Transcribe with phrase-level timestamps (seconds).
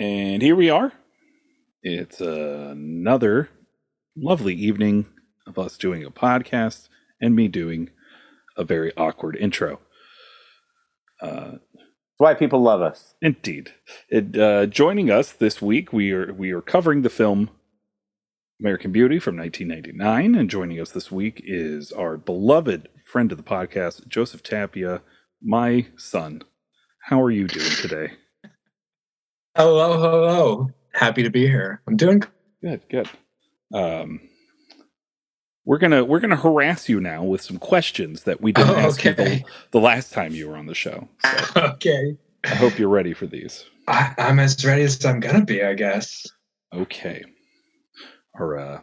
[0.00, 0.94] And here we are.
[1.82, 3.50] It's another
[4.16, 5.04] lovely evening
[5.46, 6.88] of us doing a podcast
[7.20, 7.90] and me doing
[8.56, 9.78] a very awkward intro.
[11.20, 11.84] Uh, That's
[12.16, 13.12] why people love us.
[13.20, 13.74] indeed.
[14.08, 17.50] It, uh, joining us this week, we are we are covering the film
[18.58, 23.44] American Beauty from 1999, and joining us this week is our beloved friend of the
[23.44, 25.02] podcast, Joseph Tapia,
[25.42, 26.42] my son.
[27.04, 28.12] How are you doing today?
[29.56, 30.70] Hello, hello.
[30.94, 31.82] Happy to be here.
[31.88, 32.22] I'm doing
[32.62, 33.08] Good, good.
[33.74, 34.20] Um,
[35.64, 39.04] we're gonna we're gonna harass you now with some questions that we didn't Oh, ask
[39.04, 41.08] you the, the last time you were on the show.
[41.24, 41.42] So
[41.74, 42.16] okay.
[42.44, 43.64] I hope you're ready for these.
[43.88, 46.26] I, I'm as ready as I'm gonna be, I guess.
[46.72, 47.24] Okay.
[48.38, 48.80] Our uh,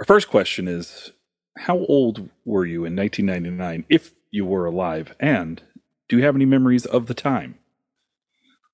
[0.00, 1.12] our first question is:
[1.56, 5.62] How old were you in 1999, if you were alive, and
[6.08, 7.58] do you have any memories of the time?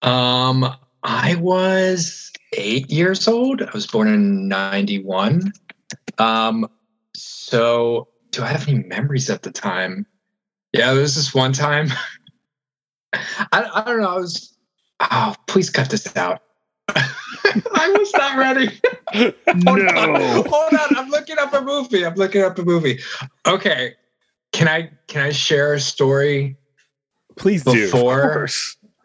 [0.03, 3.63] Um, I was eight years old.
[3.63, 5.53] I was born in '91.
[6.19, 6.69] Um,
[7.15, 10.07] so do I have any memories at the time?
[10.73, 11.89] Yeah, there was this one time.
[13.13, 14.09] I, I don't know.
[14.09, 14.57] I was.
[15.01, 16.43] Oh, please cut this out.
[16.89, 18.81] I was not ready.
[19.15, 20.45] Hold on.
[20.47, 20.97] Hold on.
[20.97, 22.05] I'm looking up a movie.
[22.05, 23.01] I'm looking up a movie.
[23.47, 23.95] Okay.
[24.53, 26.57] Can I can I share a story
[27.37, 28.49] Please before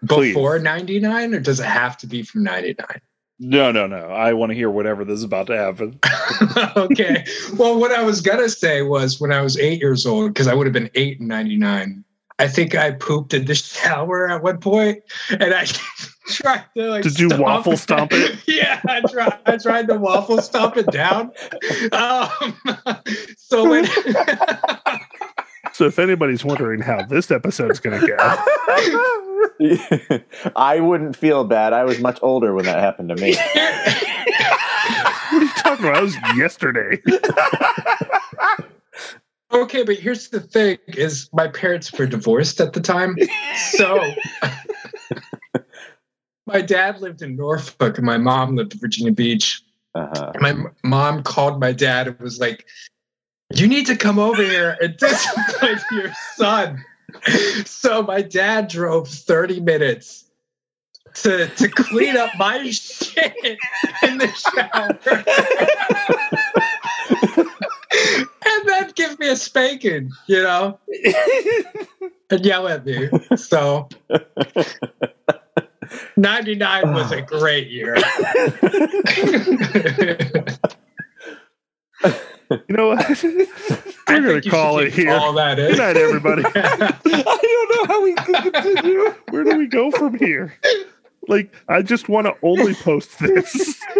[0.07, 0.33] Please.
[0.33, 3.02] before 99 or does it have to be from 99?
[3.44, 4.05] No, no, no.
[4.07, 5.99] I want to hear whatever this is about to happen.
[6.77, 7.25] okay.
[7.57, 10.53] Well, what I was gonna say was when I was eight years old, because I
[10.53, 12.03] would have been eight in '99.
[12.38, 15.66] I think I pooped in the shower at one point, and I
[16.27, 18.39] tried to like Did you stomp waffle stomp it?
[18.47, 19.39] yeah, I tried.
[19.47, 21.31] I tried to waffle stomp it down.
[21.91, 22.55] Um,
[23.38, 23.88] so when
[25.73, 28.16] So if anybody's wondering how this episode's going to go,
[30.56, 31.73] I wouldn't feel bad.
[31.73, 33.36] I was much older when that happened to me.
[33.53, 35.95] what are you talking about?
[35.95, 37.02] That was yesterday.
[39.53, 43.18] Okay, but here's the thing: is my parents were divorced at the time,
[43.74, 44.02] so
[46.46, 49.62] my dad lived in Norfolk and my mom lived in Virginia Beach.
[49.94, 50.31] Uh-huh.
[50.40, 52.66] My m- mom called my dad and was like,
[53.53, 56.84] "You need to come over here and discipline your son."
[57.66, 60.29] So my dad drove 30 minutes
[61.16, 63.35] to to clean up my shit
[64.03, 64.99] in the shower.
[68.45, 70.79] and then give me a spanking, you know,
[72.29, 73.09] and yell at me.
[73.35, 73.89] So
[76.16, 77.97] 99 was a great year.
[82.51, 83.05] You know what?
[84.11, 85.11] I We're going to call it here.
[85.11, 86.44] All that Good night, everybody.
[86.55, 89.16] I don't know how we can continue.
[89.29, 90.53] Where do we go from here?
[91.27, 93.81] Like, I just want to only post this.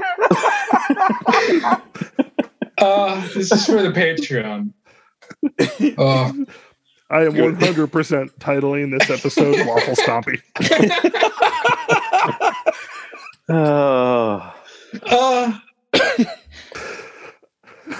[2.78, 4.74] Uh, this is for the Patreon.
[6.00, 6.46] Oh,
[7.12, 10.42] I am 100% titling this episode Waffle Stompy.
[13.50, 14.52] Oh.
[15.06, 15.60] uh,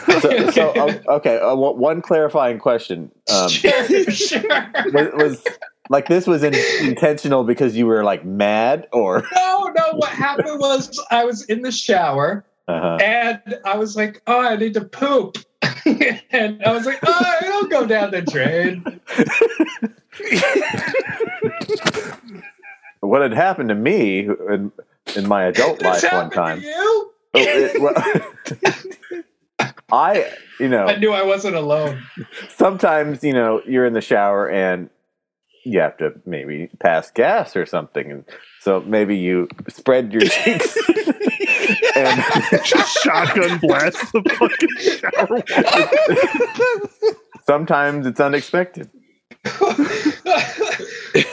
[0.22, 3.12] So, so okay, uh, one one clarifying question.
[3.34, 4.42] Um, sure, sure.
[4.94, 5.48] was, was
[5.90, 9.84] like this was in, intentional because you were like mad or No, no.
[9.94, 12.98] What happened was I was in the shower uh-huh.
[13.02, 15.38] and I was like, "Oh, I need to poop,"
[16.32, 18.84] and I was like, "Oh, it'll go down the drain."
[23.02, 24.72] what had happened to me in,
[25.16, 26.62] in my adult life one time.
[26.62, 27.12] to you?
[27.34, 29.24] Oh, it- well,
[29.92, 32.02] I, you know, I knew I wasn't alone.
[32.56, 34.90] sometimes you know you're in the shower and
[35.66, 38.26] you have to maybe pass gas or something, and
[38.62, 40.76] so maybe you spread your cheeks
[41.96, 42.24] and
[42.66, 45.42] Just shotgun blast the fucking shower.
[47.46, 48.90] sometimes it's unexpected.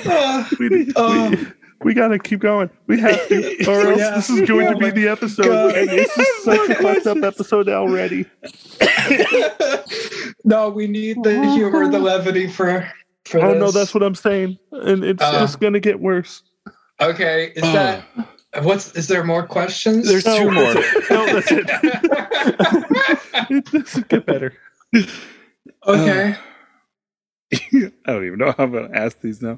[0.06, 1.32] Uh, We, need, Oh.
[1.80, 2.70] We, we got to keep going.
[2.86, 4.10] We have to, or else Yeah.
[4.16, 5.44] this is going to be the episode.
[5.46, 5.76] God.
[5.76, 8.26] And this is such a fucked up episode already.
[10.44, 12.90] no, we need the humor, the levity for.
[13.24, 13.60] for Oh this.
[13.60, 15.40] no, that's what I'm saying, and it's Uh.
[15.40, 16.42] just gonna get worse.
[17.00, 18.04] Okay, is that
[18.62, 18.92] what's?
[18.96, 20.08] Is there more questions?
[20.08, 20.74] There's two more.
[21.10, 21.66] No, that's it.
[23.50, 24.52] it doesn't get better.
[25.86, 26.34] okay.
[27.52, 29.56] I don't even know how I'm going to ask these now.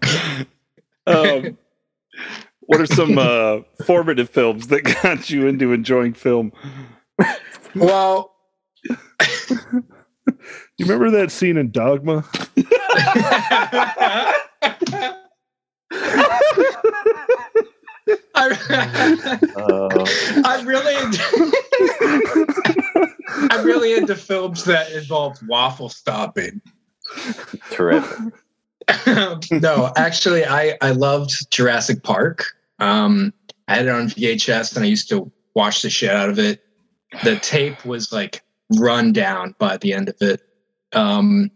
[1.07, 1.57] Um,
[2.61, 6.53] what are some uh, formative films that got you into enjoying film?
[7.75, 8.35] Well,
[8.89, 12.25] You remember that scene in Dogma?
[18.35, 18.57] I,
[19.57, 20.07] Uh,
[20.45, 21.53] I'm really into,
[23.51, 26.61] I'm really into films that involve waffle stopping.
[27.71, 28.33] terrific.
[29.51, 32.45] no, actually, I I loved Jurassic Park.
[32.79, 33.33] Um,
[33.69, 36.63] I had it on VHS, and I used to watch the shit out of it.
[37.25, 38.43] The tape was like
[38.77, 40.41] run down by the end of it.
[40.93, 41.51] Um,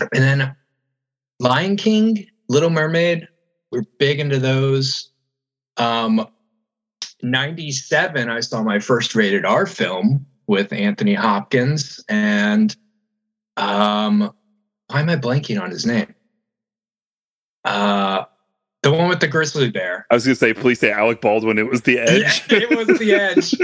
[0.00, 0.56] and then
[1.38, 3.28] Lion King, Little Mermaid,
[3.70, 5.10] we're big into those.
[5.76, 6.26] Um,
[7.22, 12.74] 97, I saw my first rated R film with Anthony Hopkins, and
[13.56, 14.32] um,
[14.88, 16.14] why am I blanking on his name?
[17.64, 18.24] Uh,
[18.82, 20.06] the one with the grizzly bear.
[20.10, 21.58] I was gonna say, please say Alec Baldwin.
[21.58, 22.44] It was the edge.
[22.50, 23.54] Yeah, it was the edge.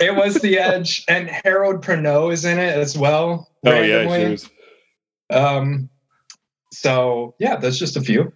[0.00, 3.50] it was the edge, and Harold Perrineau is in it as well.
[3.66, 4.24] oh yeah, randomly.
[4.26, 4.50] she was.
[5.30, 5.90] Um,
[6.72, 8.32] so yeah, that's just a few.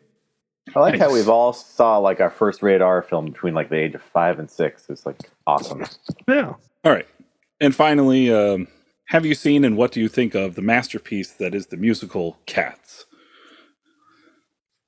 [0.75, 3.95] I like how we've all saw like our first radar film between like the age
[3.95, 4.87] of five and six.
[4.89, 5.85] It's like awesome.
[6.27, 6.55] Yeah.
[6.85, 7.07] All right,
[7.61, 8.67] and finally, um,
[9.07, 12.39] have you seen and what do you think of the masterpiece that is the musical
[12.47, 13.07] Cats?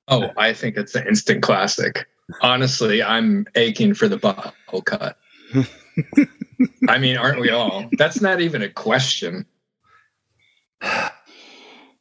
[0.07, 2.07] Oh, I think it's an instant classic.
[2.41, 5.17] Honestly, I'm aching for the butthole cut.
[6.89, 7.89] I mean, aren't we all?
[7.97, 9.45] That's not even a question.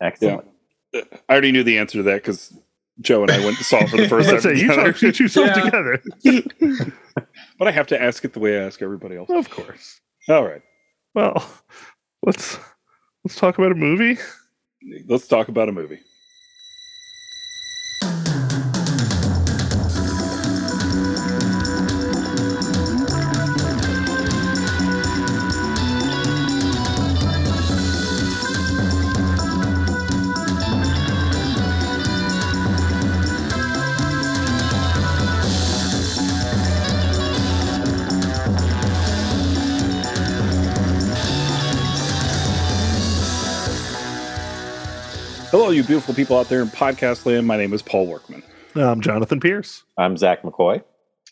[0.00, 0.48] Excellent.
[0.94, 2.56] I already knew the answer to that because
[3.00, 4.92] Joe and I went and saw it for the first Let's time say you together.
[4.92, 5.64] talk you two songs Yeah.
[5.64, 6.02] together.
[7.58, 9.30] but I have to ask it the way I ask everybody else.
[9.30, 10.00] Of course.
[10.28, 10.62] All right,
[11.14, 11.44] Well,
[12.24, 12.58] let's
[13.24, 14.18] let's talk about a movie.
[15.08, 16.00] let's talk about a movie.
[45.76, 47.46] You beautiful people out there in podcast land.
[47.46, 48.42] My name is Paul Workman,
[48.74, 49.82] I'm Jonathan Pierce.
[49.98, 50.82] I'm Zach McCoy.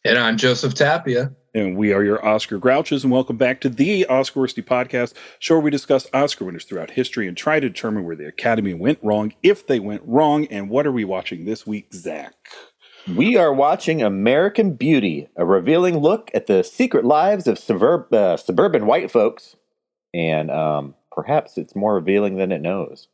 [0.04, 1.32] And I'm Joseph Tapia.
[1.54, 3.04] and we are your Oscar Grouches.
[3.04, 6.90] And welcome back to the Oscar Worsty podcast, show where we discuss Oscar winners throughout
[6.90, 10.68] history and try to determine where the Academy went wrong, if they went wrong, and
[10.68, 12.34] what are we watching this week, Zach?
[13.16, 18.36] We are watching American Beauty, a revealing look at the secret lives of suburb, uh,
[18.36, 19.56] suburban white folks.
[20.12, 23.08] And um, perhaps it's more revealing than it knows.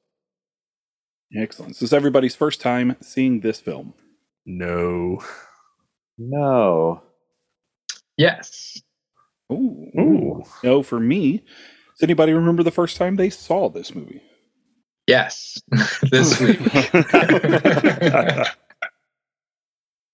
[1.36, 1.74] Excellent.
[1.74, 3.94] This is everybody's first time seeing this film.
[4.46, 5.22] No.
[6.18, 7.02] No.
[8.16, 8.82] Yes.
[9.52, 9.90] Ooh.
[9.98, 10.42] Ooh.
[10.64, 14.22] No, for me, does anybody remember the first time they saw this movie?
[15.06, 15.60] Yes.
[16.10, 16.58] this week.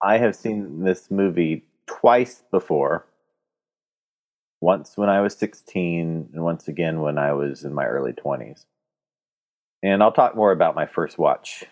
[0.03, 3.07] I have seen this movie twice before.
[4.61, 8.65] Once when I was 16, and once again when I was in my early 20s.
[9.83, 11.65] And I'll talk more about my first watch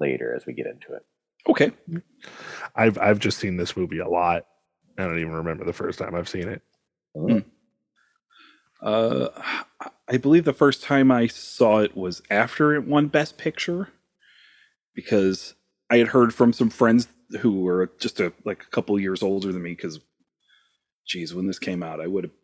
[0.00, 1.02] later as we get into it.
[1.48, 1.72] okay.
[2.74, 4.46] I've I've just seen this movie a lot.
[4.98, 6.62] I don't even remember the first time I've seen it.
[7.16, 7.44] Mm.
[8.82, 9.28] Uh,
[10.08, 13.88] I believe the first time I saw it was after it won Best Picture,
[14.94, 15.54] because
[15.90, 17.08] I had heard from some friends
[17.40, 19.70] who were just a like a couple years older than me.
[19.70, 20.00] Because,
[21.06, 22.34] geez, when this came out, I would have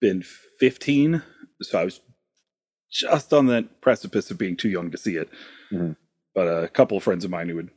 [0.00, 0.22] been
[0.58, 1.22] fifteen,
[1.62, 2.00] so I was
[2.90, 5.28] just on the precipice of being too young to see it.
[5.72, 5.96] Mhm.
[6.34, 7.68] But a couple of friends of mine who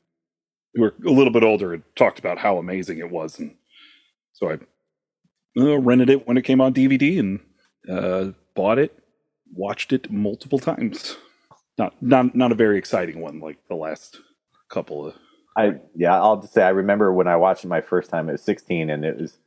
[0.74, 3.55] who were a little bit older had talked about how amazing it was, and
[4.34, 4.60] so I
[5.60, 7.39] uh, rented it when it came on DVD and
[7.89, 8.98] uh, bought it,
[9.53, 11.17] watched it multiple times.
[11.77, 14.20] Not not not a very exciting one like the last
[14.70, 15.15] couple of.
[15.58, 18.29] I yeah, I'll just say I remember when I watched it my first time.
[18.29, 19.38] It was 16, and it was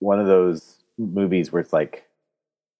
[0.00, 2.04] one of those movies where it's like,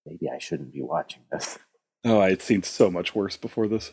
[0.06, 1.58] maybe I shouldn't be watching this.
[2.04, 3.92] Oh, I had seen so much worse before this.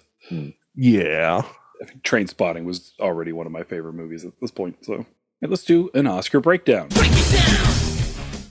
[0.75, 1.41] Yeah.
[1.81, 4.83] I think Train Spotting was already one of my favorite movies at this point.
[4.85, 5.05] So
[5.41, 6.89] and let's do an Oscar breakdown.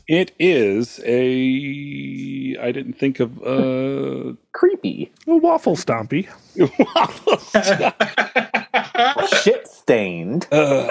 [0.09, 2.57] It is a.
[2.61, 3.41] I didn't think of.
[3.43, 6.29] uh Creepy, A waffle stompy.
[9.43, 10.49] shit stained.
[10.51, 10.89] uh,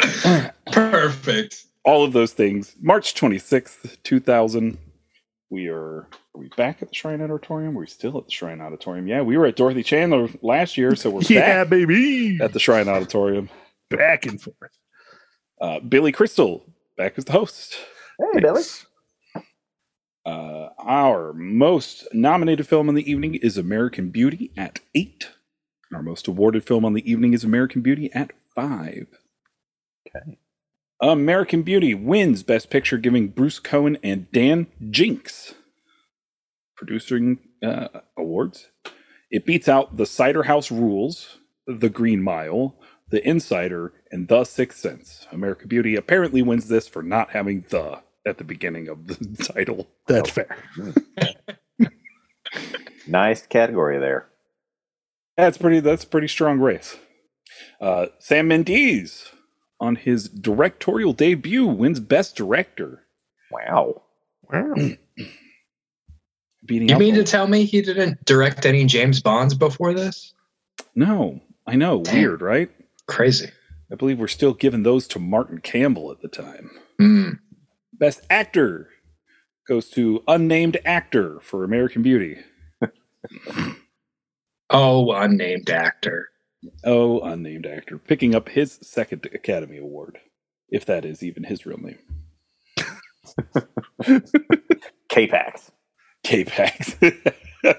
[0.71, 1.65] Perfect.
[1.83, 2.75] all of those things.
[2.81, 4.77] March 26th, 2000.
[5.51, 7.73] We are, are we back at the Shrine Auditorium?
[7.73, 9.07] We're still at the Shrine Auditorium.
[9.07, 12.37] Yeah, we were at Dorothy Chandler last year, so we're Yeah, back baby.
[12.41, 13.49] at the Shrine Auditorium.
[13.89, 14.55] Back and forth.
[15.59, 16.63] Uh, Billy Crystal
[16.97, 17.75] back as the host.
[18.33, 18.61] Hey, Billy.
[20.25, 25.29] Uh, our most nominated film on the evening is American Beauty at eight.
[25.91, 29.07] Our most awarded film on the evening is American Beauty at five.
[30.07, 30.37] Okay.
[31.01, 35.53] American Beauty wins Best Picture, giving Bruce Cohen and Dan Jinks
[36.75, 37.87] producing uh,
[38.17, 38.67] awards.
[39.31, 41.37] It beats out The Cider House Rules,
[41.67, 42.75] The Green Mile,
[43.09, 45.27] The Insider, and The Sixth Sense.
[45.31, 49.87] American Beauty apparently wins this for not having the at the beginning of the title.
[50.07, 50.57] That's fair.
[53.07, 54.27] Nice category there.
[55.35, 55.79] That's pretty.
[55.79, 56.95] That's a pretty strong race.
[57.81, 59.31] Uh, Sam Mendes
[59.79, 63.03] on his directorial debut wins Best Director,
[63.51, 64.01] Wow.
[64.51, 64.73] Wow.
[66.65, 66.89] beating.
[66.89, 70.33] You mean the- to tell me he didn't direct any James Bonds before this?
[70.95, 72.03] No, I know.
[72.03, 72.15] Damn.
[72.15, 72.69] Weird, right?
[73.07, 73.49] Crazy.
[73.91, 76.69] I believe we're still giving those to Martin Campbell at the time.
[76.99, 77.29] Hmm.
[77.93, 78.89] Best Actor
[79.67, 82.37] goes to unnamed actor for American Beauty.
[84.71, 86.29] Oh, unnamed actor.
[86.83, 90.19] Oh, unnamed actor, picking up his second Academy Award,
[90.69, 91.99] if that is even his real name.
[95.09, 95.71] K-Pax.
[96.23, 96.95] K-Pax.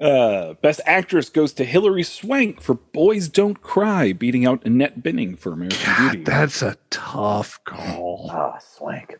[0.00, 5.38] uh, Best Actress goes to Hilary Swank for Boys Don't Cry, beating out Annette Bening
[5.38, 6.24] for American Beauty.
[6.24, 8.30] That's a tough call.
[8.32, 9.16] Ah, swank.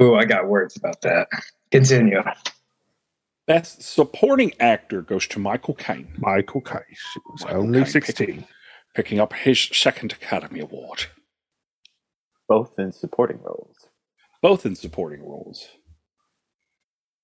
[0.00, 1.28] Ooh, I got words about that.
[1.70, 2.22] Continue.
[3.46, 6.84] Best Supporting Actor goes to Michael Caine, Michael Kais
[7.32, 8.44] was Michael only Caine 16.
[8.94, 11.06] picking up his second Academy Award,
[12.48, 13.76] Both in supporting roles.
[14.40, 15.68] both in supporting roles.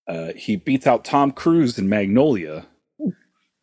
[0.08, 2.66] Uh, he beats out Tom Cruise in Magnolia,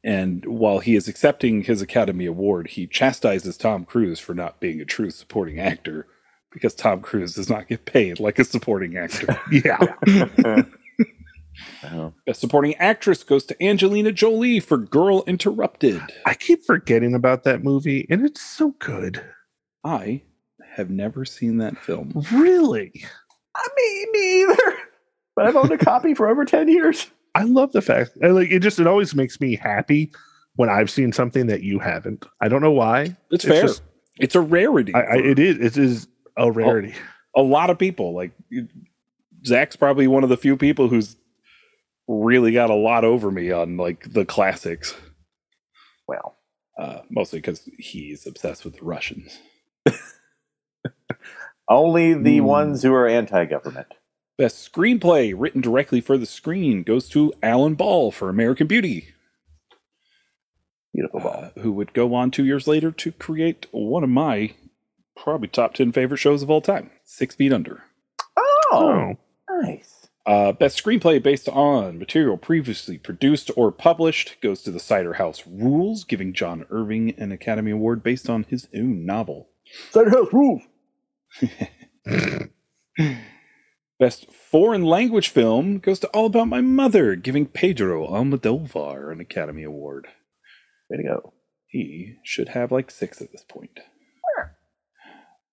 [0.04, 4.80] and while he is accepting his Academy Award, he chastises Tom Cruise for not being
[4.80, 6.08] a true supporting actor
[6.54, 9.40] because Tom Cruise does not get paid like a supporting actor.
[9.52, 9.80] Yeah.
[11.84, 12.14] Oh.
[12.26, 16.02] Best supporting actress goes to Angelina Jolie for Girl Interrupted.
[16.26, 19.24] I keep forgetting about that movie, and it's so good.
[19.84, 20.24] I
[20.76, 22.12] have never seen that film.
[22.34, 22.92] Really?
[23.56, 24.78] I mean, me either.
[25.36, 27.08] But I've owned a copy for over 10 years.
[27.36, 30.12] I love the fact I like it just it always makes me happy
[30.56, 32.26] when I've seen something that you haven't.
[32.42, 33.16] I don't know why.
[33.32, 33.62] It's It's fair.
[33.64, 33.82] just-
[34.20, 34.94] it's a rarity.
[34.96, 36.08] I, I it is it is
[36.38, 36.94] a rarity.
[37.36, 38.14] a lot of people.
[38.16, 38.32] Like
[39.46, 41.18] Zach's probably one of the few people who's
[42.08, 44.96] really got a lot over me on like the classics.
[46.08, 46.38] Well,
[46.78, 49.40] Uh, mostly because he's obsessed with the Russians.
[51.70, 52.46] only the Hmm.
[52.46, 53.88] ones who are anti-government.
[54.38, 59.08] Best screenplay written directly for the screen goes to Alan Ball for American Beauty.
[60.94, 61.52] Beautiful ball.
[61.56, 64.54] uh, who would go on two years later to create one of my
[65.16, 67.84] probably top 10 favorite shows of all time Six Feet Under.
[68.38, 69.16] oh,
[69.50, 69.95] Oh, nice.
[70.26, 75.44] Uh, best screenplay based on material previously produced or published goes to The Cider House
[75.46, 79.50] Rules, giving John Irving an Academy Award based on his own novel.
[79.92, 80.64] Cider House rules.
[84.00, 89.64] Best foreign language film goes to All About My Mother, giving Pedro Almodovar an Academy
[89.64, 90.08] Award.
[90.90, 91.34] Way to go.
[91.68, 93.80] He should have like six at this point.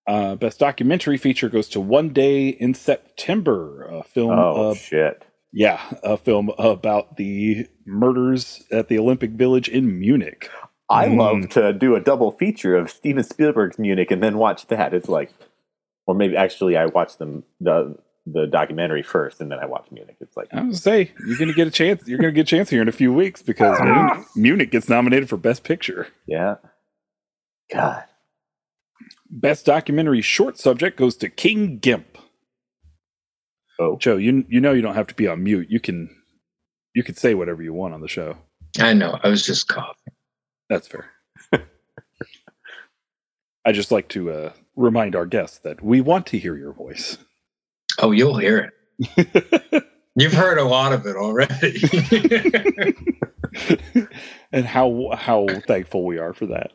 [0.05, 4.31] Uh, best documentary feature goes to One Day in September, a film.
[4.37, 5.23] Oh, uh, shit.
[5.53, 10.49] yeah, a film about the murders at the Olympic Village in Munich.
[10.89, 11.17] I Mm.
[11.17, 14.93] love to do a double feature of Steven Spielberg's Munich and then watch that.
[14.93, 15.31] It's like,
[16.05, 20.15] or maybe actually I watch them the the documentary first and then I watch Munich.
[20.21, 22.07] It's like, I was say you're gonna get a chance.
[22.07, 25.27] You're gonna get a chance here in a few weeks because Munich, Munich gets nominated
[25.29, 26.07] for Best Picture.
[26.27, 26.55] yeah.
[27.71, 28.03] God.
[29.35, 32.19] Best documentary short subject goes to King Gimp.
[33.79, 35.71] Oh, Joe, you you know you don't have to be on mute.
[35.71, 36.15] You can
[36.93, 38.37] you can say whatever you want on the show.
[38.79, 39.19] I know.
[39.23, 40.13] I was just coughing.
[40.69, 41.09] That's fair.
[43.65, 47.17] I just like to uh, remind our guests that we want to hear your voice.
[47.99, 49.83] Oh, you'll hear it.
[50.15, 51.81] You've heard a lot of it already.
[54.51, 56.71] and how how thankful we are for that.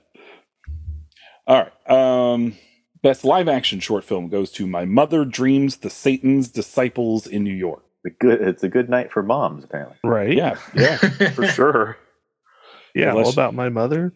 [1.49, 1.91] All right.
[1.91, 2.57] Um
[3.03, 7.55] best live action short film goes to My Mother Dreams the Satan's Disciples in New
[7.55, 7.83] York.
[8.07, 8.41] a good.
[8.41, 9.97] It's a good night for moms, apparently.
[10.05, 10.33] right.
[10.33, 10.97] Yeah, yeah,
[11.35, 11.97] for sure.
[12.95, 13.11] Yeah.
[13.11, 14.13] Unless- all about my mother.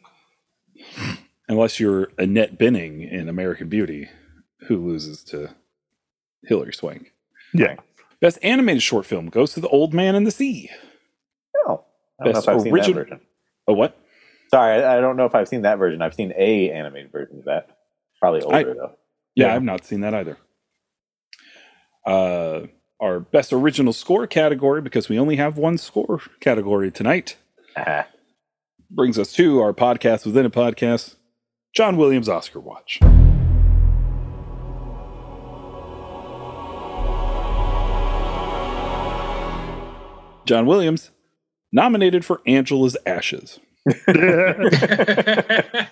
[1.48, 4.08] Unless you're Annette Bening in American Beauty,
[4.68, 5.54] who loses to
[6.44, 7.12] Hilary Swank.
[7.52, 7.76] Yeah.
[8.20, 10.70] Best animated short film goes to The Old Man and the Sea.
[11.66, 11.84] Oh,
[12.20, 13.20] I don't Best know if I've seen origin- that version.
[13.68, 13.96] Oh, what?
[14.52, 16.02] Sorry, I, I, don't know if I've seen that version.
[16.02, 17.68] I've seen a animated version of that.
[18.20, 18.98] Probably older I, though.
[19.34, 20.36] Yeah, yeah, I've not seen that either.
[22.06, 22.66] Uh,
[23.00, 27.36] our best original score category because we only have one score category tonight.
[27.76, 28.04] Uh-huh.
[28.90, 31.16] Brings us to our podcast within a podcast,
[31.74, 33.00] John Williams Oscar Watch.
[40.44, 41.10] John Williams,
[41.72, 43.58] nominated for Angela's Ashes.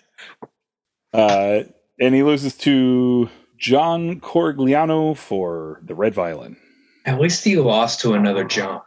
[1.13, 1.65] Uh,
[2.01, 3.29] and he loses to
[3.59, 6.57] John Corigliano for the Red Violin.
[7.05, 8.81] At least he lost to another John.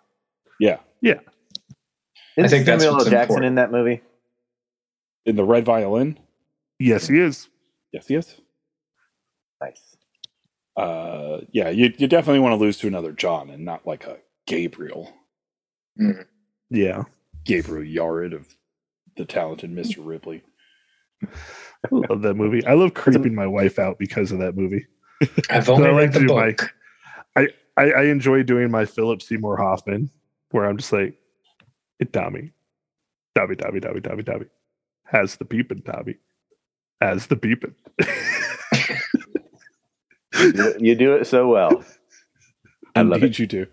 [0.59, 0.77] Yeah.
[1.01, 1.19] Yeah.
[2.37, 2.97] Isn't think that's L.
[2.97, 3.45] Jackson important.
[3.45, 4.01] in that movie?
[5.25, 6.17] In the Red Violin.
[6.79, 7.49] yes, he is.
[7.91, 8.35] Yes, he is.
[9.61, 9.95] Nice.
[10.75, 14.17] Uh, yeah, you, you definitely want to lose to another John and not like a
[14.47, 15.13] Gabriel.
[16.69, 17.03] Yeah.
[17.45, 18.47] Gabriel Yared of
[19.15, 19.97] the talented Mr.
[19.99, 20.43] Ripley.
[21.23, 21.27] I
[21.91, 22.65] love that movie.
[22.65, 24.85] I love creeping my wife out because of that movie.
[25.49, 26.69] I've only I like read the to do my- book.
[27.75, 30.11] I, I enjoy doing my Philip Seymour Hoffman,
[30.51, 31.15] where I'm just like,
[31.99, 32.51] it Tommy.
[33.33, 34.45] Dobby, Dobby, Dobby, Dobby, Dobby.
[35.05, 36.17] Has the peeping, Dobby.
[37.01, 37.73] Has the peeping.
[40.79, 41.83] You do- it so well.
[42.95, 43.39] I love it.
[43.39, 43.65] you do.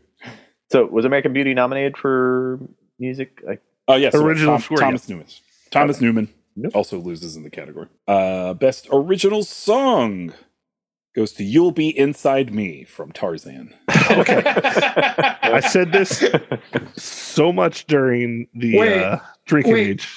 [0.70, 2.58] So, was American Beauty nominated for
[2.98, 3.42] music?
[3.46, 4.14] Like, Oh, yes.
[4.14, 5.26] it was Original Tom- score, Thomas Newman.
[5.70, 6.06] Thomas Okay.
[6.06, 6.74] Newman Nope.
[6.76, 7.86] also loses in the category.
[8.08, 10.32] Uh, best original song
[11.14, 13.74] goes to You'll Be Inside Me from Tarzan.
[14.10, 14.42] okay.
[15.42, 16.24] I said this
[16.96, 19.88] so much during the Wait, uh, drinking wait.
[19.88, 20.08] age.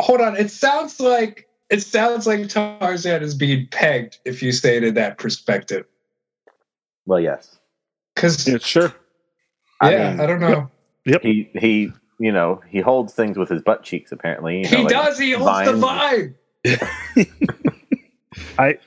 [0.00, 0.36] Hold on.
[0.36, 4.94] It sounds like it sounds like Tarzan is being pegged if you say it in
[4.94, 5.84] that perspective.
[7.06, 7.58] well, yes.
[8.14, 8.94] Because Yeah, sure.
[9.80, 10.70] I yeah, mean- I don't know.
[11.06, 11.22] Yep.
[11.22, 14.12] He he, you know, he holds things with his butt cheeks.
[14.12, 15.18] Apparently, you know, he like does.
[15.18, 16.34] He holds the vines.
[16.64, 18.78] vibe.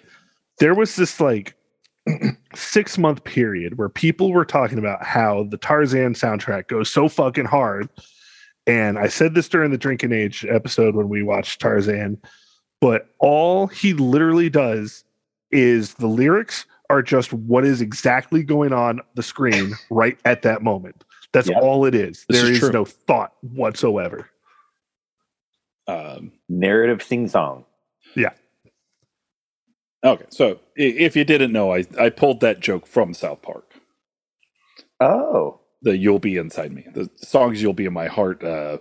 [0.59, 1.55] There was this like
[2.55, 7.45] six month period where people were talking about how the Tarzan soundtrack goes so fucking
[7.45, 7.89] hard.
[8.65, 12.21] And I said this during the drinking age episode when we watched Tarzan,
[12.81, 15.03] but all he literally does
[15.51, 20.63] is the lyrics are just what is exactly going on the screen right at that
[20.63, 21.03] moment.
[21.33, 21.57] That's Yep.
[21.57, 22.25] all it is.
[22.29, 24.29] This There is is no thought whatsoever.
[25.87, 27.65] Um, narrative sing song.
[28.15, 28.31] Yeah.
[30.05, 33.73] Okay, so if you didn't know, I, I pulled that joke from South Park.
[35.01, 36.85] Oh, The You'll Be Inside Me.
[36.93, 38.43] The songs You'll Be in My Heart.
[38.43, 38.79] Uh,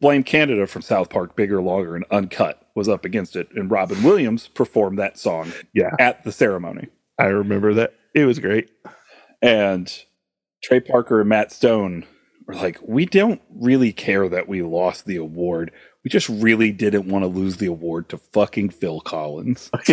[0.00, 3.48] Blame Canada from South Park, Bigger, Longer, and Uncut was up against it.
[3.54, 6.88] And Robin Williams performed that song Yeah, at the ceremony.
[7.18, 7.94] I remember that.
[8.14, 8.70] It was great.
[9.42, 9.92] And
[10.62, 12.06] Trey Parker and Matt Stone
[12.46, 15.70] were like, we don't really care that we lost the award.
[16.04, 19.70] We just really didn't want to lose the award to fucking Phil Collins.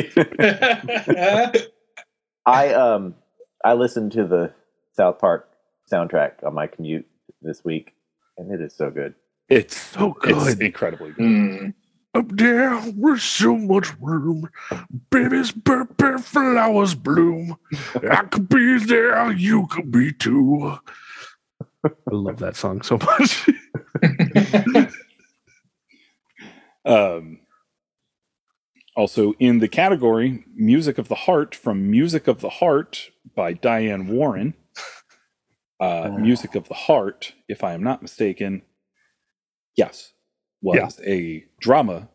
[2.46, 3.16] I um
[3.64, 4.54] I listened to the
[4.94, 5.50] South Park
[5.92, 7.06] soundtrack on my commute
[7.42, 7.94] this week,
[8.38, 9.16] and it is so good.
[9.50, 10.62] It's So it's good.
[10.62, 11.26] incredibly good.
[11.26, 11.70] Hmm.
[12.16, 14.50] Up there, there's so much room.
[15.10, 17.58] Baby's purple flowers bloom.
[18.10, 20.78] I could be there, you could be too.
[21.86, 23.50] I love that song so much.
[26.86, 27.40] Um,
[28.96, 34.08] also in the category Music of the Heart from Music of the Heart by Diane
[34.08, 34.54] Warren.
[35.80, 36.18] Uh, Oh.
[36.18, 38.62] Music of the Heart, if I am not mistaken,
[39.76, 40.13] yes,
[40.64, 42.10] was a drama,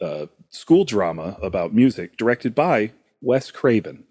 [0.00, 4.04] uh, school drama about music directed by Wes Craven.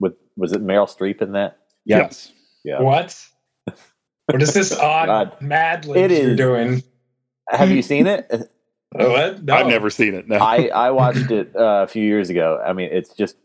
[0.00, 1.58] With was it Meryl Streep in that?
[1.84, 2.32] Yes.
[2.64, 2.80] Yeah.
[2.80, 3.28] what?
[4.26, 5.40] What is this odd God.
[5.40, 6.82] mad It you're doing?
[7.48, 8.30] Have you seen it?
[8.94, 9.42] What?
[9.42, 9.54] No.
[9.54, 10.28] I've never seen it.
[10.28, 10.36] No.
[10.36, 12.62] I I watched it uh, a few years ago.
[12.62, 13.36] I mean, it's just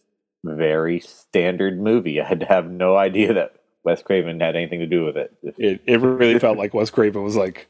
[0.44, 2.20] very standard movie.
[2.20, 5.34] I had to have no idea that Wes Craven had anything to do with it.
[5.44, 7.68] it, it really felt like Wes Craven was like,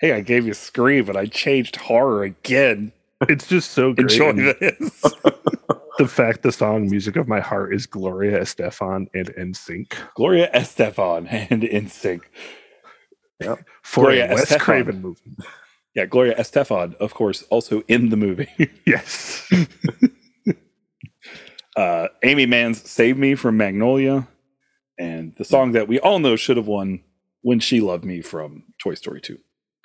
[0.00, 2.92] hey, I gave you Scream, but I changed horror again.
[3.28, 4.10] it's just so great.
[4.12, 4.78] Enjoy this.
[5.98, 9.92] the fact the song Music of My Heart is Gloria Estefan and NSYNC.
[10.14, 12.22] Gloria Estefan and NSYNC.
[13.82, 14.58] For Gloria a Wes Estefan.
[14.60, 15.36] Craven movie.
[15.94, 18.48] Yeah, Gloria Estefan, of course, also in the movie.
[18.86, 19.48] Yes.
[21.76, 24.26] Uh, Aimee Mann's "Save Me" from Magnolia,
[24.98, 27.00] and the song that we all know should have won
[27.42, 29.38] "When She Loved Me" from Toy Story 2.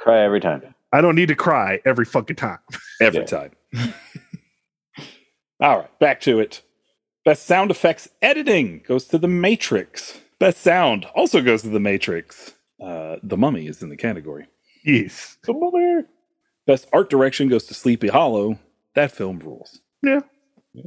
[0.05, 0.61] Cry every time.
[0.93, 2.59] I don't need to cry every fucking time.
[3.01, 3.25] Every Yeah.
[3.25, 3.51] time.
[5.59, 6.61] all right, back to it.
[7.25, 10.19] Best sound effects editing goes to The Matrix.
[10.39, 12.53] Best sound also goes to The Matrix.
[12.79, 14.45] Uh, the Mummy is in the category.
[14.85, 15.37] Yes.
[15.43, 16.05] Come over.
[16.67, 18.59] Best art direction goes to Sleepy Hollow.
[18.93, 19.79] That film rules.
[20.03, 20.19] Yeah.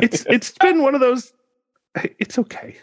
[0.00, 1.32] It's it's been one of those
[2.20, 2.76] it's okay.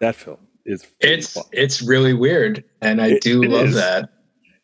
[0.00, 0.86] That film is.
[1.00, 1.44] it's fun.
[1.52, 3.74] it's really weird, and I It- do it love is.
[3.74, 4.10] that.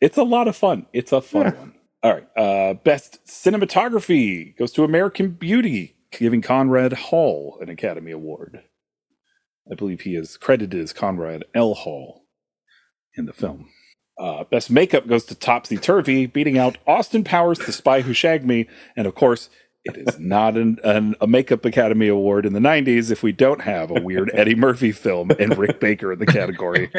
[0.01, 0.85] It's a lot of fun.
[0.93, 1.51] It's a fun Yeah.
[1.59, 1.73] one.
[2.03, 2.27] All right.
[2.37, 8.63] Uh, best cinematography goes to American Beauty, giving Conrad Hall an Academy Award.
[9.71, 11.73] I believe he is credited as Conrad L.
[11.73, 12.21] Hall.
[13.17, 13.69] in the film.
[14.19, 18.45] Uh, best makeup goes to Topsy Turvy, beating out Austin Powers, The Spy Who Shagged
[18.45, 19.49] Me, and of course,
[19.85, 23.61] it is not an, an, a Makeup Academy Award in the 90s if we don't
[23.61, 26.91] have a weird Eddie Murphy film and Rick Baker in the category.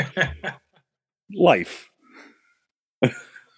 [1.34, 1.90] Life.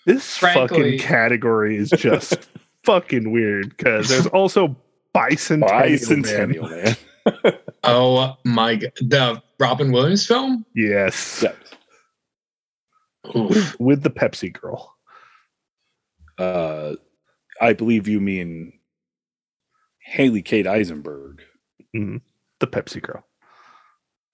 [0.06, 2.48] This Frankly- fucking category is just
[2.84, 4.74] fucking weird because there's also
[5.14, 5.68] bicentennial.
[5.68, 5.82] Man.
[5.82, 6.70] Bicentennial,
[7.44, 7.54] man.
[7.84, 8.92] oh my god.
[9.00, 10.64] The Robin Williams film?
[10.74, 11.52] Yes, Yeah.
[13.36, 13.78] Oof.
[13.78, 14.94] with the Pepsi girl.
[16.38, 16.94] Uh,
[17.60, 18.72] I believe you mean
[20.16, 21.42] Hallie Kate Eisenberg,
[22.60, 23.24] The Pepsi girl.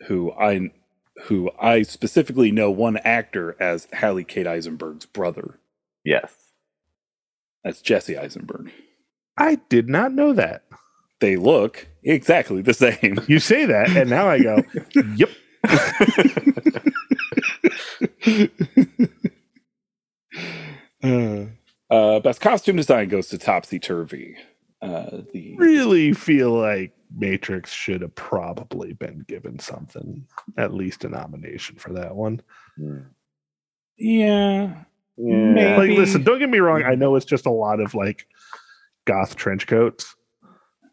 [0.07, 0.71] who I
[1.25, 5.61] who I specifically know one actor as Hallie Kate Eisenberg's brother.
[6.05, 6.35] Yes.
[7.65, 8.73] That's Jesse Eisenberg.
[9.39, 10.65] I did not know that.
[11.21, 13.21] They look exactly the same.
[13.29, 14.59] You say that, and now I go,
[15.17, 15.31] yep.
[21.91, 24.37] uh, best costume design goes to Topsy Turvy.
[24.85, 30.27] Uh, the Really feel like Matrix should have probably been given something,
[30.59, 32.41] at least a nomination for that one.
[33.97, 34.75] Yeah,
[35.17, 35.77] Yeah.
[35.77, 36.83] Like, listen, don't get me wrong.
[36.83, 38.27] I know it's just a lot of like
[39.05, 40.17] goth trench coats,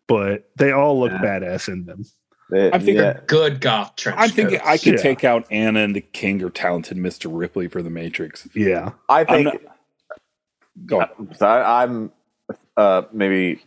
[0.08, 1.22] but they all look Yeah.
[1.22, 2.04] badass in them.
[2.52, 3.20] It- I think yeah.
[3.28, 4.70] Good goth trench I'm thinking coats.
[4.70, 5.02] I could Yeah.
[5.02, 7.28] take out Anna and the King or talented Mr.
[7.32, 8.48] Ripley for the Matrix.
[8.54, 8.92] Yeah.
[9.10, 9.76] I I'm think not-
[10.86, 11.34] Go on.
[11.36, 12.12] so I, I'm
[12.78, 13.64] uh, maybe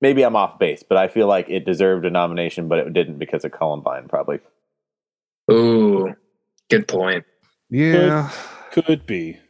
[0.00, 3.18] maybe I'm off base, but I feel like it deserved a nomination, but it didn't
[3.18, 4.40] because of Columbine, probably.
[5.52, 6.14] Ooh,
[6.70, 7.24] good point.
[7.70, 8.30] Yeah.
[8.72, 9.40] Could be.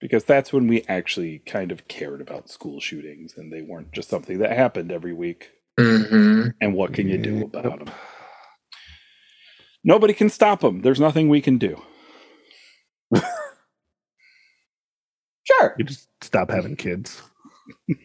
[0.00, 4.10] Because that's when we actually kind of cared about school shootings and they weren't just
[4.10, 5.50] something that happened every week.
[5.78, 7.48] hmm And what can you do Yep.
[7.54, 7.94] about them?
[9.84, 10.82] Nobody can stop them.
[10.82, 11.82] There's nothing we can do.
[15.44, 15.76] Sure.
[15.76, 17.22] You just stop having kids.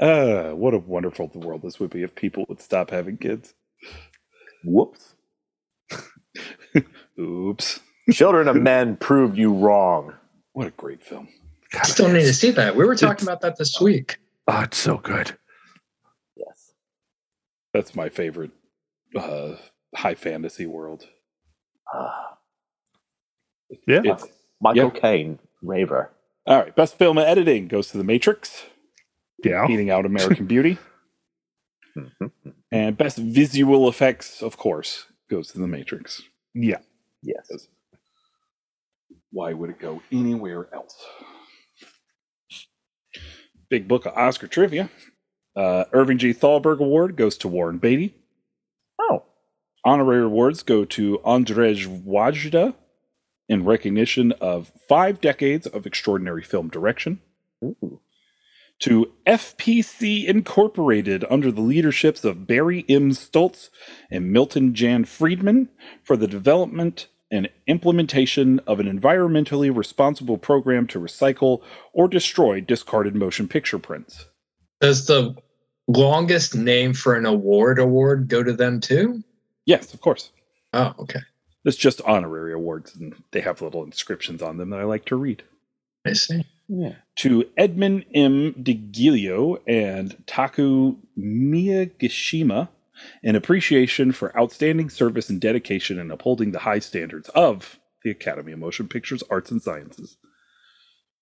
[0.00, 3.52] Uh, what a wonderful world this would be if people would stop having kids.
[4.64, 5.14] Whoops.
[7.20, 7.80] Oops.
[8.10, 10.14] Children of Men proved you wrong.
[10.54, 11.28] What a great film.
[11.70, 12.74] God, Still need to see that.
[12.74, 14.16] We were talking It's- about that this week.
[14.48, 15.36] Oh, it's so good.
[16.34, 16.72] Yes.
[17.74, 18.52] That's my favorite
[19.14, 19.56] uh,
[19.94, 21.06] high fantasy world.
[21.92, 22.38] Ah,
[23.86, 24.00] Yeah.
[24.04, 24.26] It's,
[24.62, 25.00] Michael Yeah.
[25.00, 26.10] Caine, Raver.
[26.46, 26.74] All right.
[26.74, 28.64] Best film editing goes to The Matrix,
[29.44, 29.66] Yeah.
[29.66, 30.78] beating out American Beauty.
[32.72, 36.22] And best visual effects, of course, goes to The Matrix.
[36.54, 36.78] Yeah.
[37.20, 37.66] Yes.
[39.32, 40.94] Why would it go anywhere else?
[43.68, 44.88] Big book of Oscar trivia.
[45.56, 46.32] Uh, Irving G.
[46.32, 48.14] Thalberg Award goes to Warren Beatty.
[49.00, 49.24] Oh.
[49.84, 52.74] Honorary awards go to Andrzej Wajda
[53.50, 57.20] in recognition of five decades of extraordinary film direction.
[57.62, 58.00] Ooh.
[58.78, 63.10] To FPC Incorporated under the leaderships of Barry M.
[63.10, 63.68] Stoltz
[64.10, 65.68] and Milton Jan Friedman
[66.02, 71.60] for the development and implementation of an environmentally responsible program to recycle
[71.92, 74.26] or destroy discarded motion picture prints.
[74.80, 75.34] Does the
[75.88, 79.22] longest name for an award award go to them too?
[79.66, 80.30] Yes, of course.
[80.72, 81.20] Oh, okay.
[81.64, 85.16] It's just honorary awards, and they have little inscriptions on them that I like to
[85.16, 85.42] read.
[86.06, 86.46] I see.
[86.68, 86.94] Yeah.
[87.16, 88.54] To Edmund M.
[88.62, 92.68] Di Giulio and Taku Miyagishima,
[93.22, 98.52] in appreciation for outstanding service and dedication in upholding the high standards of the Academy
[98.52, 100.16] of Motion Pictures Arts and Sciences.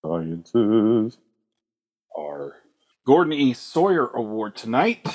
[0.05, 1.17] Sciences.
[2.17, 2.55] Our
[3.05, 3.53] Gordon E.
[3.53, 5.07] Sawyer Award tonight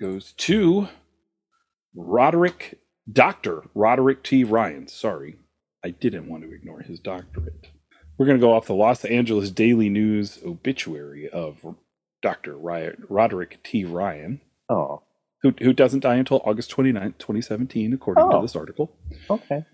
[0.00, 0.88] goes to
[1.94, 2.78] Roderick,
[3.10, 3.64] Dr.
[3.74, 4.44] Roderick T.
[4.44, 4.88] Ryan.
[4.88, 5.36] Sorry,
[5.84, 7.68] I didn't want to ignore his doctorate.
[8.18, 11.76] We're going to go off the Los Angeles Daily News obituary of
[12.22, 12.56] Dr.
[12.56, 13.84] Ryan, Roderick T.
[13.84, 15.02] Ryan, Oh.
[15.42, 18.42] who, who doesn't die until August 29th, 2017, according to Oh.
[18.42, 18.90] this article.
[19.30, 19.64] Okay.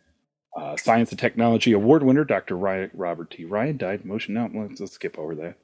[0.54, 2.58] Uh, Science and Technology Award winner Dr.
[2.58, 3.44] Ryan, Robert T.
[3.46, 4.34] Ryan died motion.
[4.34, 5.54] Now let's, let's skip over that.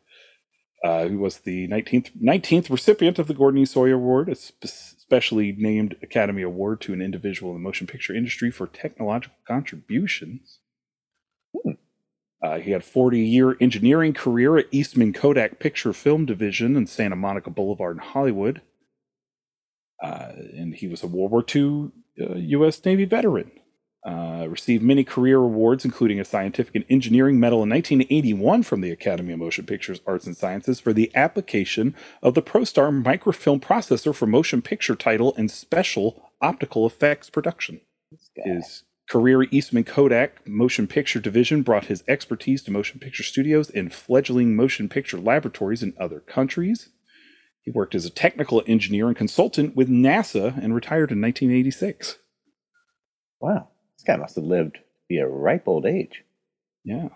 [0.85, 3.65] Uh, who was the 19th 19th recipient of the Gordon E.
[3.65, 8.53] Sawyer Award, a specially named Academy Award to an individual in the motion picture industry
[8.53, 10.61] for technological contributions.
[12.41, 16.87] Uh, he had a 40 year engineering career at Eastman Kodak Picture Film Division in
[16.87, 18.61] Santa Monica Boulevard in Hollywood.
[20.03, 22.85] Uh, and he was a World War II uh, U.S.
[22.85, 23.51] Navy veteran.
[24.09, 28.91] Uh, received many career awards, including a Scientific and Engineering Medal in 1981 from the
[28.91, 34.15] Academy of Motion Pictures Arts and Sciences for the application of the ProStar microfilm processor
[34.15, 37.83] for motion picture title and special optical effects production.
[38.35, 43.93] His career Eastman Kodak Motion Picture Division brought his expertise to motion picture studios and
[43.93, 46.89] fledgling motion picture laboratories in other countries.
[47.61, 52.17] He worked as a technical engineer and consultant with NASA and retired in 1986.
[53.41, 56.25] Wow, this guy must have lived to be a ripe old age.
[56.85, 57.09] Yeah.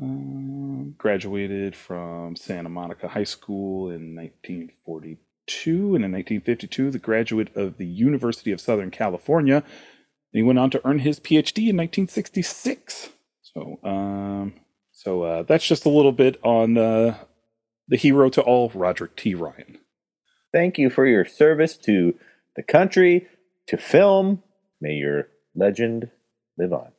[0.00, 7.76] Um, graduated from Santa Monica High School in 1942, and in 1952, the graduate of
[7.76, 9.56] the University of Southern California.
[9.56, 9.62] And
[10.32, 13.10] he went on to earn his PhD in 1966.
[13.42, 14.54] So, um,
[14.90, 17.18] so uh, that's just a little bit on uh,
[17.86, 19.34] the hero to all, Roderick T.
[19.34, 19.78] Ryan.
[20.52, 22.14] Thank you for your service to
[22.56, 23.28] the country,
[23.66, 24.42] to film.
[24.80, 26.10] May your legend
[26.58, 26.92] live on.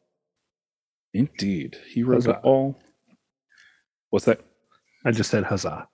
[1.13, 2.39] Indeed, hero to Huzzah.
[2.43, 2.77] all.
[4.09, 4.41] What's that?
[5.05, 5.87] I just said huzzah.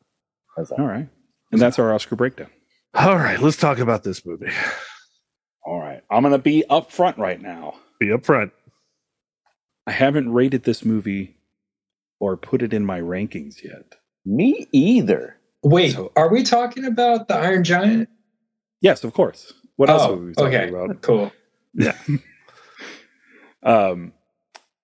[0.56, 0.80] How's that?
[0.80, 1.08] All right,
[1.52, 2.50] and that's our Oscar breakdown.
[2.94, 4.52] All right, let's talk about this movie.
[5.66, 7.76] All right, I'm gonna be upfront right now.
[8.00, 8.52] Be up front.
[9.86, 11.38] I haven't rated this movie
[12.20, 13.96] or put it in my rankings yet.
[14.26, 15.38] Me either.
[15.64, 18.10] Wait, So- are we talking about the Iron Giant?
[18.82, 19.54] Yes, of course.
[19.76, 21.02] What else oh, are we talking okay, about?
[21.02, 21.32] cool.
[23.64, 24.14] Um,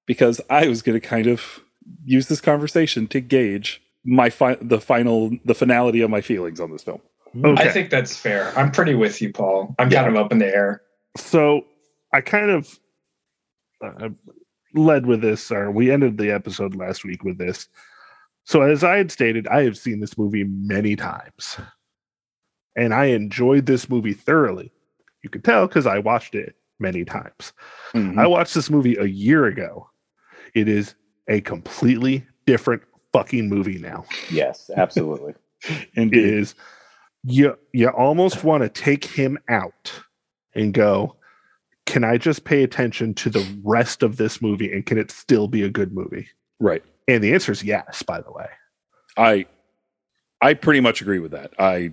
[0.05, 1.61] because I was going to kind of
[2.05, 6.71] use this conversation to gauge my fi- the final the finality of my feelings on
[6.71, 7.01] this film.
[7.43, 7.63] Okay.
[7.63, 8.57] I think that's fair.
[8.57, 9.75] I'm pretty with you, Paul.
[9.79, 10.81] I'm kind of up in the air.
[11.17, 11.65] so
[12.13, 12.79] I kind of
[13.83, 14.09] uh,
[14.73, 17.67] led with this, or we ended the episode last week with this.
[18.45, 21.57] So, as I had stated, I have seen this movie many times,
[22.77, 24.71] and I enjoyed this movie thoroughly.
[25.21, 27.53] You could tell because I watched it many times.
[27.93, 28.17] Mhm.
[28.17, 29.89] I watched this movie a year ago.
[30.53, 30.95] It is
[31.27, 34.05] a completely different fucking movie now.
[34.29, 35.33] Yes, absolutely.
[35.69, 36.23] It Indeed.
[36.23, 36.55] is
[37.23, 39.91] you you almost want to take him out
[40.53, 41.15] and go
[41.87, 45.47] can i just pay attention to the rest of this movie and can it still
[45.47, 46.27] be a good movie
[46.59, 46.83] Right.
[47.07, 48.45] and the answer is yes by the way
[49.17, 49.47] I
[50.41, 51.53] I pretty much agree with that.
[51.57, 51.91] I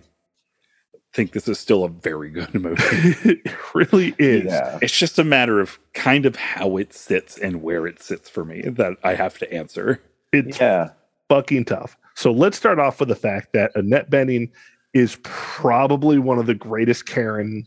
[1.15, 2.83] think this is still a very good movie.
[3.31, 4.79] it really is Yeah.
[4.83, 8.45] it's just a matter of kind of how it sits and where it sits for
[8.45, 10.01] me that I have to answer.
[10.33, 10.91] it's Yeah.
[11.29, 14.51] fucking tough so let's start off with the fact that annette bening
[14.93, 17.67] is probably one of the greatest karen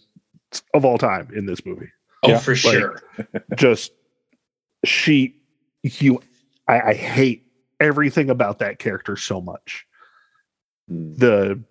[0.74, 1.90] of all time in this movie
[2.24, 3.02] Oh, Yeah, for like- sure.
[3.56, 3.92] just
[4.86, 5.36] she
[5.84, 6.20] you
[6.68, 7.46] I, I hate
[7.80, 9.86] everything about that character so much
[10.92, 11.18] Mm.
[11.18, 11.64] the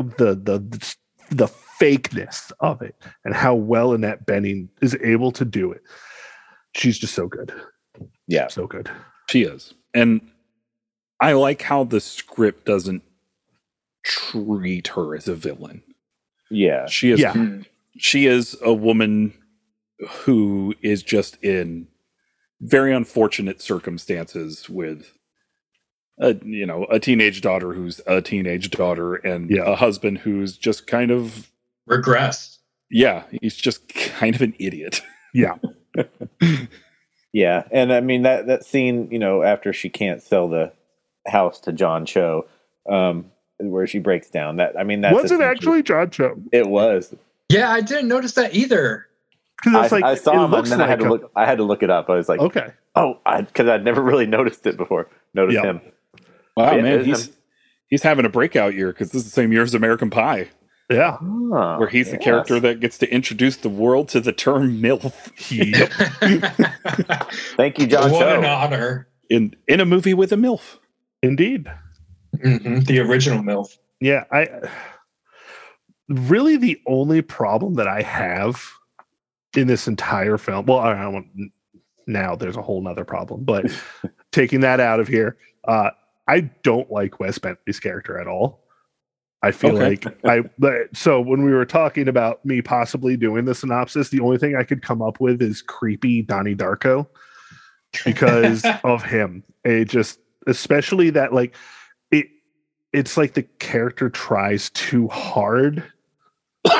[0.00, 0.94] the the
[1.30, 1.48] the
[1.80, 5.82] fakeness of it and how well Annette Bening is able to do it.
[6.74, 7.52] She's just so good.
[8.26, 8.48] Yeah.
[8.48, 8.90] So good.
[9.28, 9.74] She is.
[9.94, 10.20] And
[11.20, 13.02] I like how the script doesn't
[14.04, 15.82] treat her as a villain.
[16.50, 16.86] Yeah.
[16.86, 17.32] She is Yeah.
[17.32, 17.64] Mm.
[17.98, 19.34] she is a woman
[20.08, 21.86] who is just in
[22.60, 25.12] very unfortunate circumstances with
[26.20, 29.62] a you know a teenage daughter who's a teenage daughter and Yeah.
[29.64, 31.50] a husband who's just kind of
[31.86, 32.58] Regress.
[32.90, 35.02] yeah he's just kind of an idiot
[35.34, 35.56] Yeah.
[37.32, 37.62] Yeah.
[37.70, 40.72] And I mean that that scene, you know, after she can't sell the
[41.26, 42.46] house to John Cho,
[42.90, 43.26] um,
[43.58, 44.56] where she breaks down.
[44.56, 46.36] That I mean that Was it actually John Cho?
[46.52, 47.14] it was.
[47.48, 49.06] Yeah, I didn't notice that either.
[49.62, 51.10] Because I, it's like I it saw him and looks then I had to a-
[51.10, 52.10] look I had to look it up.
[52.10, 52.72] I was like, Okay.
[52.96, 55.06] oh, because I'd never really noticed it before.
[55.34, 55.70] Noticed Yeah.
[55.70, 55.80] him.
[56.56, 57.36] Wow Yeah, man it is he's
[57.88, 60.48] he's having a breakout year because this is the same year as american pie
[60.90, 61.16] Yeah.
[61.52, 65.14] Ah, where he's the character that gets to introduce the world to the term milf
[67.56, 69.08] Thank you, John what an honor.
[69.28, 70.78] in in a movie with a milf
[71.22, 71.70] Indeed.
[72.38, 73.76] Mhm, The original MILF.
[74.00, 74.48] Yeah, I
[76.08, 78.62] really the only problem that I have
[79.56, 80.66] in this entire film.
[80.66, 81.26] Well, I don't want
[82.06, 83.66] now there's a whole nother problem, but
[84.32, 85.36] taking that out of here,
[85.68, 85.90] uh,
[86.30, 88.60] I don't like Wes Bentley's character at all.
[89.42, 89.88] I feel Okay.
[90.06, 94.20] like I but- so when we were talking about me possibly doing the synopsis, the
[94.20, 97.06] only thing I could come up with is creepy Donnie Darko
[98.04, 99.42] because of him.
[99.64, 101.54] It just especially that like
[102.10, 102.26] it
[102.92, 105.82] it's like the character tries too hard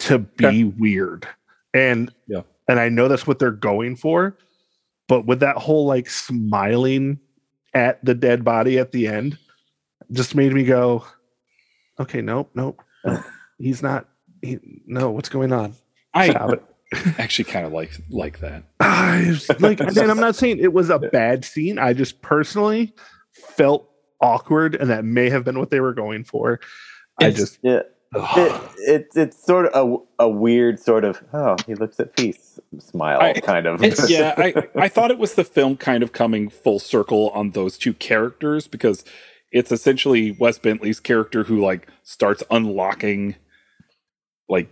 [0.00, 0.64] to be Okay.
[0.64, 1.26] weird.
[1.74, 2.42] And Yeah.
[2.68, 4.36] and I know that's what they're going for,
[5.08, 7.18] but with that whole like smiling
[7.74, 9.38] at the dead body at the end
[10.12, 11.04] just made me go,
[12.00, 12.80] okay, nope, nope.
[13.04, 13.22] no,
[13.58, 14.08] he's not
[14.42, 15.74] he, no, what's going on?
[16.14, 16.62] i Stop it.
[17.18, 20.98] actually kind of like like that I like, and I'm not saying it was a
[20.98, 21.78] bad scene.
[21.78, 22.94] I just personally
[23.32, 23.90] felt
[24.22, 26.60] awkward, and that may have been what they were going for.
[27.20, 27.82] I It's- just, Yeah.
[28.14, 32.47] it, it, it's sort of a, a weird sort of oh he looks at peace
[32.78, 34.54] smile I- kind of it's- yeah, I,
[34.84, 38.66] I thought it was the film kind of coming full circle on those two characters
[38.66, 39.04] because
[39.50, 43.36] it's essentially Wes Bentley's character who like starts unlocking
[44.48, 44.68] like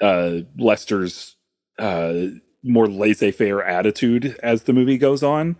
[0.00, 1.36] uh Lester's
[1.78, 2.26] uh
[2.62, 5.56] more laissez-faire attitude as the movie goes on.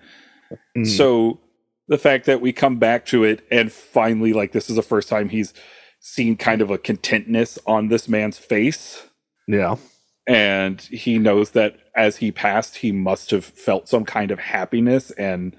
[0.77, 0.87] Mm.
[0.87, 1.41] So
[1.89, 5.09] the fact that we come back to it and finally like this is the first
[5.09, 5.53] time he's
[6.01, 9.03] seen kind of a contentness on this man's face
[9.47, 9.77] yeah.
[10.27, 15.11] And he knows that as he passed he must have felt some kind of happiness
[15.13, 15.55] and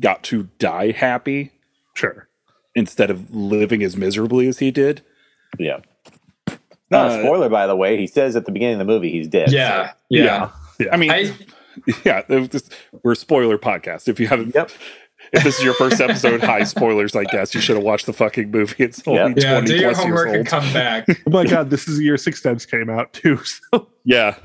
[0.00, 1.50] got to die happy
[1.94, 2.28] Sure.
[2.74, 5.02] instead of living as miserably as he did
[5.58, 5.78] yeah
[6.90, 9.10] not Uh, a spoiler by the way he says at the beginning of the movie
[9.10, 10.50] he's dead Yeah, yeah.
[10.78, 10.88] Yeah.
[10.92, 11.32] i mean I,
[12.04, 12.72] yeah just-
[13.02, 14.70] we're a spoiler podcast if you haven't Yep.
[15.34, 18.12] If this is your first episode high spoilers i guess you should have watched the
[18.12, 19.36] fucking movie it's only Yep.
[19.38, 21.06] yeah, 20 do your plus years homework and come back.
[21.08, 23.38] Oh my god, this is the year Six Steps came out too.
[23.72, 24.36] So yeah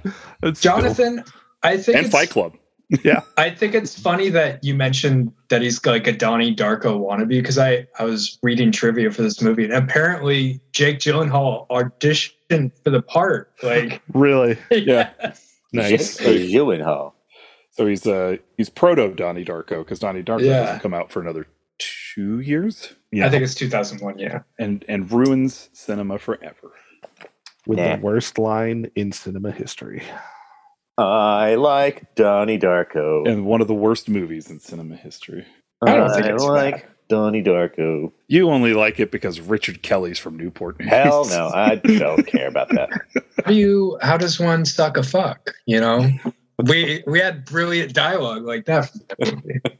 [0.44, 1.24] it's still- Jonathan,
[1.64, 2.56] I think and fight club
[3.04, 3.22] Yeah.
[3.38, 7.58] I think it's funny that you mentioned that he's like a Donnie Darko wannabe because
[7.60, 13.02] I, I was reading trivia for this movie and apparently Jake Gyllenhaal auditioned for the
[13.04, 13.52] part.
[13.62, 15.12] Like, really Yeah.
[15.72, 16.18] nice.
[16.18, 17.14] Jake Gyllenhaal.
[17.80, 20.64] So he's uh he's proto donnie darko because donnie darko Yeah.
[20.64, 21.48] doesn't come out for another
[21.80, 23.26] two years Yeah.
[23.26, 24.20] I think it's 2001.
[24.20, 24.42] Yeah.
[24.60, 26.72] and and ruins cinema forever
[27.66, 27.96] with Nah.
[27.96, 30.04] the worst line in cinema history.
[30.98, 33.28] I like Donnie Darko.
[33.28, 35.46] and one of the worst movies in cinema history.
[35.86, 36.86] I don't think it's like bad.
[37.08, 38.12] Donnie Darko.
[38.28, 40.80] You only like it because Richard Kelly's from Newport.
[40.80, 40.90] News.
[40.90, 42.90] Hell no, I don't care about that.
[43.46, 45.52] How do you, how does one suck a fuck?
[45.66, 46.10] You know,
[46.66, 48.90] we, we had brilliant dialogue like that.
[48.90, 49.78] from that.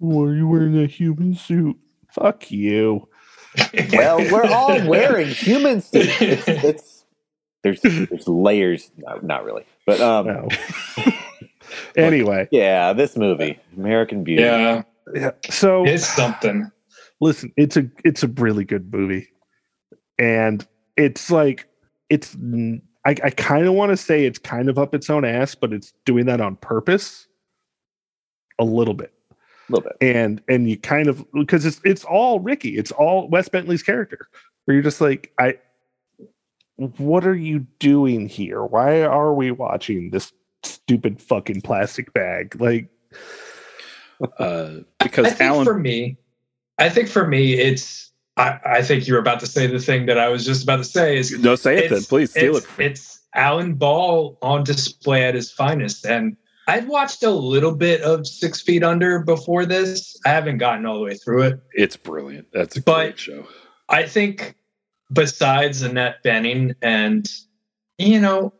[0.00, 1.76] Were you wearing a human suit?
[2.12, 3.08] Fuck you.
[3.92, 6.20] Well, we're all wearing human suits.
[6.20, 7.04] It's, it's
[7.64, 8.92] there's there's layers.
[8.98, 10.48] No, not really, but um, No.
[11.96, 14.42] anyway, yeah, this movie, American Beauty.
[14.42, 14.82] yeah,
[15.14, 15.30] yeah.
[15.50, 16.70] So it's something.
[17.20, 19.28] listen, it's a it's a really good movie,
[20.18, 20.64] and
[20.96, 21.66] it's like
[22.08, 22.36] it's.
[23.06, 25.54] N- I, I kind of want to say it's kind of up its own ass,
[25.54, 27.26] but it's doing that on purpose.
[28.58, 29.12] A little bit.
[29.68, 29.96] a little bit.
[30.00, 34.28] and and you kind of because it's it's all Ricky, it's all Wes Bentley's character.
[34.64, 35.58] Where you're just like, I,
[36.76, 38.64] what are you doing here?
[38.64, 40.32] Why are we watching this
[40.62, 42.60] stupid fucking plastic bag?
[42.60, 42.88] Like,
[44.38, 45.64] uh, I because think Alan.
[45.64, 46.18] for me,
[46.78, 48.12] I think for me, it's.
[48.38, 50.76] I, I think you were about to say the thing that I was just about
[50.76, 52.86] to say is no, say it then, please steal it's, it.
[52.92, 56.36] It's Alan Ball on display at his finest, and
[56.68, 60.16] I'd watched a little bit of Six Feet Under before this.
[60.24, 61.60] I haven't gotten all the way through it.
[61.72, 62.46] It's brilliant.
[62.52, 63.46] That's a But- great show.
[63.88, 64.54] I think
[65.12, 67.26] besides Annette Bening and
[67.96, 68.52] you know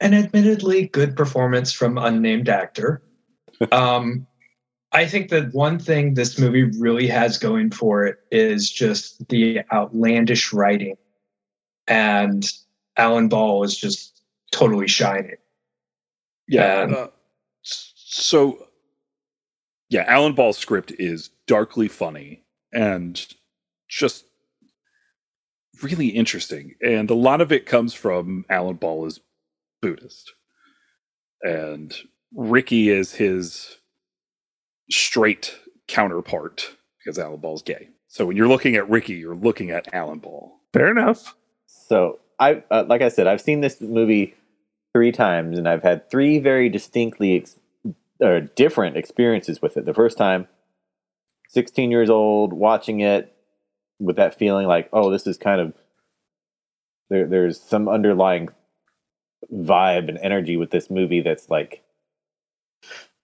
[0.00, 3.02] an admittedly good performance from unnamed actor,
[3.72, 4.26] um,
[4.92, 9.60] I think that one thing this movie really has going for it is just the
[9.72, 10.96] outlandish writing,
[11.86, 12.46] and
[12.96, 15.36] Alan Ball is just totally shining.
[16.46, 16.82] Yeah.
[16.82, 17.06] Um, uh,
[17.62, 18.66] so,
[19.88, 23.26] yeah, Alan Ball's script is darkly funny and
[23.88, 24.26] just
[25.82, 26.74] really interesting.
[26.82, 29.20] And a lot of it comes from Alan Ball is
[29.80, 30.34] Buddhist.
[31.42, 31.94] And
[32.34, 33.78] Ricky is his
[34.92, 35.56] straight
[35.88, 37.88] counterpart because Alan Ball's gay.
[38.08, 40.52] So when you're looking at Ricky, you're looking at Alan Ball.
[40.72, 41.34] fair enough.
[41.66, 44.34] So I, uh, like I said, I've seen this movie
[44.92, 47.58] three times, and I've had three very distinctly ex-
[48.20, 49.86] or different experiences with it.
[49.86, 50.48] The first time,
[51.48, 53.34] 16 years old, watching it
[53.98, 55.74] with that feeling like, oh, this is kind of
[57.08, 57.26] there.
[57.26, 58.48] There's some underlying
[59.52, 61.82] vibe and energy with this movie that's like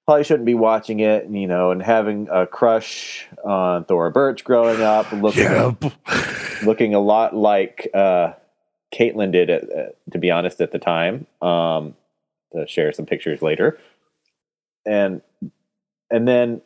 [0.09, 4.81] probably shouldn't be watching it, you know, and having a crush on Thora Birch growing
[4.81, 5.75] up, looking Yeah.
[6.65, 8.33] looking a lot like uh,
[8.91, 11.27] Caitlin did, at, uh, to be honest, at the time.
[11.43, 11.95] Um,
[12.55, 13.79] to share some pictures later,
[14.87, 15.21] and
[16.11, 16.63] and then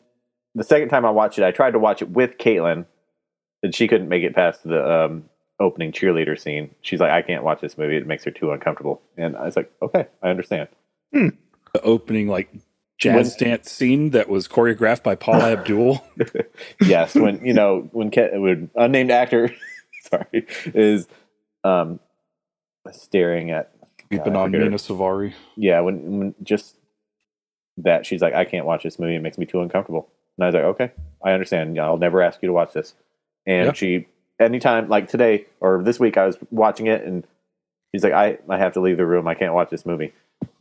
[0.54, 2.86] the second time I watched it, I tried to watch it with Caitlin,
[3.64, 5.24] and she couldn't make it past the um,
[5.58, 6.72] opening cheerleader scene.
[6.80, 9.56] She's like, "I can't watch this movie; it makes her too uncomfortable." And I was
[9.56, 10.68] like, "Okay, I understand."
[11.12, 12.48] The opening, like,
[13.02, 16.04] jazz dance scene that was choreographed by Paula Abdul.
[16.86, 19.54] yes, when you know when Ke- when unnamed actor,
[20.10, 21.06] sorry, is
[21.64, 22.00] um
[22.90, 23.72] staring at
[24.10, 25.32] Keeping God, on forget her- Mena Suvari.
[25.56, 26.76] yeah, when, when just
[27.78, 30.08] that she's like, I can't watch this movie; it makes me too uncomfortable.
[30.36, 30.92] And I was like, okay,
[31.24, 31.78] I understand.
[31.78, 32.94] I'll never ask you to watch this.
[33.46, 33.72] And Yeah.
[33.72, 34.06] she
[34.40, 37.26] anytime like today or this week I was watching it and
[37.92, 39.28] he's like, I, I have to leave the room.
[39.28, 40.12] I can't watch this movie.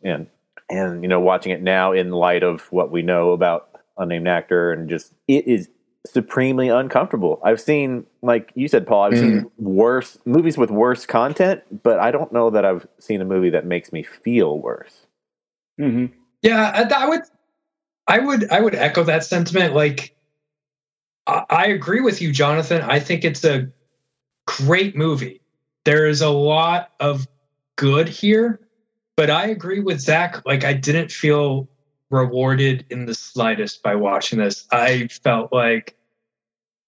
[0.03, 0.27] And
[0.71, 4.71] and you know, watching it now in light of what we know about unnamed actor
[4.71, 5.69] and just it is
[6.07, 7.39] supremely uncomfortable.
[7.43, 12.09] I've seen like you said, Paul, I've seen worse movies with worse content, but I
[12.11, 15.05] don't know that I've seen a movie that makes me feel worse.
[15.77, 16.07] hmm
[16.41, 17.21] Yeah, I, I would,
[18.07, 19.75] I would, I would echo that sentiment.
[19.75, 20.15] Like,
[21.27, 22.81] I, I agree with you, Jonathan.
[22.81, 23.67] I think it's a
[24.47, 25.41] great movie.
[25.85, 27.27] There is a lot of
[27.75, 28.59] good here,
[29.15, 30.45] but I agree with Zach.
[30.45, 31.69] Like, I didn't feel
[32.09, 34.67] rewarded in the slightest by watching this.
[34.71, 35.95] I felt like,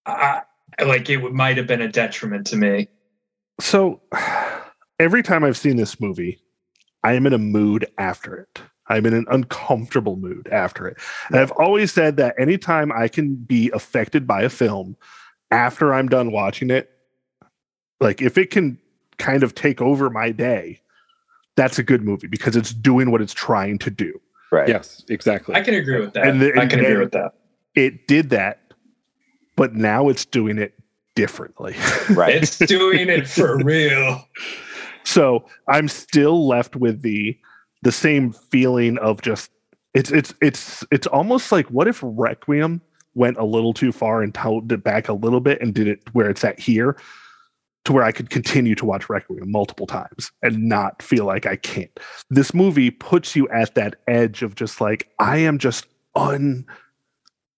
[0.06, 0.42] I
[0.84, 2.90] like it might have been a detriment to me.
[3.60, 4.02] So
[5.00, 6.40] every time I've seen this movie,
[7.04, 8.62] I am in a mood after it.
[8.88, 10.98] I'm in an uncomfortable mood after it.
[11.30, 14.98] And I've always said that anytime I can be affected by a film
[15.52, 16.90] after I'm done watching it,
[18.02, 18.78] like if it can
[19.18, 20.82] kind of take over my day,
[21.56, 24.20] that's a good movie because it's doing what it's trying to do.
[24.52, 24.68] Right.
[24.68, 25.56] Yes, exactly.
[25.56, 26.28] I can agree with that.
[26.28, 27.34] And the- I can agree with that.
[27.76, 28.60] It did that,
[29.56, 30.74] but now it's doing it
[31.16, 31.76] differently.
[32.12, 32.36] Right.
[32.36, 34.28] It's doing it for real.
[35.06, 37.38] so i'm still left with the
[37.82, 39.52] the same feeling of just
[39.94, 42.82] it's it's it's it's almost like what if requiem
[43.16, 46.00] went a little too far and held it back a little bit and did it
[46.14, 46.98] where it's at here
[47.86, 51.56] to where i could continue to watch requiem multiple times and not feel like i
[51.56, 55.86] can't this movie puts you at that edge of just like i am just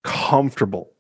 [0.03, 0.91] uncomfortable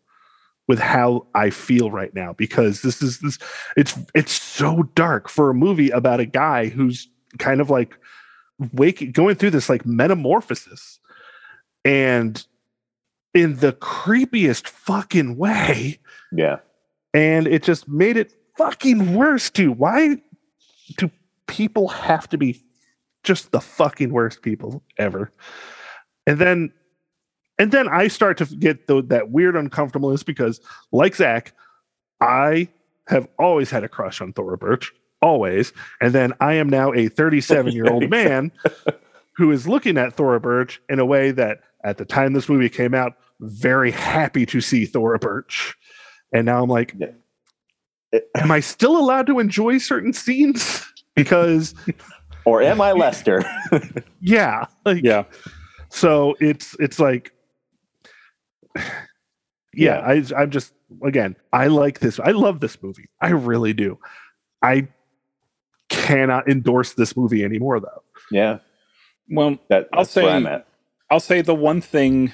[0.67, 3.37] with how I feel right now because this is this
[3.77, 7.07] it's it's so dark for a movie about a guy who's
[7.37, 7.95] kind of like
[8.73, 10.99] waking going through this like metamorphosis
[11.83, 12.47] and
[13.35, 15.99] in the creepiest fucking way
[16.31, 16.57] Yeah.
[17.13, 19.77] and it just made it fucking worst, dude.
[19.77, 20.17] why
[20.97, 21.09] do
[21.47, 22.61] people have to be
[23.23, 25.31] just the fucking worst people ever
[26.27, 26.71] and then
[27.57, 30.59] and then i start to get the, that weird uncomfortableness because
[30.91, 31.53] like zach
[32.21, 32.67] i
[33.07, 37.07] have always had a crush on thora birch always and then i am now a
[37.07, 38.51] 37 year old man
[39.35, 42.69] who is looking at thora birch in a way that at the time this movie
[42.69, 45.75] came out very happy to see thora birch
[46.31, 47.07] and now i'm like Yeah.
[48.35, 50.85] Am I still allowed to enjoy certain scenes?
[51.15, 51.73] Because
[52.45, 53.43] Or am I Lester?
[54.21, 55.23] yeah, like, yeah.
[55.89, 57.31] So it's it's like,
[59.73, 62.19] yeah, I I'm just again, I like this.
[62.19, 63.09] I love this movie.
[63.21, 63.97] I really do.
[64.61, 64.87] I
[65.89, 68.03] cannot endorse this movie anymore, though.
[68.31, 68.59] yeah.
[69.29, 70.67] Well, That, I'll that's where say- I'm at.
[71.09, 72.31] I'll say the one thing.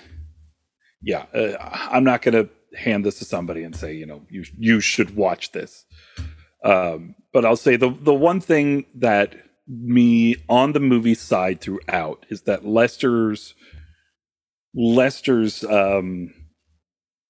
[1.02, 4.46] Yeah, uh, I'm not going to hand this to somebody and say, you know, you
[4.58, 5.86] you should watch this.
[6.64, 9.36] Um, but I'll say the the one thing that
[9.68, 13.56] me on the movie side throughout is that Lester's
[14.76, 16.34] Lester's um,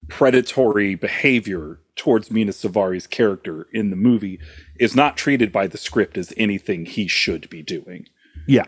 [0.10, 4.40] predatory behavior towards Mena Suvari's character in the movie
[4.80, 8.06] is not treated by the script as anything he should be doing
[8.48, 8.66] Yeah,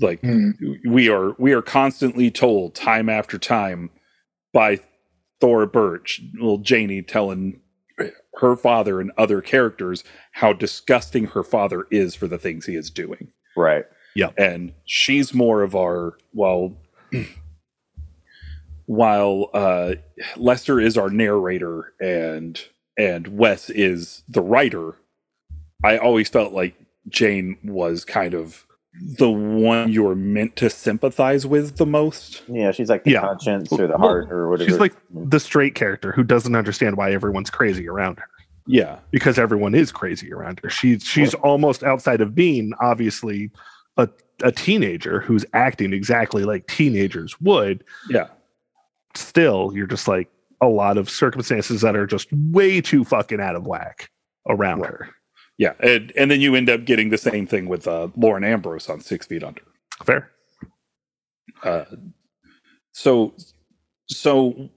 [0.00, 0.50] like Hmm.
[0.88, 3.90] we are we are constantly told time after time
[4.52, 4.80] by
[5.42, 7.58] Thora Birch, little Janie telling
[8.36, 12.90] her father and other characters how disgusting her father is for the things he is
[12.90, 13.32] doing.
[13.56, 13.84] Right.
[14.14, 14.30] Yeah.
[14.38, 16.76] And she's more of our well
[18.86, 19.94] while uh
[20.36, 22.60] Lester is our narrator and
[22.96, 24.94] and Wes is the writer,
[25.82, 26.76] I always felt like
[27.08, 28.64] Jane was kind of
[29.16, 32.42] the one you're meant to sympathize with the most.
[32.48, 33.20] Yeah, she's like the Yeah.
[33.22, 34.70] conscience or the Well, heart or whatever.
[34.70, 38.26] she's like the straight character who doesn't understand why everyone's crazy around her
[38.66, 38.98] Yeah.
[39.10, 40.68] because everyone is crazy around her.
[40.70, 43.50] She's she's almost outside of being obviously
[43.96, 44.08] a
[44.42, 47.84] a teenager who's acting exactly like teenagers would.
[48.10, 48.26] Yeah.
[49.14, 50.28] Still, you're just like
[50.60, 54.10] a lot of circumstances that are just way too fucking out of whack
[54.48, 54.90] around Right.
[54.90, 55.08] her.
[55.58, 55.74] Yeah.
[55.80, 59.00] And and then you end up getting the same thing with uh Lauren Ambrose on
[59.00, 59.62] Six Feet Under.
[60.04, 60.30] Fair.
[61.62, 61.84] Uh
[62.92, 63.34] so
[64.08, 64.70] so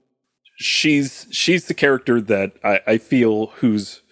[0.56, 4.02] she's she's the character that I, I feel whose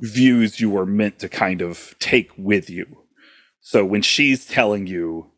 [0.00, 2.86] views you are meant to kind of take with you.
[3.60, 5.30] So when she's telling you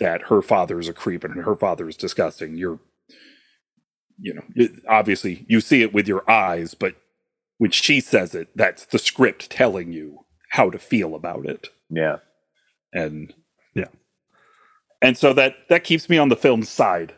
[0.00, 2.80] that her father is a creep and her father is disgusting, you're
[4.20, 6.94] you know, obviously you see it with your eyes, but
[7.64, 11.68] when she says it, that's the script telling you how to feel about it.
[11.88, 12.16] yeah.
[12.92, 13.32] And
[13.74, 13.88] Yeah.
[15.00, 17.14] And so that that keeps me on the film side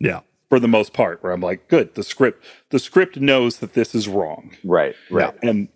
[0.00, 0.20] Yeah.
[0.48, 3.94] for the most part, where I'm like, good, the script the script knows that this
[3.94, 4.56] is wrong.
[4.64, 4.96] Right.
[5.10, 5.34] Right.
[5.42, 5.68] And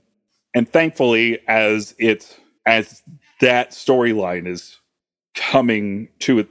[0.55, 2.35] and thankfully, as it's
[2.65, 3.03] as
[3.43, 4.79] that storyline is
[5.35, 6.49] coming to it,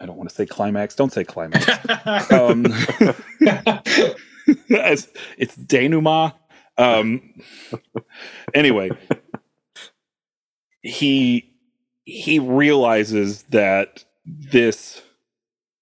[0.00, 0.94] I don't want to say climax.
[0.94, 1.66] Don't say climax.
[2.32, 2.64] um,
[4.70, 6.32] as it's denouement.
[6.78, 7.34] Um,
[8.54, 8.90] anyway,
[10.82, 11.52] he
[12.04, 15.02] he realizes that this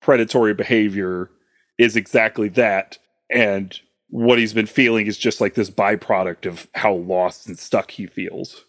[0.01, 1.31] predatory behavior
[1.79, 2.99] is exactly that,
[3.31, 3.79] and
[4.09, 8.07] what he's been feeling is just like this byproduct of how lost and stuck he
[8.07, 8.65] feels.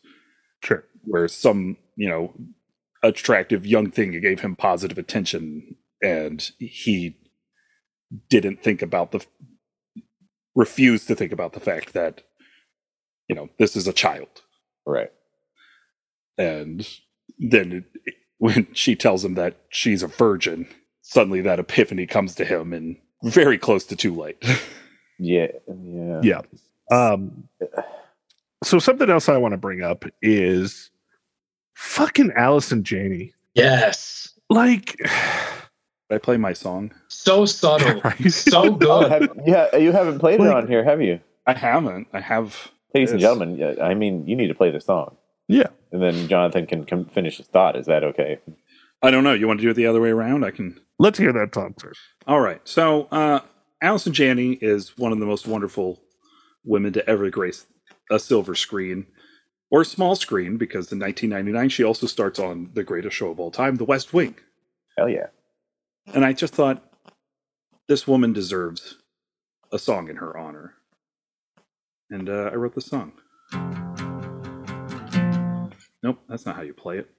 [0.64, 0.84] Sure.
[1.04, 2.34] Where some, you know,
[3.04, 7.18] attractive young thing gave him positive attention and he
[8.30, 9.26] didn't think about the
[10.58, 12.24] refused to think about the fact that
[13.30, 14.28] you know this is a child
[14.86, 15.12] Right.
[16.38, 16.88] and
[17.40, 20.68] then it, when she tells him that she's a virgin
[21.02, 24.44] suddenly that epiphany comes to him and very close to too late
[25.20, 25.48] Yeah.
[25.68, 26.22] Yeah.
[26.22, 26.42] Yeah.
[26.96, 27.48] Um,
[28.64, 30.92] so something else I want to bring up is
[31.74, 33.34] fucking Allison Janney.
[33.56, 34.30] yes.
[34.52, 34.96] Like,
[36.12, 38.02] i play my song So subtle.
[38.04, 38.32] Right?
[38.32, 39.12] So Oh, good.
[39.12, 41.20] have, yeah, you haven't played it on here, have you?
[41.46, 45.18] i haven't i have Ladies and gentlemen, I mean, you need to play the song.
[45.48, 45.68] yeah.
[45.92, 47.76] And then Jonathan can come finish his thought.
[47.76, 48.40] Is that okay?
[49.04, 51.20] i don't know you want to do it the other way around i can Let's
[51.20, 52.00] hear that song first.
[52.26, 52.60] All right.
[52.64, 53.42] So, uh,
[53.84, 56.02] Allison Janney is one of the most wonderful
[56.66, 57.68] women to ever grace
[58.10, 59.06] a silver screen
[59.70, 63.40] or a small screen because in 1999 she also starts on the greatest show of
[63.40, 64.34] all time, The West Wing.
[64.98, 65.28] Hell yeah.
[66.14, 66.84] And I just thought
[67.88, 68.98] this woman deserves
[69.72, 70.76] a song in her honor.
[72.10, 73.14] And uh, I wrote the song.
[76.02, 77.10] Nope, that's not how you play it.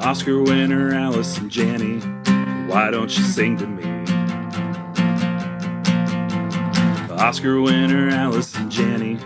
[0.00, 1.98] Oscar winner Allison Janney,
[2.70, 3.82] why don't you sing to me?
[7.10, 9.16] Oscar winner Allison Janney,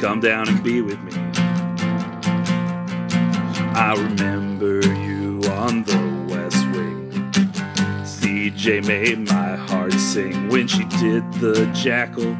[0.00, 1.31] come down and be with me.
[3.74, 7.10] I remember you on the West Wing.
[8.04, 12.36] CJ made my heart sing when she did the jackal.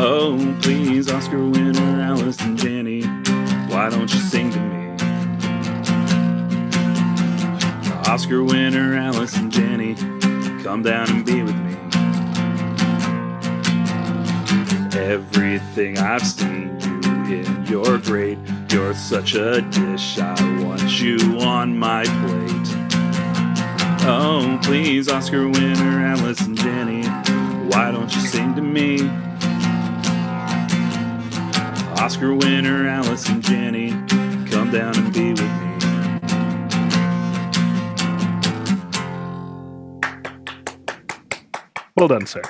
[0.00, 3.02] Oh, please, Oscar winner Allison Janney,
[3.68, 4.74] why don't you sing to me?
[8.08, 9.94] Oscar winner Allison Janney,
[10.62, 11.74] come down and be with me.
[14.98, 17.00] Everything I've seen you
[17.36, 18.38] in, you're great.
[18.74, 20.18] You're such a dish.
[20.18, 22.68] I want you on my plate.
[24.04, 27.06] Oh, please, Oscar winner Allison Janney,
[27.68, 29.08] why don't you sing to me?
[32.02, 33.90] Oscar winner Allison Janney,
[34.50, 35.78] come down and be with me.
[41.96, 42.42] Well done, sir.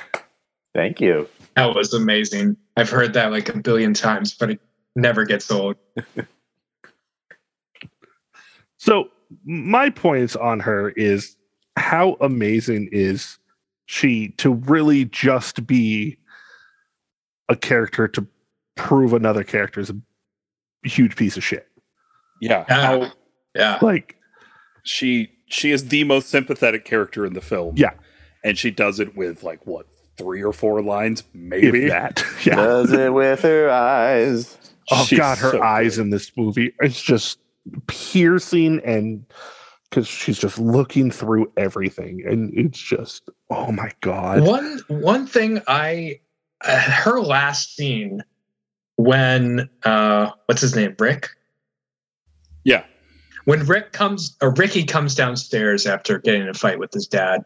[0.74, 1.28] Thank you.
[1.56, 2.56] That was amazing.
[2.78, 4.60] I've heard that like a billion times, but it
[4.94, 5.76] never gets old.
[8.76, 9.08] So
[9.44, 11.36] my points on her is
[11.76, 13.38] how amazing is
[13.86, 16.18] she to really just be
[17.48, 18.26] a character to
[18.76, 19.96] prove another character is a
[20.88, 21.68] huge piece of shit.
[22.40, 22.86] Yeah, Yeah.
[22.86, 23.12] how
[23.54, 23.78] Yeah.
[23.80, 24.16] Like,
[24.84, 27.74] she she is the most sympathetic character in the film.
[27.76, 27.92] Yeah.
[28.42, 29.86] and she does it with like what
[30.18, 31.88] three or four lines, if maybe.
[31.88, 32.22] that.
[32.44, 32.56] Yeah.
[32.56, 34.58] Does it with her eyes.
[34.90, 36.02] Oh She's god, her so eyes good.
[36.02, 37.38] in this movie it's just
[37.86, 39.24] piercing and
[39.88, 44.42] because she's just looking through everything and it's just oh my god.
[44.42, 46.20] One one thing I
[46.64, 48.22] uh, her last scene
[48.96, 51.30] when uh what's his name Rick
[52.64, 52.84] Yeah,
[53.44, 57.44] when Rick comes or Ricky comes downstairs after getting in a fight with his dad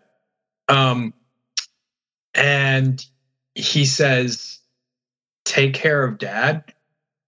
[0.68, 1.14] um
[2.34, 3.05] and
[3.55, 4.59] he says
[5.45, 6.64] take care of dad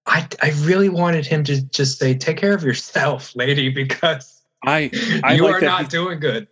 [0.07, 4.91] I I really wanted him to just say take care of yourself lady because I
[5.25, 6.49] I you like are that not he- doing good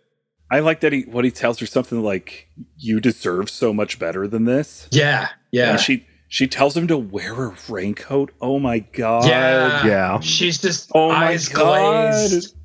[0.51, 2.47] I like that he what he tells her something like
[2.77, 4.87] you deserve so much better than this.
[4.91, 8.31] yeah yeah And she she tells him to wear a raincoat.
[8.39, 9.25] Oh my god.
[9.25, 9.85] Yeah.
[9.85, 10.19] Yeah.
[10.19, 12.11] she's just Oh my eyes God.
[12.21, 12.55] glazed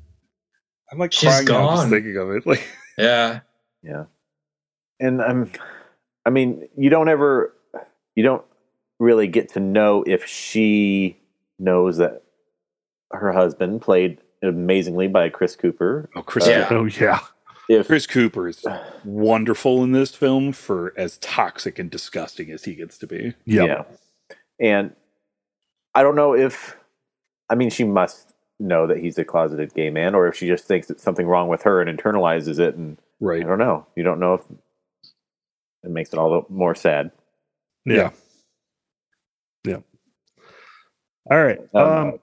[0.91, 1.89] I'm like She's crying out just gone.
[1.89, 2.45] thinking of it.
[2.45, 2.67] Like
[2.97, 3.39] yeah
[3.83, 4.03] Yeah.
[4.99, 5.51] And I'm
[6.25, 7.53] I mean, you don't ever
[8.15, 8.43] you don't
[8.99, 11.17] really get to know if she
[11.59, 12.23] knows that
[13.11, 16.09] her husband played amazingly by Chris Cooper.
[16.15, 16.67] oh Chris uh, Yeah.
[16.71, 17.19] Oh yeah.
[17.67, 18.63] If Chris Cooper is
[19.03, 23.33] wonderful in this film for as toxic and disgusting as he gets to be.
[23.45, 23.67] Yep.
[23.67, 23.83] Yeah.
[24.59, 24.95] And
[25.95, 26.77] I don't know if,
[27.49, 30.65] I mean, she must know that he's a closeted gay man, or if she just
[30.65, 33.41] thinks it's something wrong with her and internalizes it and right.
[33.41, 33.87] I don't know.
[33.95, 34.41] You don't know if
[35.83, 37.11] it makes it all the more sad.
[37.83, 37.95] Yeah.
[37.95, 38.09] Yeah.
[41.29, 41.59] All right.
[41.73, 42.19] Um, Um,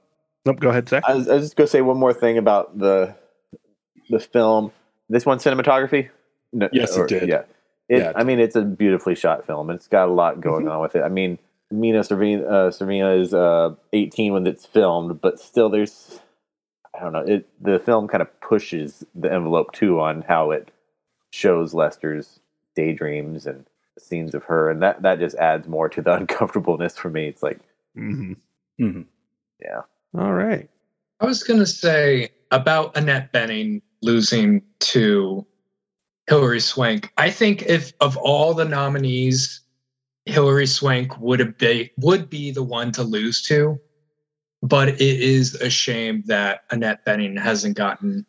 [0.47, 1.03] nope, go ahead, Zach.
[1.07, 3.15] I was, I was just going to say one more thing about the
[4.11, 4.73] the film.
[5.09, 6.09] This one cinematography.
[6.53, 7.29] No, Yes, it did.
[7.29, 7.43] Yeah,
[7.89, 9.71] it, Yeah, it I mean, it's a beautifully shot film.
[9.71, 10.73] and It's got a lot going Mm-hmm.
[10.73, 11.03] on with it.
[11.03, 11.39] I mean,
[11.71, 16.21] Mina Servina, uh, Servina is uh, 18 when it's filmed, but still, there's
[16.95, 17.21] I don't know.
[17.21, 20.71] It the film kind of pushes the envelope too on how it
[21.31, 22.39] shows Lester's
[22.77, 23.65] daydreams and
[23.99, 27.27] scenes of her, and that that just adds more to the uncomfortableness for me.
[27.29, 27.61] It's like,
[27.97, 28.37] Mhm.
[28.83, 29.07] Mhm.
[29.61, 29.83] yeah,
[30.19, 30.69] All right.
[31.21, 35.47] I was going to say about Annette Bening losing to
[36.29, 37.13] Hilary Swank.
[37.17, 39.61] I think if of all the nominees,
[40.27, 43.79] Hilary Swank would have be, would be the one to lose to.
[44.63, 48.25] But it is a shame that Annette Bening hasn't gotten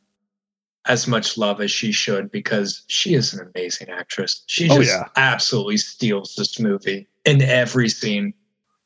[0.85, 4.43] as much love as she should because she is an amazing actress.
[4.47, 5.07] She Oh, just yeah.
[5.15, 8.33] absolutely steals this movie in every scene.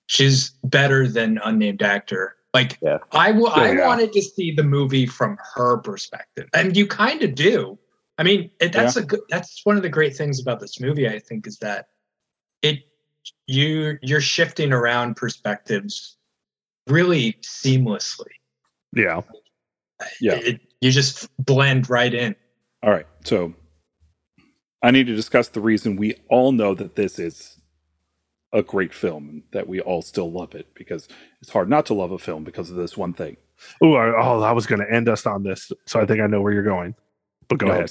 [0.07, 2.35] She's better than unnamed actor.
[2.53, 2.97] Like Yeah.
[3.11, 3.85] I w- I yeah.
[3.85, 7.77] wanted to see the movie from her perspective, and you kind of do.
[8.17, 9.19] I mean, it, that's a good.
[9.29, 11.07] That's one of the great things about this movie.
[11.07, 11.89] I think is that
[12.63, 12.79] it
[13.45, 16.17] you you're shifting around perspectives
[16.87, 18.31] really seamlessly.
[18.95, 19.21] Yeah.
[20.21, 20.35] Yeah.
[20.35, 22.35] It, you just blend right in.
[22.81, 23.07] All right.
[23.25, 23.53] So
[24.81, 27.56] I need to discuss the reason we all know that this is
[28.53, 31.07] a great film and that we all still love it because
[31.41, 33.37] it's hard not to love a film because of this one thing.
[33.83, 36.27] Ooh, I, oh, I was going to end us on this, so I think I
[36.27, 36.95] know where you're going.
[37.49, 37.89] But go No, ahead,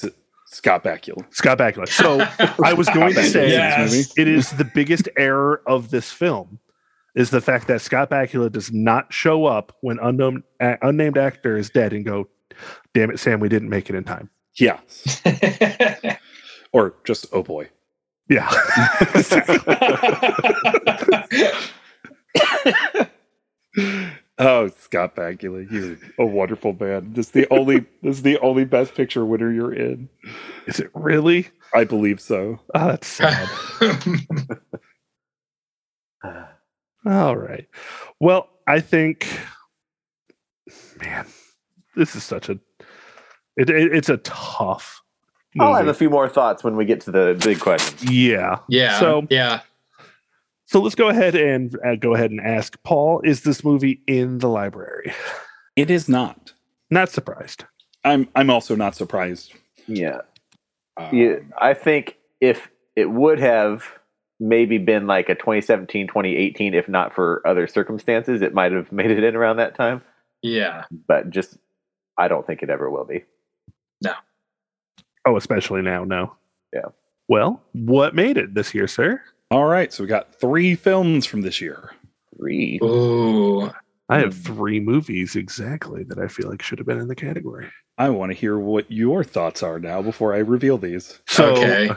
[0.49, 1.25] Scott Bakula.
[1.35, 1.89] Scott Bakula.
[1.89, 2.21] So
[2.65, 4.19] I was going to say Bakula in this Yes.
[4.19, 6.59] it is the biggest error of this film
[7.15, 11.57] is the fact that Scott Bakula does not show up when unknown uh, unnamed actor
[11.57, 12.29] is dead and go,
[12.95, 14.79] "Damn it, Sam, we didn't make it in time." Yeah.
[16.73, 17.69] Or just oh boy.
[18.29, 18.51] Yeah,
[24.39, 25.67] Oh, Scott Bakula.
[25.71, 27.15] He's a wonderful man.
[27.15, 30.11] This is the only this is the only best picture winner you're in.
[30.67, 31.49] is it really?
[31.73, 32.61] I believe so.
[32.75, 33.49] Oh, that's sad.
[37.07, 37.67] All right.
[38.21, 39.27] Well, I think,
[41.01, 41.27] man,
[41.95, 42.59] this is such a.
[43.57, 45.01] It, it, it's a tough.
[45.61, 48.05] I'll have a few more thoughts when we get to the big questions.
[48.11, 48.59] yeah.
[48.69, 48.99] yeah.
[49.01, 49.61] So- yeah.
[50.69, 54.39] So let's go ahead and uh, go ahead and ask Paul: Is this movie in
[54.39, 55.13] the library?
[55.77, 56.53] It is not.
[56.91, 57.65] Not surprised.
[58.05, 59.53] I'm I'm also not surprised.
[59.87, 60.23] Yeah.
[60.97, 63.85] Um, Yeah, I think if it would have
[64.41, 69.11] maybe been like a 2017, 2018, if not for other circumstances, it might have made
[69.13, 70.03] it in around that time.
[70.43, 70.85] Yeah.
[71.07, 71.57] But just,
[72.19, 73.25] I don't think it ever will be.
[75.27, 76.05] Oh, especially now.
[76.05, 76.35] No.
[76.73, 76.87] Yeah.
[77.29, 79.21] Well, what made it this year, sir?
[79.51, 81.93] All right, so we got three films from this year.
[82.37, 82.79] Three.
[82.83, 83.71] Ooh.
[84.09, 87.69] I have three movies exactly that I feel like should have been in the category.
[87.99, 91.21] I want to hear what your thoughts are now before I reveal these.
[91.27, 91.91] So Okay.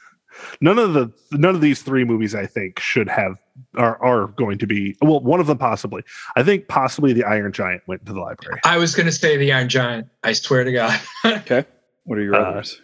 [0.60, 3.38] none of the none of these three movies I think should have
[3.76, 6.02] are are going to be well one of them possibly.
[6.36, 8.60] I think possibly the Iron Giant went to the library.
[8.64, 10.08] I was going to say the Iron Giant.
[10.24, 11.00] I swear to God.
[11.24, 11.64] Okay,
[12.06, 12.80] what are your Uh, others?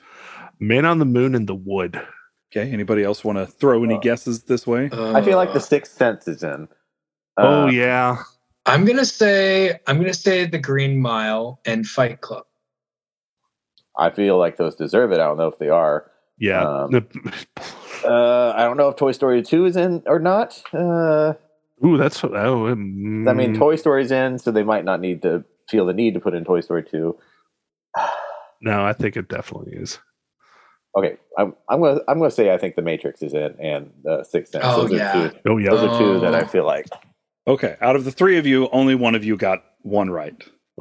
[0.61, 2.01] Man on the Moon and the Wood.
[2.55, 4.91] Okay, anybody else want to throw any uh, guesses this way?
[4.93, 6.69] I feel like The Uh, Sixth Sense is in.
[7.39, 8.17] oh Uh, yeah.
[8.67, 12.45] I'm gonna say I'm gonna say the Green Mile and Fight Club.
[13.99, 15.15] I feel like those deserve it.
[15.21, 16.11] I don't know if they are.
[16.39, 16.63] Yeah.
[16.85, 17.09] um,
[18.05, 20.61] Uh, I don't know if Toy Story 2 is in or not.
[20.75, 21.35] Uh,
[21.87, 25.45] Ooh, that's oh um, I mean, Toy Story's in, so they might not need to
[25.69, 27.17] feel the need to put in Toy Story 2.
[28.63, 29.99] No, I think it definitely is.
[30.97, 34.23] Okay, I'm, I'm gonna I'm gonna say I think The Matrix is in and uh,
[34.23, 34.65] Sixth Sense.
[34.67, 35.13] Oh, those are yeah.
[35.31, 35.39] two.
[35.47, 35.71] Oh yeah.
[35.71, 36.47] Those are two that I Oh.
[36.47, 36.87] feel like.
[37.47, 40.35] Okay, out of the three of you, only one of you got one right,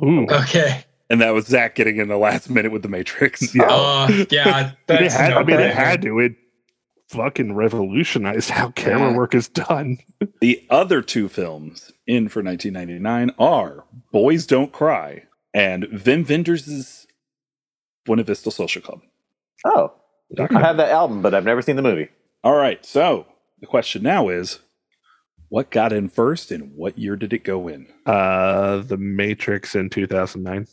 [0.04, 0.28] Ooh.
[0.30, 0.84] Okay.
[1.10, 3.56] and that was Zach getting in the last minute with the Matrix.
[3.56, 3.64] Yeah.
[3.68, 4.68] Uh, yeah.
[4.72, 6.20] it That's had, I mean, it had to.
[6.20, 6.34] It
[7.10, 9.18] fucking revolutionized how camera Yeah.
[9.18, 9.98] work is done.
[10.42, 15.24] The other two films in for 1999 are Boys Don't Cry
[15.54, 17.06] and Wim Wenders'
[18.06, 19.02] Buena Vista Social Club.
[19.66, 19.94] Oh,
[20.40, 22.10] I have that album, but I've never seen the movie.
[22.44, 23.26] All right, so
[23.60, 24.60] the question now is
[25.50, 27.88] what got in first and what year did it go in?
[28.06, 30.68] Uh, The Matrix in 2009.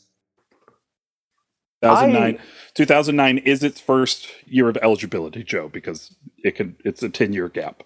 [1.82, 2.38] 2009.
[2.74, 7.48] 2009 is its first year of eligibility, Joe, because it can it's a 10 year
[7.48, 7.82] gap.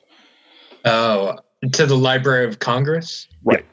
[0.84, 1.36] Oh,
[1.72, 3.28] to the Library of Congress.
[3.45, 3.64] Right.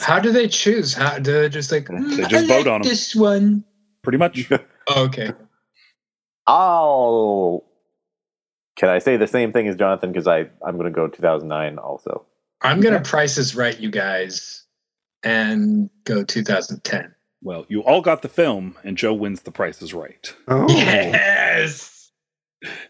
[0.00, 0.92] How do they choose?
[0.94, 1.84] How do they just like?
[1.86, 2.82] "Mm, They I just vote like on 'em.
[2.82, 3.64] This one.
[4.04, 4.50] Pretty much.
[4.86, 5.30] Oh, okay.
[6.46, 7.64] I'll.
[8.76, 10.12] Can I say the same thing as Jonathan?
[10.12, 12.26] Because I I'm going to go 2009 also.
[12.60, 14.64] I'm gonna price is right, you guys,
[15.22, 17.14] and go 2010.
[17.42, 20.34] Well, you all got the film, and Joe wins the price is right.
[20.48, 20.66] Oh.
[20.68, 22.10] Yes.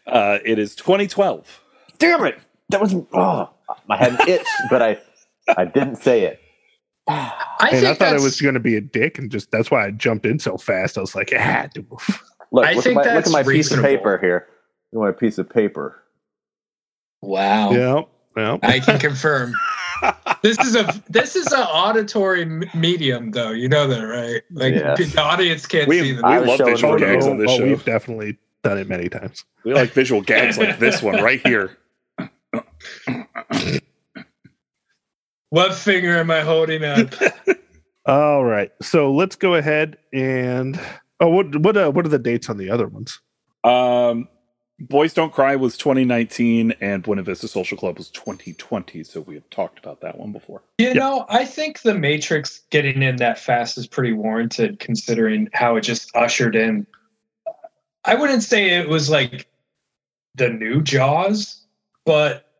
[0.06, 1.60] Uh, it is 2012.
[1.98, 2.38] Damn it!
[2.70, 3.50] That was oh,
[3.88, 4.98] I had an itch, but I
[5.56, 6.40] I didn't say it.
[7.06, 9.70] I And think I thought it was going to be a dick, and just that's
[9.70, 10.96] why I jumped in so fast.
[10.96, 11.86] I was like, ah, dude.
[12.52, 14.48] Look, I look think at my, look that's at my piece of paper here.
[14.92, 16.02] Look at my piece of paper.
[17.20, 17.70] wow.
[17.72, 18.02] yeah,
[18.36, 18.58] yeah.
[18.62, 19.52] I can confirm.
[20.42, 23.50] this is a this is an auditory m- medium, though.
[23.50, 24.42] You know that, right?
[24.50, 25.12] Like Yes.
[25.14, 26.30] the audience can't We- see them.
[26.30, 27.64] We was love visual gags on this oh, show.
[27.64, 29.44] we've definitely done it many times.
[29.64, 31.76] We like visual gags like this one right here.
[35.54, 37.14] What finger am I holding up?
[38.06, 40.80] All right, so let's go ahead and
[41.20, 43.20] oh, what what uh, what are the dates on the other ones?
[43.62, 44.26] Um,
[44.80, 49.04] Boys Don't Cry was 2019, and Buena Vista Social Club was 2020.
[49.04, 50.60] So we have talked about that one before.
[50.78, 55.76] You know, I think the Matrix getting in that fast is pretty warranted considering how
[55.76, 56.84] it just ushered in.
[58.04, 59.46] I wouldn't say it was like
[60.34, 61.64] the new Jaws,
[62.04, 62.50] but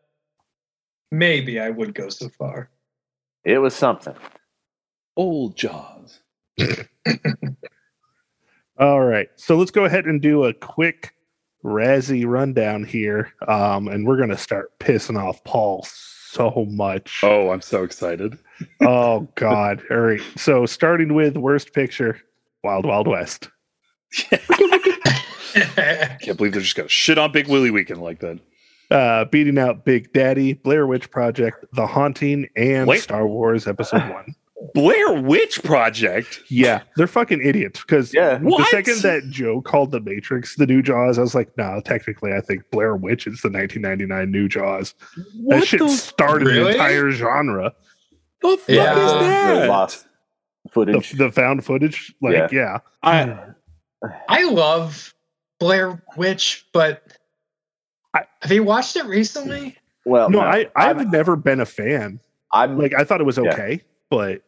[1.11, 2.69] maybe I would go so far.
[3.45, 4.15] It was something.
[5.15, 6.19] Old Jaws.
[8.77, 11.13] All right, so let's go ahead and do a quick
[11.63, 17.21] Razzie rundown here, um, and we're gonna start pissing off Paul so much.
[17.23, 18.37] Oh, I'm so excited.
[18.81, 19.81] oh God!
[19.89, 22.19] All right, so starting with worst picture,
[22.63, 23.49] Wild Wild West.
[24.29, 24.41] Can't
[26.37, 28.39] believe they're just gonna shit on Big Willie Weekend like that.
[28.91, 33.01] Uh, beating out Big Daddy, Blair Witch Project, The Haunting, and Wait.
[33.01, 34.35] Star Wars Episode One.
[34.73, 36.39] Blair Witch Project.
[36.49, 38.37] Yeah, they're fucking idiots because Yeah.
[38.37, 38.67] the What?
[38.69, 42.41] second that Joe called the Matrix the new Jaws, I was like, no, technically, I
[42.41, 44.95] think Blair Witch is the 1999 new Jaws.
[45.41, 46.63] What that shit the, started Really?
[46.63, 47.73] the entire genre.
[48.41, 49.05] the fuck Yeah.
[49.05, 49.67] is The that?
[49.69, 50.07] lost
[50.71, 51.11] footage.
[51.11, 52.79] the found footage, like, yeah.
[53.03, 53.37] I,
[54.29, 55.13] I love
[55.59, 57.11] Blair Witch, but I-
[58.45, 59.75] have you watched it recently?
[60.05, 62.19] well, No, no, I, I've I'm, never been a fan.
[62.53, 63.51] I'm Like, I thought it was Yeah.
[63.53, 64.41] okay, but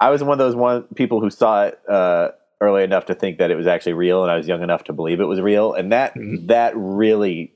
[0.00, 2.28] I was one of those one people who saw it uh,
[2.60, 4.92] early enough to think that it was actually real, and I was young enough to
[4.92, 6.46] believe it was real, and that Mhm.
[6.46, 7.52] that really,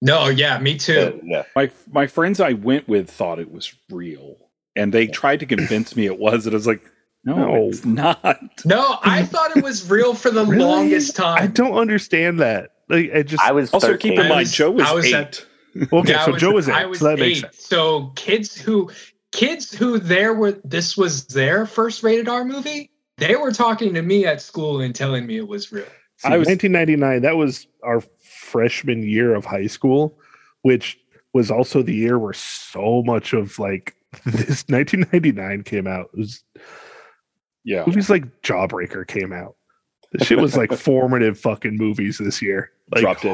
[0.00, 1.20] No, yeah, me uh, too.
[1.24, 4.36] yeah, my my friends I went with thought it was real,
[4.74, 6.82] and they tried to convince me it was, and I was like,
[7.24, 7.68] no, No.
[7.68, 8.40] it's not.
[8.64, 10.64] No, I thought it was real for the Really?
[10.64, 11.40] longest time.
[11.40, 12.71] I don't understand that.
[12.88, 14.12] Like, I just I was Also, 13.
[14.12, 15.14] keep in mind, was- Joe was, I was eight.
[15.14, 15.46] at-
[15.92, 16.10] okay.
[16.12, 17.58] Yeah, I so was- Joe was I eight, was so that makes sense.
[17.66, 18.90] So kids who
[19.32, 24.02] kids who there were this was their first rated R movie, they were talking to
[24.02, 25.84] me at school and telling me it was real.
[26.18, 27.22] See, I was- 1999.
[27.22, 30.18] That was our freshman year of high school,
[30.62, 30.98] which
[31.32, 33.94] was also the year where so much of like
[34.26, 36.10] this 1999 came out.
[36.12, 36.44] It was
[37.64, 39.56] Yeah, movies like Jawbreaker came out.
[40.12, 42.70] This shit was like formative fucking movies this year.
[42.90, 43.32] Like Drop Dead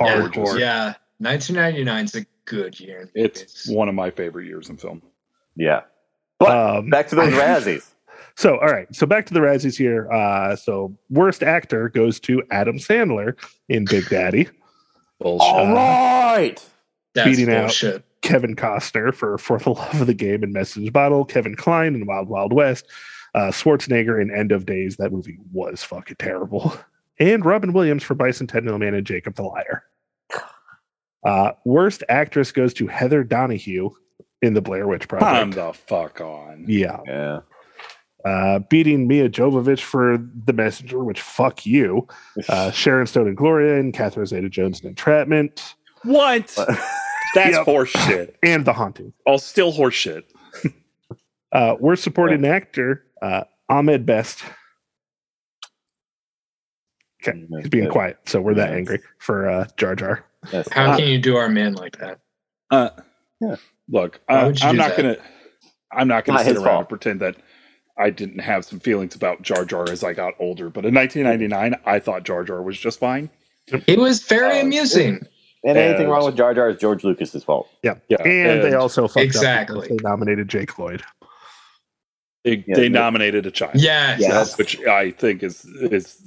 [0.59, 3.11] Yeah, 1999 is a good year.
[3.15, 5.03] it's one of my favorite years in film.
[5.57, 5.83] yeah.
[6.39, 7.85] But Um, back to those Razzies.
[8.37, 8.87] So, all right.
[8.95, 10.09] So back to the Razzies here.
[10.13, 13.37] Uh, so worst actor goes to Adam Sandler
[13.69, 14.49] in Big Daddy.
[15.19, 15.49] Bullshit.
[15.49, 16.65] All right.
[17.15, 17.75] That's beating out-
[18.23, 22.07] Kevin Costner for For the Love of the Game and Message Bottle, Kevin Kline in
[22.07, 22.87] Wild Wild West,
[23.35, 24.97] uh, Schwarzenegger in End of Days.
[24.97, 26.75] That movie was fucking terrible.
[27.21, 29.83] And Robin Williams for Bicentennial Man and Jacob the Liar.
[31.25, 33.91] Uh, worst actress goes to Heather Donahue
[34.41, 35.29] in The Blair Witch Project.
[35.29, 35.79] Come Project.
[35.81, 36.65] the fuck on.
[36.69, 37.01] Yeah.
[37.07, 37.41] Yeah.
[38.25, 42.07] Uh, beating Mia Jovovich for The Messenger, which fuck you.
[42.49, 45.75] Uh, Sharon Stone and Gloria and Catherine Zeta Jones in Entrapment.
[46.05, 46.55] What?
[47.35, 47.67] That's Yep.
[47.67, 48.35] horseshit.
[48.45, 49.13] And The Haunting.
[49.27, 50.23] All still horseshit.
[51.51, 54.43] Uh, worst supporting actor, uh, Ahmed Best.
[57.27, 60.25] Okay, he's being quiet, so we're that angry for uh, Jar Jar.
[60.53, 60.69] Yes.
[60.71, 62.21] How Uh, can you do our man like that?
[62.71, 62.91] Uh,
[63.41, 63.57] Yeah.
[63.89, 64.97] Look, Why uh, would you I'm not that?
[64.97, 65.17] gonna.
[65.91, 66.79] I'm not gonna Not sit around fault.
[66.81, 67.37] and pretend that
[67.97, 70.69] I didn't have some feelings about Jar Jar as I got older.
[70.69, 73.31] But in 1999, I thought Jar Jar was just fine.
[73.87, 75.27] It was very Uh, amusing.
[75.65, 77.69] and anything wrong with Jar Jar is George Lucas's fault.
[77.83, 78.23] Yeah, yeah.
[78.23, 79.77] And, they also fucked Exactly.
[79.79, 81.03] up because they nominated Jake Lloyd.
[82.45, 84.21] They, Yeah, they nominated a child, Yes.
[84.21, 86.23] Yeah, which I think is is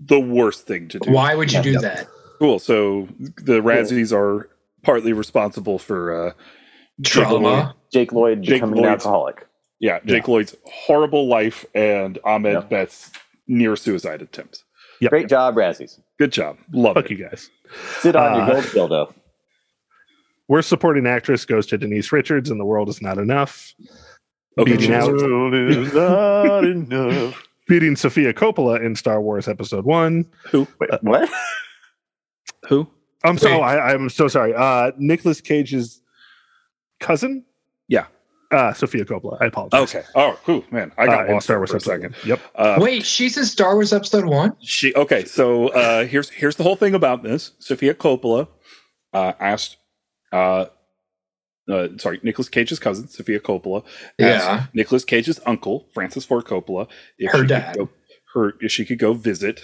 [0.00, 1.10] the worst thing to do.
[1.10, 1.80] Why would you do Yeah.
[1.80, 2.08] that?
[2.38, 2.58] Cool.
[2.58, 3.08] So
[3.42, 4.48] the Razzies are
[4.82, 6.32] partly responsible for uh,
[7.00, 7.72] Jake Lloyd.
[7.92, 9.46] Jake Lloyd Jake becoming an Lloyd's- alcoholic.
[9.80, 12.60] Yeah, Jake Lloyd's horrible life and Ahmed Yeah.
[12.60, 13.10] Best's
[13.46, 14.64] near suicide attempts.
[15.00, 15.10] Yep.
[15.10, 16.00] Great job, Razzies.
[16.18, 16.56] Good job.
[16.72, 17.18] Love Fuck it.
[17.18, 17.50] you guys.
[18.00, 19.14] Sit on Uh, your gold dildo.
[20.48, 23.72] Worst supporting actress goes to Denise Richards, and The World Is Not Enough.
[24.58, 27.42] Okay, Beating out, is not enough.
[27.68, 30.24] beating Sofia Coppola in Star Wars Episode One.
[30.50, 30.66] Who?
[30.80, 31.28] Wait, what?
[32.68, 32.88] Who?
[33.24, 33.62] I'm so Wait.
[33.62, 34.54] I, I'm so sorry.
[34.54, 36.00] Uh, Nicolas Cage's
[37.00, 37.44] cousin.
[37.88, 38.06] Yeah.
[38.50, 39.36] Uh, Sofia Coppola.
[39.40, 39.94] I apologize.
[39.94, 40.06] Okay.
[40.14, 40.64] Oh, who?
[40.70, 42.12] Man, I got uh, in lost Star for Wars a Episode second.
[42.14, 42.28] One.
[42.28, 42.40] Yep.
[42.54, 44.56] Uh, Wait, she's in Star Wars Episode One.
[44.60, 45.24] She okay.
[45.24, 47.52] So uh, here's here's the whole thing about this.
[47.58, 48.48] Sofia Coppola
[49.12, 49.78] uh, asked,
[50.32, 50.66] uh,
[51.70, 53.84] uh, sorry, Nicolas Cage's cousin, Sofia Coppola,
[54.18, 54.66] Yeah.
[54.74, 56.88] Nicolas Cage's uncle, Francis Ford Coppola,
[57.18, 57.76] if Her she could dad.
[57.76, 57.88] go,
[58.34, 59.62] her if she could go visit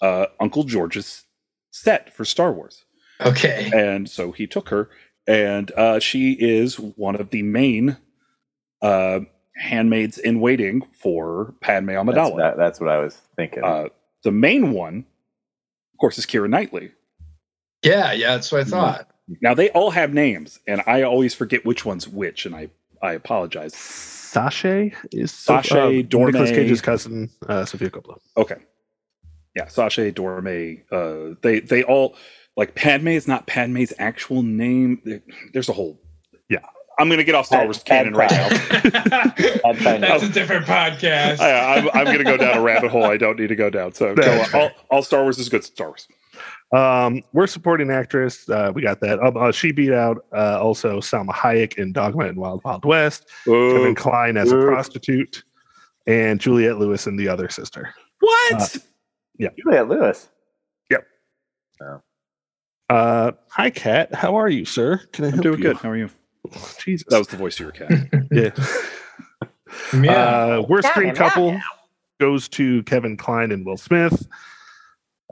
[0.00, 1.24] uh, Uncle George's
[1.70, 2.84] set for Star Wars,
[3.20, 3.70] Okay.
[3.74, 4.88] and so he took her,
[5.26, 7.96] and uh, she is one of the main
[8.80, 9.20] uh,
[9.56, 12.36] handmaids in waiting for Padme That's, Amidala.
[12.38, 13.64] that, that's what I was thinking.
[13.64, 13.88] Uh,
[14.22, 14.98] the main one,
[15.92, 16.92] of course, is Keira Knightley.
[17.82, 19.08] Yeah, yeah, that's what I thought.
[19.42, 22.68] Now they all have names, and I always forget which one's which, and I
[23.02, 23.74] I apologize.
[23.74, 26.26] Sashay is Sasha uh, Dorme.
[26.32, 28.18] Nicolas Cage's cousin, uh, Sofia Coppola.
[28.36, 28.56] Okay,
[29.56, 30.82] yeah, Sasha Dorme.
[30.90, 32.16] Uh, they they all
[32.56, 35.00] like Padme is not Padme's actual name.
[35.04, 35.22] There-
[35.52, 36.00] There's a whole
[36.48, 36.58] Yeah.
[36.98, 38.48] I'm gonna get off Star Wars canon right now.
[39.72, 41.38] That's a different podcast.
[41.38, 43.92] I, I'm, I'm gonna go down a rabbit hole I don't need to go down.
[43.94, 46.08] So go, That's all, all Star Wars is good Star Wars.
[46.70, 49.18] Um, worst supporting actress, uh, we got that.
[49.20, 53.28] Uh, uh, she beat out uh, also Salma Hayek in Dogma and Wild Wild West,
[53.44, 55.44] Kevin Kline as a prostitute,
[56.06, 57.94] and Juliette Lewis in The Other Sister.
[58.20, 58.76] what?
[59.38, 60.28] Yeah, Juliette Lewis.
[60.90, 61.06] Yep.
[62.90, 64.14] Uh, hi, Kat.
[64.14, 65.00] How are you, sir?
[65.12, 65.62] Can I I'm help doing you?
[65.62, 65.76] good.
[65.78, 66.10] How are you?
[66.78, 67.06] Jesus.
[67.08, 67.90] That was the voice of your cat.
[68.30, 68.50] yeah.
[70.02, 70.56] yeah.
[70.58, 71.58] Uh, worst screen couple
[72.20, 74.26] goes to Kevin Kline and Will Smith,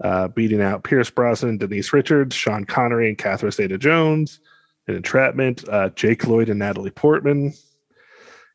[0.03, 4.41] uh, beating out Pierce Brosnan, Denise Richards, Sean Connery, and Catherine Zeta Jones.
[4.89, 7.53] In Entrapment, uh, Jake Lloyd and Natalie Portman,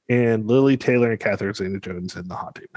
[0.07, 2.67] and Lili Taylor and Catherine Zeta Jones in The Haunting.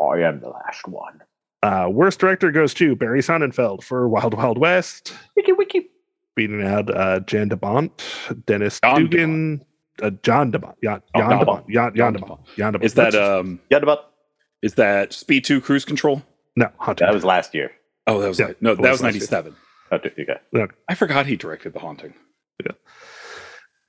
[0.00, 1.20] I am the last one.
[1.62, 5.88] Uh, worst director goes to Barry Sonnenfeld for Wild Wild West, Wiki wiki.
[6.34, 9.64] beating out uh, Jan DeBont, Dennis John Dugan,
[10.02, 12.84] uh, John DeBont, Jan, Oh, Jan Jan DeBont, Jan, Jan Jan DeBont, Jan DeBont.
[12.84, 13.60] Is that um?
[13.70, 14.12] Yeah, about
[14.62, 16.22] Is that Speed Two Cruise Control?
[16.56, 17.06] No Haunting?
[17.06, 17.70] that was last year.
[18.06, 19.54] Oh, that was Yeah, no, that was was ninety seven.
[19.92, 20.66] Oh, okay.
[20.88, 22.14] I forgot he directed The Haunting.
[22.64, 22.72] Yeah.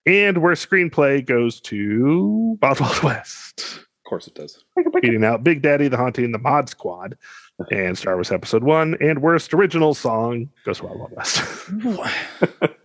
[0.06, 4.64] And where screenplay goes to Wild Wild West, Of course, it does.
[5.02, 7.18] beating out Big Daddy, The Haunting, The Mod Squad,
[7.72, 8.96] and Star Wars Episode One.
[9.02, 11.42] And worst original song goes to Wild Wild West.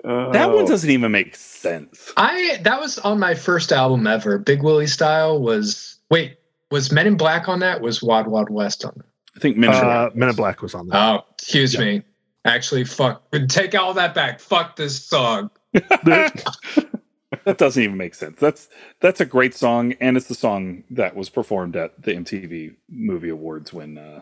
[0.05, 2.12] that one doesn't even make sense.
[2.16, 4.39] I that was on my first album ever.
[4.39, 6.39] Big Willie Style was wait,
[6.70, 7.81] was Men in Black on that?
[7.83, 9.05] Was Wild Wild West on that?
[9.41, 10.16] I think Men in uh, Black.
[10.16, 10.97] Men in Black was on that.
[11.14, 11.80] Oh, excuse Yeah.
[11.80, 12.03] me.
[12.45, 13.22] Actually, fuck.
[13.49, 14.38] Take all that back.
[14.38, 15.51] Fuck this song.
[15.72, 18.38] that doesn't even make sense.
[18.38, 18.68] That's
[19.01, 23.30] that's a great song, and it's the song that was performed at the MTV Movie
[23.30, 24.20] Awards when uh,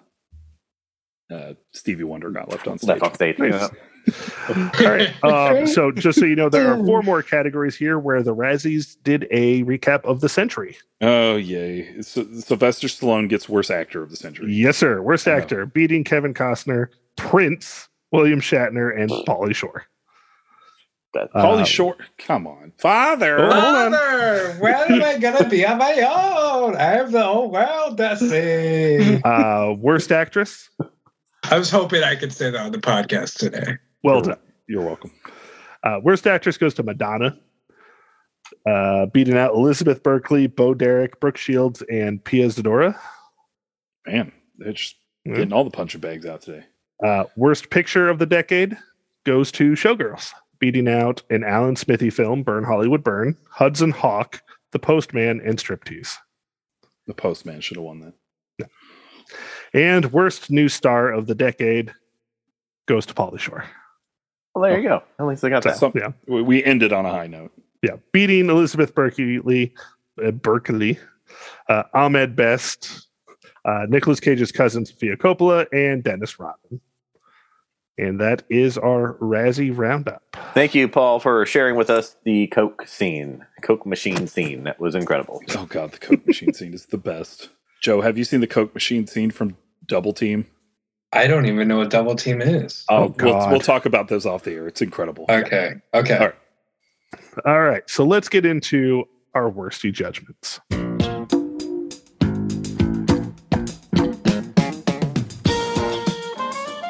[1.31, 2.89] uh, Stevie Wonder got left on stage.
[2.89, 3.39] Left on stage.
[3.39, 3.71] Nice.
[4.49, 5.25] All right.
[5.25, 8.97] Um, so just so you know, there are four more categories here where the Razzies
[9.05, 10.79] did a recap of the century.
[11.03, 12.01] Oh yay!
[12.01, 14.53] So, Sylvester Stallone gets worst actor of the century.
[14.55, 15.03] Yes, sir.
[15.03, 15.33] Worst Oh.
[15.37, 19.85] actor, beating Kevin Costner, Prince, William Shatner, and Pauly Shore.
[21.15, 23.39] That- Pauly Um, Shore, come on, father.
[23.41, 23.93] Oh, hold on.
[23.93, 26.77] Father, when am I gonna be on my own?
[26.77, 29.21] I have the whole world to see.
[29.25, 30.71] Uh, worst actress,
[31.45, 33.77] I was hoping I could say that on the podcast today.
[34.03, 34.39] well done.
[34.69, 35.13] You're welcome.
[35.83, 37.39] Uh, worst actress goes to Madonna,
[38.67, 42.99] uh, beating out Elizabeth Berkley, Bo Derek, Brooke Shields, and Pia Zadora.
[44.07, 45.35] Man, they're just Yeah.
[45.37, 46.65] getting all the punching bags out today.
[47.05, 48.77] Uh, worst picture of the decade
[49.25, 54.79] goes to Showgirls, beating out an Alan Smithee film, Burn Hollywood Burn, Hudson Hawk, The
[54.79, 56.17] Postman, and Striptease.
[57.07, 58.15] The Postman should have won that.
[59.75, 61.93] And worst new star of the decade
[62.87, 63.65] goes to Pauly Shore.
[64.55, 65.03] well, there you go.
[65.19, 65.79] At least I got So that.
[65.79, 66.13] some- yeah.
[66.27, 67.53] we- we ended on a high note.
[67.83, 69.73] Yeah, beating Elizabeth Berkley,
[70.25, 70.99] uh, Berkeley,
[71.69, 73.07] uh, Ahmed Best,
[73.65, 76.81] uh, Nicolas Cage's cousin Sofia Coppola, and Dennis Rodman.
[77.99, 80.23] And that is our Razzie roundup.
[80.55, 84.65] Thank you, Paul, for sharing with us the Coke scene, Coke machine scene.
[84.65, 85.43] That was incredible.
[85.57, 87.51] Oh god, the Coke machine scene is the best.
[87.81, 89.57] Joe, have you seen the Coke machine scene from
[89.87, 90.47] Double Team?
[91.13, 92.85] I don't even know what double team is.
[92.91, 94.69] Oh, we'll, we'll talk about those off the air.
[94.69, 95.25] It's incredible.
[95.31, 95.77] Okay.
[95.95, 96.15] Okay.
[96.15, 96.35] All right.
[97.47, 99.05] All right, so let's get into
[99.35, 100.61] our worsty judgments.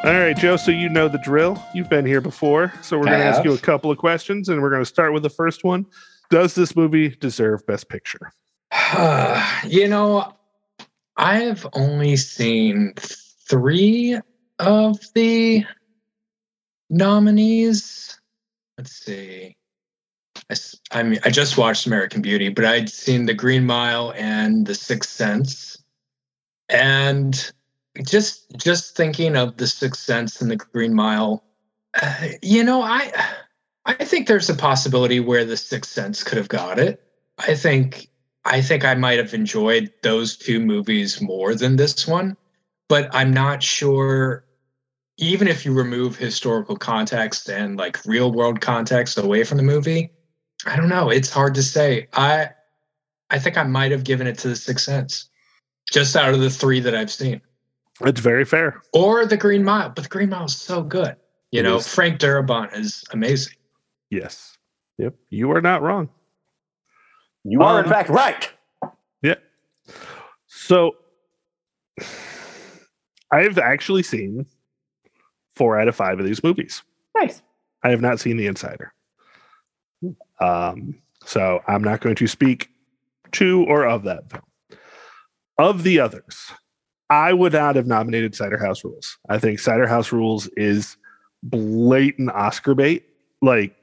[0.05, 0.57] All right, Joe.
[0.57, 1.63] So you know the drill.
[1.75, 2.73] You've been here before.
[2.83, 5.13] So we're going to ask you a couple of questions, and we're going to start
[5.13, 5.87] with the first one.
[6.31, 8.33] Does this movie deserve Best Picture?
[9.67, 10.35] you know,
[11.19, 14.19] I've only seen three
[14.61, 15.67] of the
[16.89, 18.19] nominees.
[18.79, 19.57] Let's see.
[20.49, 20.55] I,
[20.93, 24.77] I mean, I just watched American Beauty, but I'd seen The Green Mile and The
[24.77, 25.83] Sixth Sense,
[26.69, 27.53] and
[28.07, 31.43] just just thinking of The Sixth Sense and The Green Mile,
[32.01, 33.13] uh, you know, I
[33.85, 37.03] I think there's a possibility where The Sixth Sense could have got it.
[37.39, 38.09] I think
[38.51, 42.37] I think I might have enjoyed those two movies more than this one,
[42.89, 44.45] but I'm not sure.
[45.19, 50.11] Even if you remove historical context and like real world context away from the movie,
[50.65, 51.11] I don't know.
[51.11, 52.07] It's hard to say.
[52.13, 52.51] I
[53.31, 55.29] I think I might have given it to The Sixth Sense,
[55.93, 57.41] just out of the three that I've seen,
[58.03, 58.81] It's very fair.
[58.95, 59.91] or The Green Mile.
[59.91, 61.17] But The Green Mile is so good.
[61.51, 61.87] You It know, is.
[61.93, 63.55] Frank Darabont is amazing.
[64.11, 64.57] Yes.
[64.99, 65.15] Yep.
[65.31, 66.09] You are not wrong.
[67.51, 68.51] You are, in Um, fact, right.
[69.23, 69.35] Yeah.
[70.47, 70.97] So
[73.33, 74.47] I've actually seen
[75.57, 76.83] four out of five of these movies.
[77.17, 77.43] Nice.
[77.83, 78.93] I have not seen The Insider.
[80.41, 82.71] Um, so I'm not going to speak
[83.33, 84.43] to or of that film.
[85.59, 86.53] Of the others,
[87.11, 89.19] I would not have nominated Cider House Rules.
[89.29, 90.97] I think Cider House Rules is
[91.43, 93.05] blatant Oscar bait.
[93.43, 93.75] Like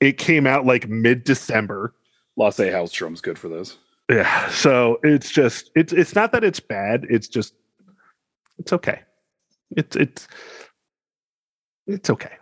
[0.00, 1.92] it came out like mid December.
[2.36, 3.78] Lasse Hallstrom's good for this.
[4.10, 4.48] Yeah.
[4.50, 7.06] So it's just it's it's not that it's bad.
[7.08, 7.54] It's just
[8.58, 9.00] it's okay.
[9.76, 10.28] It's it's
[11.86, 12.32] it's okay.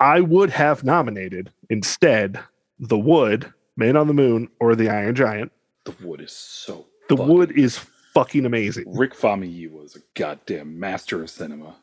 [0.00, 2.40] I would have nominated instead
[2.78, 5.52] The Wood, Man on the Moon, or The Iron Giant.
[5.84, 6.86] The Wood is so.
[7.08, 7.80] The Wood is
[8.12, 8.84] fucking amazing.
[8.86, 11.76] Rick Famuyiwa was a goddamn master of cinema.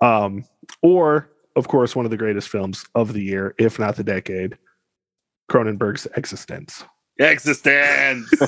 [0.00, 0.44] Um,
[0.82, 4.56] or of course, one of the greatest films of the year, if not the decade,
[5.50, 6.84] Cronenberg's eXistenZ.
[7.18, 8.30] eXistenZ.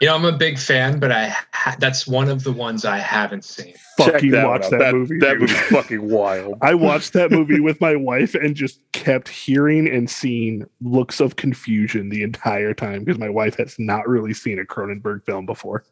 [0.00, 2.98] You know, I'm a big fan, but I ha- that's one of the ones I
[2.98, 3.72] haven't seen.
[4.00, 5.16] Check Fucking that watch that, that movie.
[5.20, 5.42] That dude.
[5.42, 6.58] movie's fucking wild.
[6.60, 11.36] I watched that movie with my wife and just kept hearing and seeing looks of
[11.36, 15.84] confusion the entire time because my wife has not really seen a Cronenberg film before.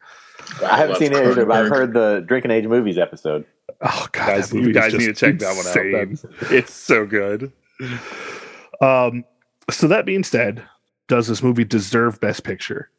[0.67, 3.45] I haven't seen it either, but I've heard the Drinking Age movies episode.
[3.81, 5.75] Oh god, Guys, you guys need to just check that one out.
[5.75, 7.53] That's- It's so good.
[8.81, 9.25] Um,
[9.71, 10.63] so that being said,
[11.09, 12.91] does this movie deserve Best Picture?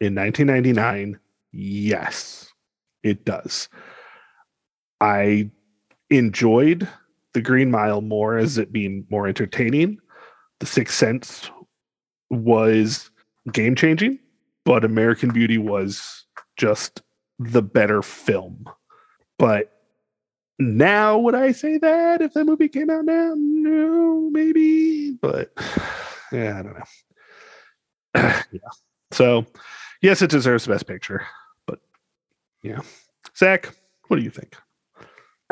[0.00, 1.18] In 1999,
[1.52, 2.52] yes,
[3.02, 3.68] it does.
[5.00, 5.50] I
[6.10, 6.88] enjoyed
[7.34, 9.98] The Green Mile more as it being more entertaining.
[10.60, 11.50] The Sixth Sense
[12.30, 13.10] was
[13.52, 14.18] game changing,
[14.64, 16.24] but American Beauty was
[16.56, 17.02] just
[17.38, 18.64] the better film.
[19.38, 19.81] But
[20.62, 23.34] now would I say that if the movie came out now?
[23.36, 25.52] No, maybe, but
[26.32, 26.84] yeah, I don't know.
[28.52, 28.70] yeah.
[29.10, 29.46] So,
[30.00, 31.26] yes, it deserves the Best Picture,
[31.66, 31.80] but
[32.62, 32.80] yeah.
[33.36, 33.74] Zach,
[34.08, 34.56] what do you think?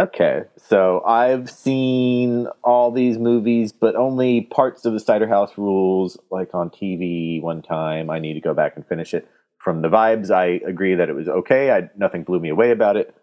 [0.00, 6.16] Okay, so I've seen all these movies, but only parts of the Cider House Rules,
[6.30, 8.08] like on TV one time.
[8.08, 9.28] I need to go back and finish it.
[9.58, 11.70] From the vibes, I agree that it was okay.
[11.70, 13.14] I nothing blew me away about it,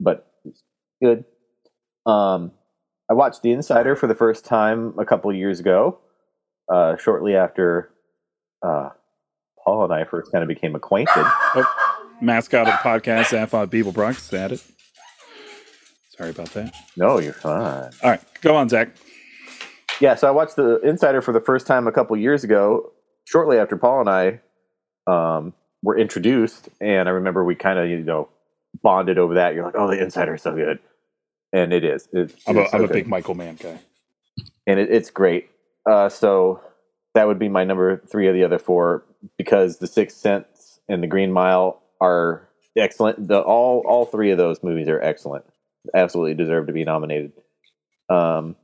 [0.00, 0.27] but
[1.02, 1.24] good.
[2.06, 2.52] Um,
[3.10, 5.98] I watched The Insider for the first time a couple years ago,
[6.72, 7.90] uh, shortly after
[8.62, 8.90] uh,
[9.64, 11.24] Paul and I first kind of became acquainted.
[12.20, 14.62] Mascot of the podcast, Afon Beeble Bronx, at it.
[16.16, 16.74] Sorry about that.
[16.96, 17.92] No, you're fine.
[18.02, 18.90] All right, go on, Zach.
[20.00, 22.92] Yeah, so I watched The Insider for the first time a couple years ago,
[23.24, 24.40] shortly after Paul and I
[25.06, 28.28] um, were introduced, and I remember we kind of you know
[28.82, 29.54] bonded over that.
[29.54, 30.78] You're like, "Oh, The Insider is so good,"
[31.52, 32.08] and it is.
[32.12, 33.78] It's, I'm a, I'm so a big Michael Mann guy.
[34.66, 35.50] and it, it's great.
[35.88, 36.60] Uh, so
[37.14, 39.04] that would be my number three of the other four
[39.36, 43.28] because The Sixth Sense and The Green Mile are excellent.
[43.28, 45.44] The all all three of those movies are excellent.
[45.94, 47.32] Absolutely deserve to be nominated.
[48.08, 48.56] Um,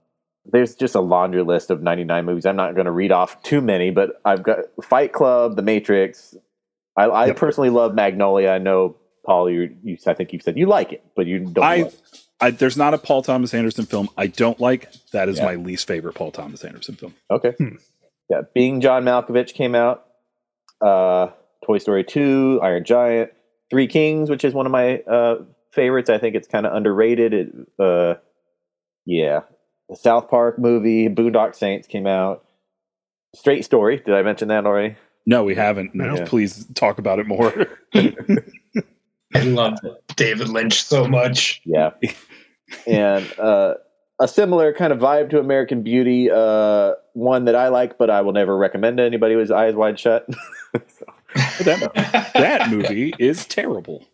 [0.47, 2.45] there's just a laundry list of 99 movies.
[2.47, 6.37] I'm not going to read off too many, but I've got Fight Club, The Matrix.
[6.97, 7.37] I, I Yep.
[7.37, 8.51] personally love Magnolia.
[8.51, 11.65] I know Paul, you, you I think you've said you like it, but you don't.
[11.65, 12.24] I, it.
[12.45, 14.91] I there's not a Paul Thomas Anderson film I don't like.
[15.13, 15.45] That is Yeah.
[15.47, 17.15] my least favorite Paul Thomas Anderson film.
[17.31, 17.53] Okay.
[17.59, 17.77] Hmm.
[18.31, 20.07] Yeah, Being John Malkovich came out.
[20.81, 21.29] Uh,
[21.65, 23.31] Toy Story 2, Iron Giant,
[23.71, 25.37] Three Kings, which is one of my uh,
[25.73, 26.11] favorites.
[26.11, 27.33] I think it's kind of underrated.
[27.35, 28.15] It, uh,
[29.07, 29.41] yeah,
[29.89, 32.45] the South Park movie, Boondock Saints came out.
[33.35, 33.97] Straight Story.
[33.99, 34.97] Did I mention that already?
[35.27, 35.95] No, we haven't.
[35.95, 36.25] No, Yeah.
[36.27, 37.53] Please talk about it more.
[37.95, 40.04] I loved it.
[40.17, 41.61] David Lynch so much.
[41.65, 41.91] Yeah.
[42.87, 43.75] and uh,
[44.21, 48.21] a similar kind of vibe to American Beauty, uh, one that I like, but I
[48.23, 50.27] will never recommend to anybody was Eyes Wide Shut.
[50.73, 54.05] that, that movie is terrible.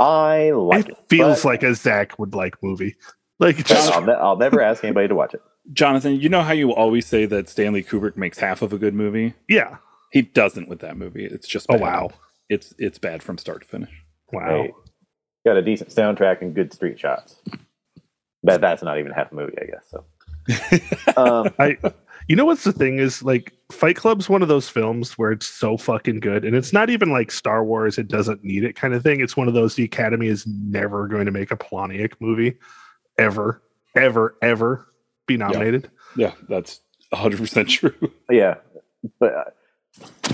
[0.00, 0.98] I like it it.
[1.08, 2.96] feels but like a Zach would like movie.
[3.38, 5.42] Like just I'll, ne- I'll never ask anybody to watch it.
[5.72, 8.94] Jonathan, you know how you always say that Stanley Kubrick makes half of a good
[8.94, 9.34] movie?
[9.48, 9.76] yeah.
[10.12, 11.24] He doesn't with that movie.
[11.24, 12.10] It's just Oh wow.
[12.48, 13.90] It's it's bad from start to finish.
[14.32, 14.62] Wow.
[14.62, 14.72] Hey,
[15.44, 17.40] got a decent soundtrack and good street shots.
[18.42, 19.84] But that's not even half a movie, I guess.
[19.90, 21.78] So, um, I
[22.28, 25.46] you know what's the thing is like Fight Club's one of those films where it's
[25.46, 28.94] so fucking good and it's not even like Star Wars it doesn't need it kind
[28.94, 29.20] of thing.
[29.20, 32.56] It's one of those the Academy is never going to make a Palahniuk movie
[33.18, 33.62] ever
[33.94, 34.86] ever ever
[35.26, 35.90] be nominated.
[36.16, 36.80] Yeah, that's
[37.12, 38.12] 100% true.
[38.30, 38.56] yeah,
[39.18, 39.44] but uh,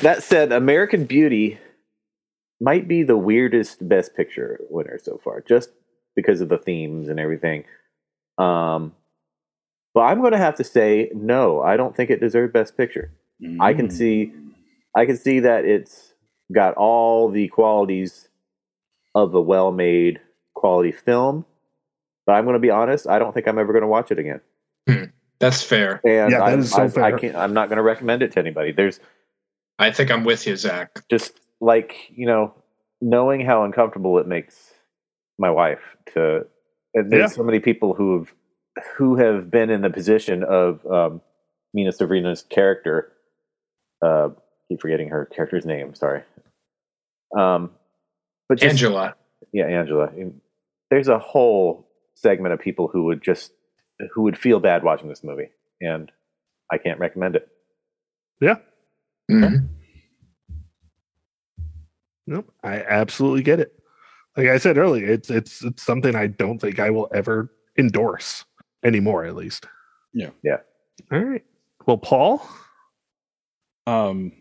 [0.00, 1.58] that said, American Beauty
[2.61, 5.70] might be the weirdest Best Picture winner so far, just
[6.16, 7.64] because of the themes and everything.
[8.38, 8.94] Um,
[9.94, 11.62] but I'm going to have to say no.
[11.62, 13.12] I don't think it deserved Best Picture.
[13.61, 13.92] I can Mm.
[13.92, 14.32] see,
[14.94, 16.12] I can see that it's
[16.52, 18.28] got all the qualities
[19.14, 20.20] of a well-made
[20.54, 21.44] quality film.
[22.26, 23.06] But I'm going to be honest.
[23.08, 24.40] I don't think I'm ever going to watch it again.
[25.40, 26.00] That's fair.
[26.04, 27.18] And Yeah, that I, is so I, I fair.
[27.18, 27.36] can't.
[27.36, 28.72] I'm not going to recommend it to anybody.
[28.72, 29.00] There's
[29.78, 30.90] I think I'm with you, Zach.
[31.11, 32.54] just like you know
[33.00, 34.72] knowing how uncomfortable it makes
[35.38, 35.80] my wife
[36.14, 36.46] to
[36.94, 37.36] and there's Yeah.
[37.36, 38.32] so many people who have
[38.96, 41.20] who have been in the position of um
[41.74, 43.12] mena suvari's character
[44.04, 44.28] uh
[44.68, 46.22] keep forgetting her character's name sorry
[47.38, 47.70] um
[48.48, 49.14] but just, Angela.
[49.52, 50.11] yeah angela
[50.90, 53.52] there's a whole segment of people who would just
[54.12, 55.48] who would feel bad watching this movie
[55.80, 56.11] and
[56.72, 57.48] i can't recommend it
[59.30, 59.68] Mhm.
[62.30, 62.50] Nope.
[62.64, 63.74] I absolutely get it.
[64.36, 68.44] Like I said earlier, it's it's it's something I don't think I will ever endorse
[68.84, 69.66] anymore, at least.
[70.14, 70.30] Yeah.
[70.42, 70.58] Yeah.
[71.12, 71.44] All right.
[71.86, 72.48] Well, Paul,
[73.86, 74.32] Um,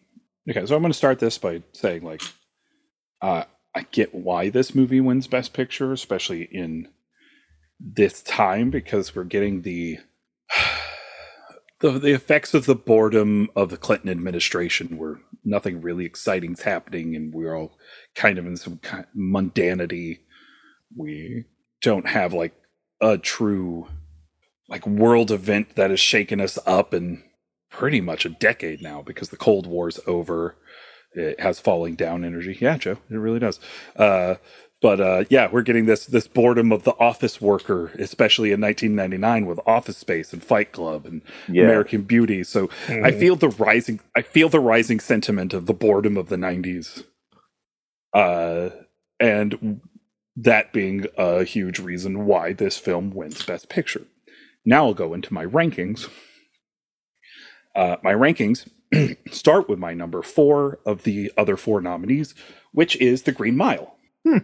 [0.49, 2.21] okay, so I'm going to start this by saying, like,
[3.21, 6.87] uh, I get why this movie wins Best Picture, especially in
[7.79, 9.99] this time, because we're getting the
[11.81, 17.15] the, the effects of the boredom of the Clinton administration, were nothing really exciting's happening,
[17.15, 17.77] and we're all
[18.15, 20.19] kind of in some kind of mundanity.
[20.95, 21.45] We
[21.81, 22.53] don't have like
[23.01, 23.87] a true
[24.69, 27.23] like world event that has shaken us up and
[27.71, 30.57] pretty much a decade now because the Cold War's over.
[31.13, 32.57] It has falling down energy.
[32.61, 33.59] Yeah, Joe, it really does.
[33.95, 34.35] Uh,
[34.81, 39.45] but uh, yeah, we're getting this this boredom of the office worker, especially in 1999
[39.45, 42.43] with Office Space and Fight Club and yeah American Beauty.
[42.43, 46.37] So I feel the rising I feel the rising sentiment of the boredom of the
[46.37, 47.03] 90s.
[48.13, 48.69] Uh,
[49.19, 49.81] and
[50.35, 54.05] that being a huge reason why this film wins Best Picture.
[54.65, 56.09] Now I'll go into my rankings.
[57.75, 58.67] Uh, my rankings
[59.31, 62.33] start with my number four of the other four nominees,
[62.71, 63.95] which is The Green Mile.
[64.25, 64.37] Hmm.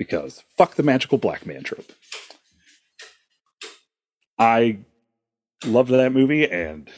[0.00, 1.92] Because fuck the magical black man trope.
[4.38, 4.78] I
[5.66, 6.88] loved that movie, and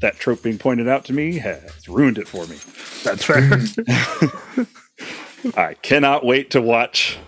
[0.00, 2.58] that trope being pointed out to me has ruined it for me.
[3.02, 3.50] that's fair.
[5.60, 7.18] I cannot wait to watch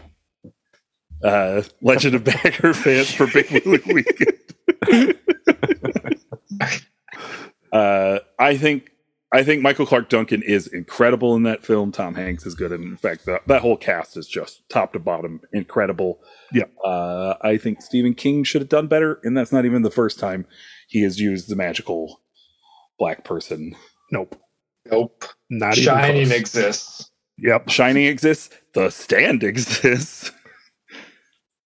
[1.25, 5.19] uh, Legend of Bagger Vance for Big Willie Weekend.
[7.73, 8.89] uh, I think
[9.35, 11.91] I think Michael Clarke Duncan is incredible in that film.
[11.91, 15.01] Tom Hanks is good, and in fact, that, that whole cast is just top to
[15.01, 16.21] bottom incredible.
[16.53, 16.67] Yeah.
[16.85, 20.21] uh, I think Stephen King should have done better, and that's not even the first
[20.21, 20.47] time
[20.87, 22.21] he has used the magical
[22.99, 23.75] black person.
[24.13, 24.41] nope.
[24.91, 25.25] Nope.
[25.51, 26.41] Not Shining even close.
[26.41, 27.11] exists.
[27.39, 27.71] Yep.
[27.71, 28.51] Shining exists.
[28.75, 30.31] The Stand exists.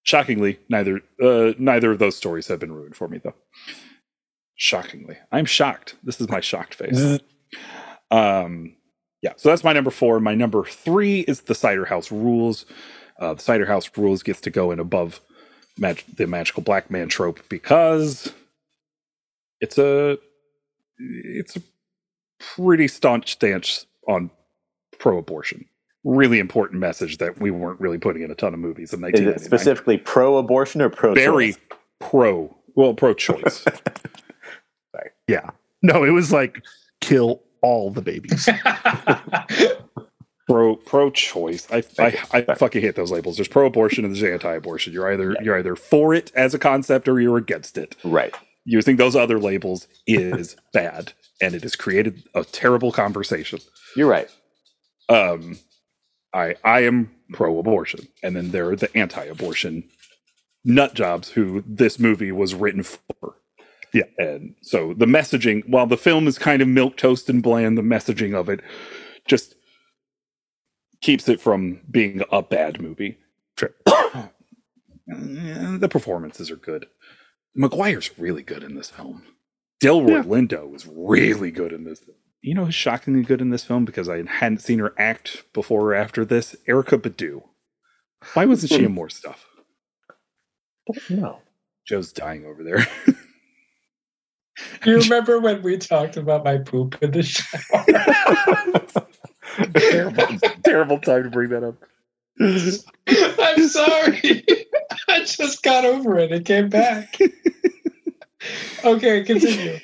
[0.05, 3.35] Shockingly, neither uh, neither of those stories have been ruined for me, though.
[4.55, 5.97] Shockingly, I'm shocked.
[6.03, 7.19] This is my shocked face.
[8.11, 8.75] Um,
[9.23, 9.33] yeah.
[9.37, 10.20] So that's my number four.
[10.20, 12.66] My number three is the Cider House Rules.
[13.19, 15.20] Uh, the Cider House Rules gets to go in above
[15.77, 18.33] mag- the magical black man trope because
[19.61, 20.19] it's a
[20.99, 21.62] it's a
[22.39, 24.31] pretty staunch stance on
[24.99, 25.65] pro-abortion.
[26.05, 29.03] Really important message that we weren't really putting in a ton of movies in Is
[29.03, 29.45] 1999.
[29.45, 31.12] specifically pro-abortion or pro?
[31.15, 31.57] Very
[31.99, 33.65] pro, well, pro-choice.
[35.29, 35.51] Yeah.
[35.83, 36.65] No, it was like
[37.01, 38.49] kill all the babies.
[40.49, 41.69] pro pro-choice.
[41.70, 43.37] I I, Thank I fucking hate those labels.
[43.37, 44.93] There's pro-abortion and there's anti-abortion.
[44.93, 47.97] You're either you're either for it as a concept or you're against it.
[48.03, 48.35] Right.
[48.65, 53.61] Using those other labels is bad, and it has created a terrible conversation.
[53.97, 54.31] You're right.
[55.09, 55.59] Um,
[56.35, 59.85] I I am pro-abortion, and then there are the anti-abortion
[60.65, 63.37] nut jobs who this movie was written for.
[63.93, 64.05] Yeah.
[64.19, 67.82] and so the messaging, while the film is kind of milk toast and bland, the
[67.82, 68.60] messaging of it
[69.27, 69.55] just
[71.01, 73.19] keeps it from being a bad movie.
[73.59, 73.74] Sure.
[75.10, 76.85] The performances are good.
[77.55, 79.23] Maguire's really good in this film.
[79.82, 80.23] Delroy Yeah.
[80.23, 82.02] Lindo is really good in this.
[82.43, 85.81] You know who's shockingly good in this film because I hadn't seen her act before
[85.81, 86.55] or after this?
[86.69, 87.43] Erykah Badu.
[88.35, 88.94] Why wasn't she in hmm.
[88.94, 89.47] more stuff?
[91.09, 91.39] No.
[91.86, 92.86] Joe's dying over there.
[94.85, 97.85] You remember when we talked about my poop in the shower?
[99.75, 100.27] terrible,
[100.65, 101.77] terrible time to bring that up.
[102.41, 104.45] I'm sorry.
[105.09, 106.33] I just got over it.
[106.33, 107.19] It came back.
[108.85, 109.79] okay, continue.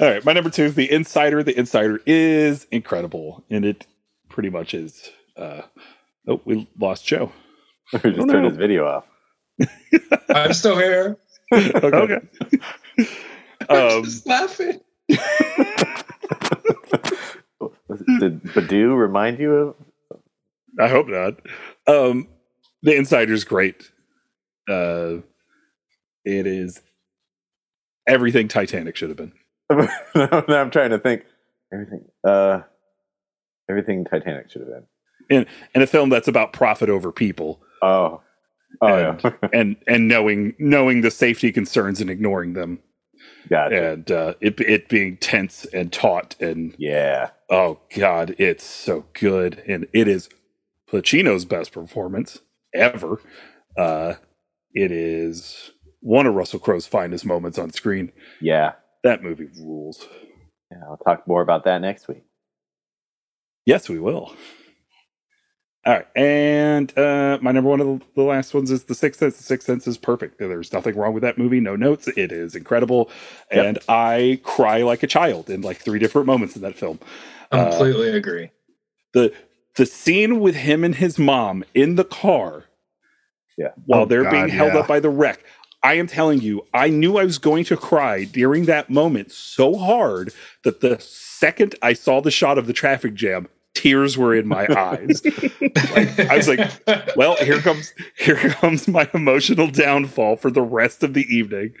[0.00, 1.42] All right, my number two is The Insider.
[1.42, 3.86] The Insider is incredible, and it
[4.28, 5.10] pretty much is.
[5.36, 5.62] Uh,
[6.28, 7.32] oh, we lost Joe.
[7.92, 8.48] we just Oh, turned no.
[8.48, 9.04] his video off.
[10.28, 11.16] I'm still here.
[11.52, 12.18] Okay.
[13.70, 14.80] I'm Um, just laughing.
[18.20, 19.74] Did Badu remind you of?
[20.78, 21.34] I hope not.
[21.86, 22.28] Um,
[22.82, 23.90] the Insider's great.
[24.68, 25.16] Uh,
[26.24, 26.80] it is
[28.06, 29.32] everything Titanic should have been.
[30.14, 31.24] now I'm trying to think.
[31.72, 32.04] Everything.
[32.24, 32.60] Uh,
[33.68, 35.46] everything Titanic should have been.
[35.74, 38.20] And a film that's about profit over people Oh.
[38.80, 39.32] Oh And- yeah.
[39.52, 42.78] and and knowing knowing the safety concerns and ignoring them
[43.48, 43.92] gotcha.
[43.92, 47.30] and uh, it it being tense and taut and Yeah.
[47.50, 50.28] oh god, it's so good and it is
[50.90, 52.40] Pacino's best performance
[52.74, 53.20] ever.
[53.76, 54.14] Uh,
[54.74, 55.70] it is
[56.00, 58.12] one of Russell Crowe's finest moments on screen.
[58.40, 58.72] Yeah.
[59.04, 60.06] That movie rules.
[60.70, 60.78] Yeah.
[60.88, 62.24] I'll talk more about that next week.
[63.66, 64.34] Yes, we will.
[65.88, 69.38] All right, and uh, my number one of the, last ones is The Sixth Sense.
[69.38, 70.38] The Sixth Sense is perfect.
[70.38, 71.60] There's nothing wrong with that movie.
[71.60, 72.08] No notes.
[72.16, 73.10] It is incredible,
[73.52, 73.66] Yep.
[73.66, 77.00] and I cry like a child in like three different moments in that film.
[77.52, 78.52] Uh, Completely agree.
[79.14, 79.34] the
[79.76, 82.66] The scene with him and his mom in the car,
[83.58, 83.72] Yeah.
[83.86, 84.80] while Oh, they're being held yeah.
[84.80, 85.44] up by the wreck.
[85.82, 89.76] I am telling you, I knew I was going to cry during that moment so
[89.76, 90.34] hard
[90.64, 93.48] that the second I saw the shot of the traffic jam,
[93.78, 95.22] tears were in my eyes.
[95.24, 101.14] I was like, well, here comes here comes my emotional downfall for the rest of
[101.14, 101.74] the evening.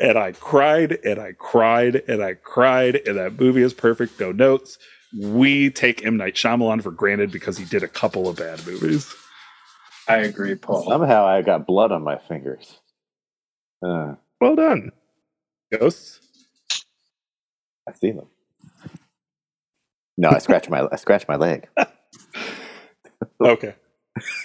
[0.00, 4.32] And I cried and I cried and I cried, and that movie is perfect, no
[4.32, 4.78] notes.
[5.20, 6.16] We take M.
[6.16, 9.14] Night Shyamalan for granted because he did a couple of bad movies.
[10.08, 10.88] I agree, Paul.
[10.88, 12.78] Somehow I got blood on my fingers.
[13.84, 14.90] Uh, Well done.
[15.72, 16.20] Ghosts?
[17.88, 18.26] I see them.
[20.18, 21.68] No, I scratched my I scratched my leg.
[23.42, 23.74] Okay.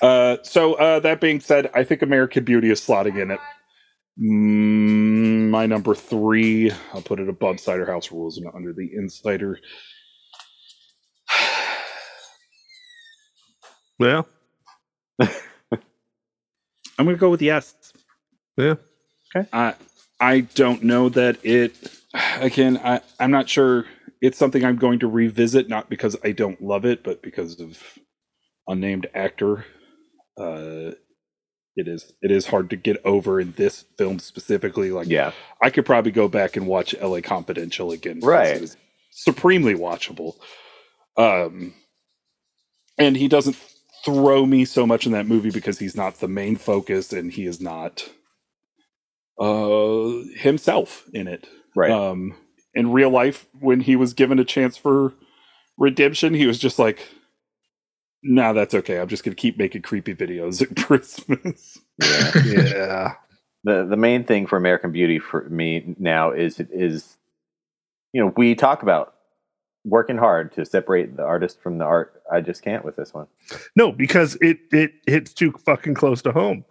[0.02, 3.40] Uh, so uh, that being said, I think American Beauty is slotting in it.
[4.22, 6.72] mm, my number three.
[6.94, 9.60] I'll put it above Cider House Rules and under the Insider.
[14.00, 14.24] Yeah.
[15.22, 15.30] I'm
[17.06, 17.76] going to go with yes.
[18.58, 18.76] Yeah.
[19.36, 19.48] Okay.
[19.54, 19.76] I
[20.20, 21.76] I don't know that it.
[22.40, 23.86] Again, I I'm not sure.
[24.22, 27.82] It's something I'm going to revisit, not because I don't love it, but because of
[28.68, 29.66] unnamed actor.
[30.38, 30.92] Uh,
[31.76, 34.92] it is it is hard to get over in this film specifically.
[34.92, 35.32] Like, Yeah.
[35.62, 37.22] I could probably go back and watch L.A.
[37.22, 38.20] Confidential again.
[38.22, 38.62] Right.
[38.62, 38.76] it
[39.12, 40.36] supremely watchable.
[41.18, 41.74] Um,
[42.98, 43.58] and he doesn't
[44.06, 47.46] throw me so much in that movie because he's not the main focus and he
[47.46, 48.10] is not
[49.40, 51.48] uh himself in it.
[51.76, 51.92] Right.
[51.92, 52.36] Um,
[52.74, 55.14] in real life, when he was given a chance for
[55.78, 57.08] redemption, he was just like,
[58.24, 59.00] "Nah, that's okay.
[59.00, 62.32] I'm just gonna keep making creepy videos at Christmas." yeah.
[62.46, 63.14] Yeah.
[63.64, 67.18] the the main thing for American Beauty for me now is is
[68.14, 69.16] you know we talk about
[69.86, 72.22] working hard to separate the artist from the art.
[72.32, 73.28] I just can't with this one.
[73.76, 76.64] No, because it it hits too fucking close to home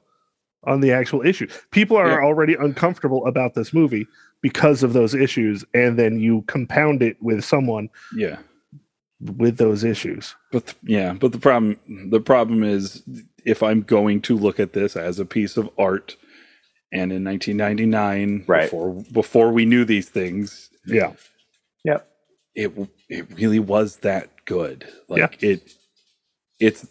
[0.64, 1.46] on the actual issue.
[1.70, 2.26] People are Yeah.
[2.26, 4.06] already uncomfortable about this movie
[4.42, 8.38] because of those issues, and then you compound it with someone yeah.
[9.20, 10.34] with those issues.
[10.52, 11.78] But th- yeah, but the problem
[12.10, 13.02] the problem is
[13.44, 16.16] if I'm going to look at this as a piece of art,
[16.92, 18.62] and in 1999, Right.
[18.64, 21.12] before before we knew these things, Yeah.
[21.84, 21.98] yeah
[22.54, 22.72] it
[23.08, 24.86] it really was that good.
[25.08, 25.72] Like it,
[26.58, 26.86] it's.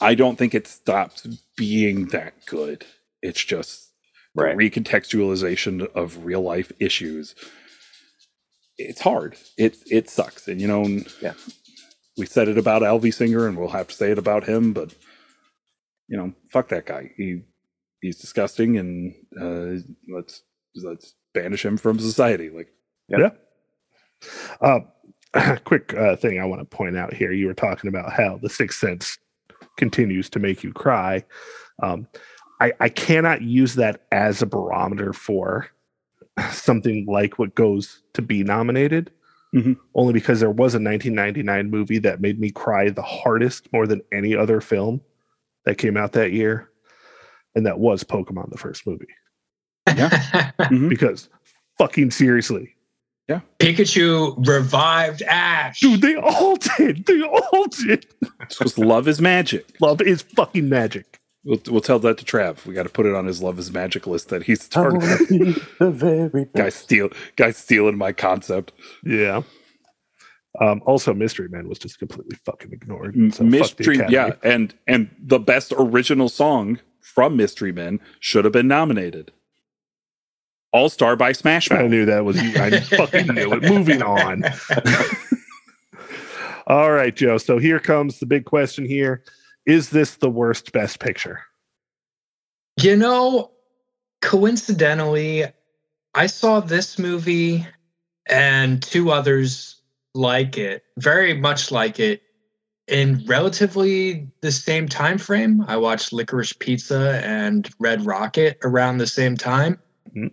[0.00, 1.26] I don't think it stops
[1.56, 2.84] being that good.
[3.22, 3.85] It's just the
[4.36, 4.56] Right.
[4.56, 7.34] recontextualization of real life issues.
[8.78, 9.36] It's hard.
[9.58, 10.86] It it sucks, and you know,
[11.22, 11.34] Yeah.
[12.18, 14.72] we said it about Alvy Singer, and we'll have to say it about him.
[14.72, 14.94] But
[16.08, 17.12] you know, fuck that guy.
[17.16, 17.42] He
[18.02, 19.82] he's disgusting, and uh,
[20.14, 20.42] let's
[20.76, 22.50] let's banish him from society.
[22.50, 22.68] Like,
[23.08, 23.30] Yeah.
[24.60, 24.80] Uh,
[25.64, 27.32] quick uh, thing I want to point out here.
[27.32, 29.18] You were talking about how the Sixth Sense
[29.78, 31.24] continues to make you cry.
[31.82, 32.08] Um,
[32.60, 35.68] I, I cannot use that as a barometer for
[36.52, 39.10] something like what goes to be nominated.
[39.54, 39.76] Mhm.
[39.94, 44.02] Only because there was a 1999 movie that made me cry the hardest more than
[44.12, 45.00] any other film
[45.64, 46.68] that came out that year.
[47.54, 49.06] And that was Pokemon, the first movie.
[49.88, 50.88] Mhm.
[50.88, 51.28] Because
[51.78, 52.74] fucking seriously,
[53.28, 53.40] yeah.
[53.58, 55.80] Pikachu revived Ash.
[55.80, 57.06] Dude, they all did.
[57.06, 58.06] They all did.
[58.40, 59.64] it's just love is magic.
[59.80, 61.18] Love is fucking magic.
[61.46, 62.66] We'll, we'll tell that to Trav.
[62.66, 65.00] We got to put it on his love is magic list that he's I wanna
[65.16, 65.52] starting.
[65.52, 68.72] be the very guy steal, guy stealing my concept.
[69.04, 69.42] Yeah.
[70.60, 73.14] Um, also, Mystery Man was just completely fucking ignored.
[73.34, 74.14] So Mystery, Academy.
[74.14, 79.32] yeah, and and the best original song from Mystery Men should have been nominated.
[80.72, 81.80] All Star by Smash Mouth.
[81.80, 82.52] I knew that was you.
[82.60, 83.62] I fucking knew it.
[83.62, 84.44] Moving on.
[86.66, 87.38] All right, Joe.
[87.38, 89.22] So here comes the big question here.
[89.66, 91.40] Is this the worst best picture?
[92.80, 93.50] You know,
[94.22, 95.44] coincidentally,
[96.14, 97.66] I saw this movie
[98.28, 99.80] and two others
[100.14, 102.22] like it, very much like it,
[102.86, 105.64] in relatively the same time frame.
[105.66, 109.78] I watched Licorice Pizza and Red Rocket around the same time.
[110.14, 110.30] Mhm.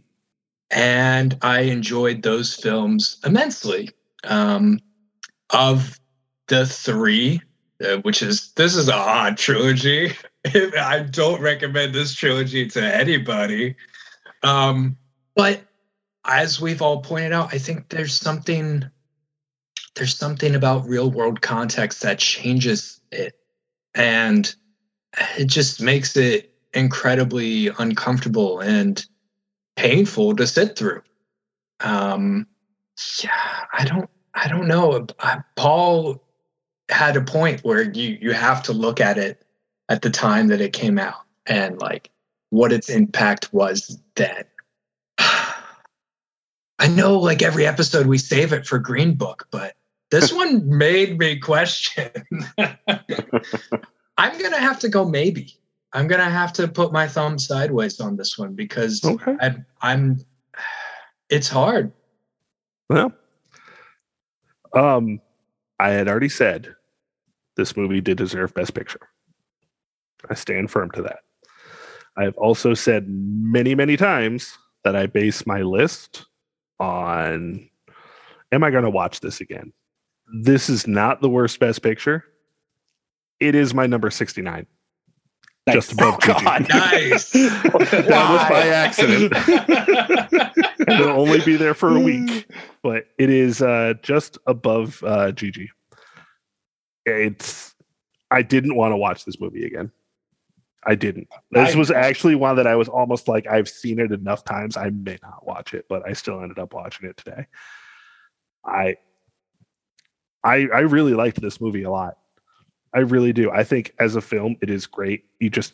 [0.69, 3.89] And I enjoyed those films immensely.
[4.26, 4.80] Um,
[5.49, 5.99] of
[6.47, 7.41] the three,
[8.01, 10.14] which is this is a odd trilogy.
[10.45, 13.76] I don't recommend this trilogy to anybody.
[14.43, 14.97] Um,
[15.35, 15.61] but
[16.26, 18.89] as we've all pointed out, I think there's something
[19.95, 23.35] there's something about real world context that changes it.
[23.93, 24.53] And
[25.38, 29.05] it just makes it incredibly uncomfortable and
[29.76, 31.03] painful to sit through.
[31.81, 32.47] Um,
[33.23, 35.05] yeah, I don't I don't know.
[35.19, 36.22] Uh, Paul
[36.94, 39.44] had a point where you you have to look at it
[39.90, 42.10] at the time that it came out and like
[42.52, 44.44] what its impact was then.
[45.18, 49.74] I know like every episode we save it for Green Book, but
[50.11, 52.10] this one made me question.
[54.18, 55.57] I'm going to have to go maybe.
[55.94, 59.36] I'm going to have to put my thumb sideways on this one because Okay.
[59.41, 60.20] I, I'm
[61.30, 61.91] it's hard.
[62.90, 63.11] Well,
[64.74, 65.20] um,
[65.80, 66.76] I had already said
[67.55, 69.09] this movie did deserve Best Picture.
[70.30, 71.19] I stand firm to that.
[72.15, 76.25] I have also said many, many times that I base my list
[76.80, 77.69] on
[78.51, 79.73] am I going to watch this again?
[80.41, 82.23] This is not the worst Best Picture.
[83.39, 84.65] It is my number 69.
[85.71, 86.67] Just above Oh, God.
[86.69, 87.31] Nice.
[87.31, 89.34] That was by accident.
[90.88, 92.45] It'll only be there for a week,
[92.84, 95.71] but it is uh, just above uh, Gigi.
[97.05, 97.75] It's.
[98.31, 99.91] I didn't want to watch this movie again.
[100.85, 101.27] I didn't.
[101.51, 104.75] This I- was actually one that I was almost like I've seen it enough times.
[104.75, 107.45] I may not watch it, but I still ended up watching it today.
[108.65, 108.97] I.
[110.45, 112.17] I I really liked this movie a lot.
[112.93, 113.49] I really do.
[113.49, 115.23] I think as a film, it is great.
[115.39, 115.73] You just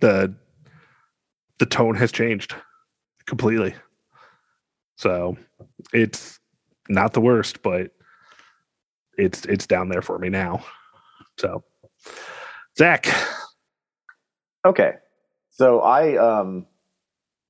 [0.00, 0.34] the
[1.58, 2.54] the tone has changed
[3.26, 3.74] completely.
[4.96, 5.36] So
[5.92, 6.40] it's
[6.88, 7.92] not the worst, but
[9.18, 10.64] it's it's down there for me now.
[11.38, 11.64] So
[12.78, 13.06] Zach,
[14.66, 14.94] Okay.
[15.50, 16.66] So I um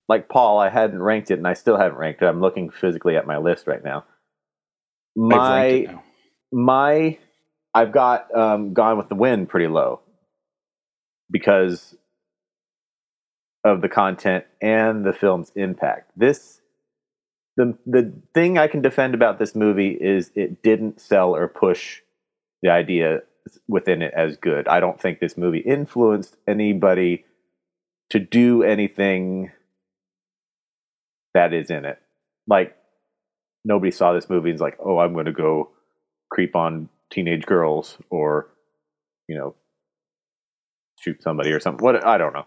[0.09, 2.27] like Paul, I hadn't ranked it and I still haven't ranked it.
[2.27, 4.05] I'm looking physically at my list right now.
[5.31, 6.05] I've My now.
[6.53, 7.19] my
[7.75, 10.01] I've got um Gone with the Wind pretty low
[11.31, 11.97] because
[13.65, 16.13] of the content and the film's impact.
[16.17, 16.58] This
[17.59, 22.01] the the thing I can defend about this movie is it didn't sell or push
[22.63, 23.23] the idea
[23.67, 24.69] within it as good.
[24.69, 27.25] I don't think this movie influenced anybody
[28.11, 29.51] to do anything
[31.35, 31.99] that is in it.
[32.47, 32.77] Like
[33.65, 35.71] nobody saw this movie and is like, "Oh, I'm going to go
[36.31, 38.49] creep on teenage girls or
[39.27, 39.57] you know
[41.01, 42.47] shoot somebody or something." What I don't know.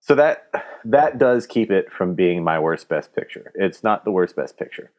[0.00, 0.50] So that
[0.84, 3.52] that does keep it from being my worst best picture.
[3.54, 4.90] It's not the worst best picture.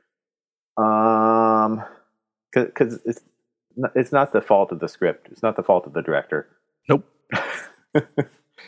[0.77, 1.83] Um
[2.53, 3.21] cuz it's
[3.95, 5.27] it's not the fault of the script.
[5.31, 6.47] It's not the fault of the director.
[6.89, 7.05] Nope.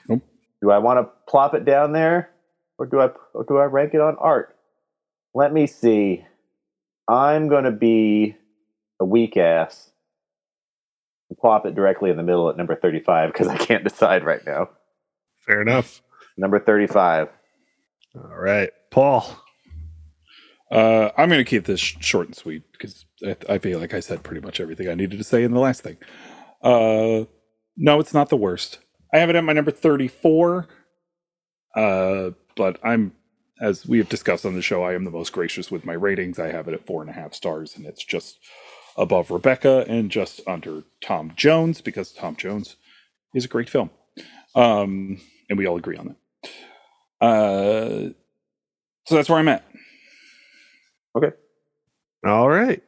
[0.09, 0.21] Nope.
[0.61, 2.29] Do I want to plop it down there,
[2.77, 4.55] or do I or do I rank it on art?
[5.33, 6.25] Let me see.
[7.07, 8.35] I'm going to be
[8.99, 9.91] a weak ass,
[11.29, 14.45] and plop it directly in the middle at number 35 because I can't decide right
[14.45, 14.69] now.
[15.45, 16.02] Fair enough.
[16.37, 17.29] Number 35.
[18.15, 19.25] All right, Paul.
[20.71, 23.99] Uh, I'm going to keep this short and sweet because I, I feel like I
[23.99, 25.97] said pretty much everything I needed to say in the last thing.
[26.61, 27.25] Uh,
[27.77, 28.79] no, it's not the worst.
[29.13, 30.67] I have it at my number 34.
[31.75, 33.13] Uh, but I'm,
[33.61, 36.39] as we have discussed on the show, I am the most gracious with my ratings.
[36.39, 38.37] I have it at four and a half stars, and it's just
[38.97, 42.75] above Rebecca and just under Tom Jones because Tom Jones
[43.33, 43.89] is a great film.
[44.55, 45.19] Um,
[45.49, 46.15] and we all agree on that.
[47.21, 48.09] Uh,
[49.05, 49.65] so that's where I'm at.
[51.15, 51.31] Okay.
[52.25, 52.81] All right.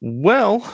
[0.00, 0.72] Well,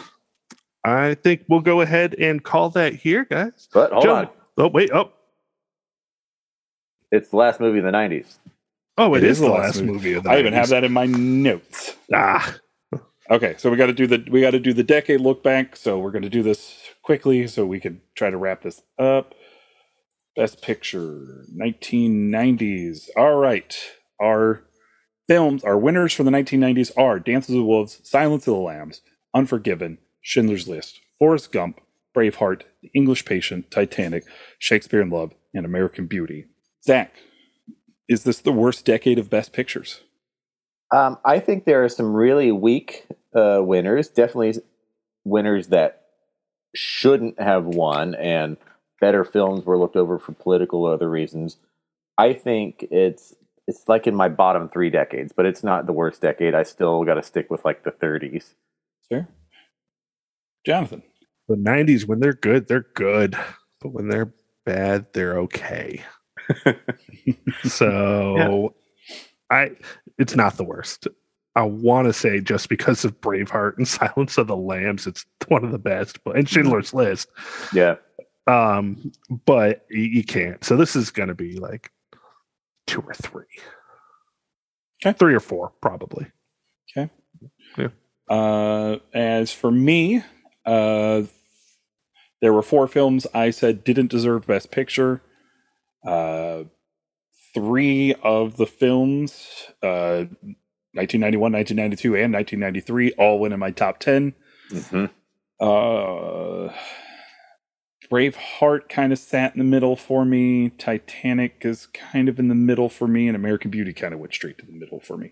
[0.85, 3.69] I think we'll go ahead and call that here, guys.
[3.73, 4.29] But hold Joe- on.
[4.59, 4.91] Oh, wait.
[4.93, 5.13] Oh,
[7.13, 8.39] It's the last movie of the 90s.
[8.99, 11.95] oh, it is, the last movie, of the I even have that in my notes.
[12.15, 12.57] Ah,
[13.29, 15.75] Okay, so we got to do the we got to do the decade look back.
[15.77, 19.35] So we're going to do this quickly so we can try to wrap this up.
[20.37, 23.09] Best Picture, 1990s.
[23.17, 23.75] All right,
[24.21, 24.65] our
[25.27, 29.01] films, our winners for the 1990s are Dances with Wolves, Silence of the Lambs,
[29.35, 31.81] Unforgiven, Schindler's List, Forrest Gump,
[32.15, 34.25] Braveheart, The English Patient, Titanic,
[34.59, 36.45] Shakespeare in Love, and American Beauty.
[36.85, 37.15] Zach,
[38.07, 40.03] is this the worst decade of Best Pictures?
[40.95, 44.09] Um, I think there are some really weak uh, winners.
[44.09, 44.63] Definitely
[45.25, 46.03] winners that
[46.75, 48.59] shouldn't have won, and
[49.01, 51.57] better films were looked over for political or other reasons.
[52.19, 53.35] I think it's
[53.67, 56.55] it's like in my bottom three decades, but it's not the worst decade.
[56.55, 58.55] I still got to stick with like the 30s.
[59.09, 59.29] Fair.
[60.65, 61.03] Jonathan.
[61.49, 63.37] the 90s, when they're good, they're good.
[63.81, 64.33] But when they're
[64.65, 66.03] bad, they're okay.
[67.65, 68.75] so
[69.51, 69.73] I
[70.19, 71.09] it's not the worst.
[71.55, 75.65] I want to say just because of Braveheart and Silence of the Lambs, it's one
[75.65, 76.55] of the best, but and mm-hmm.
[76.55, 77.29] Schindler's List.
[77.73, 77.97] Yeah,
[78.47, 79.13] Um,
[79.47, 80.65] but you, you can't.
[80.65, 81.91] So this is going to be like
[82.87, 83.45] two or three,
[85.05, 85.17] Okay.
[85.19, 86.27] three or four probably.
[86.97, 87.11] Okay.
[87.79, 87.89] Yeah.
[88.29, 90.23] Uh, as for me,
[90.65, 91.23] uh,
[92.41, 95.23] there were four films I said didn't deserve Best Picture.
[96.07, 96.65] Uh,
[97.55, 99.47] three of the films,
[99.83, 100.25] uh,
[100.95, 104.35] 1991, 1992, and 1993, all went in my top 10.
[104.71, 105.07] hmm
[105.61, 106.73] Uh,
[108.11, 110.71] Braveheart kind of sat in the middle for me.
[110.71, 114.35] Titanic is kind of in the middle for me, and American Beauty kind of went
[114.35, 115.31] straight to the middle for me.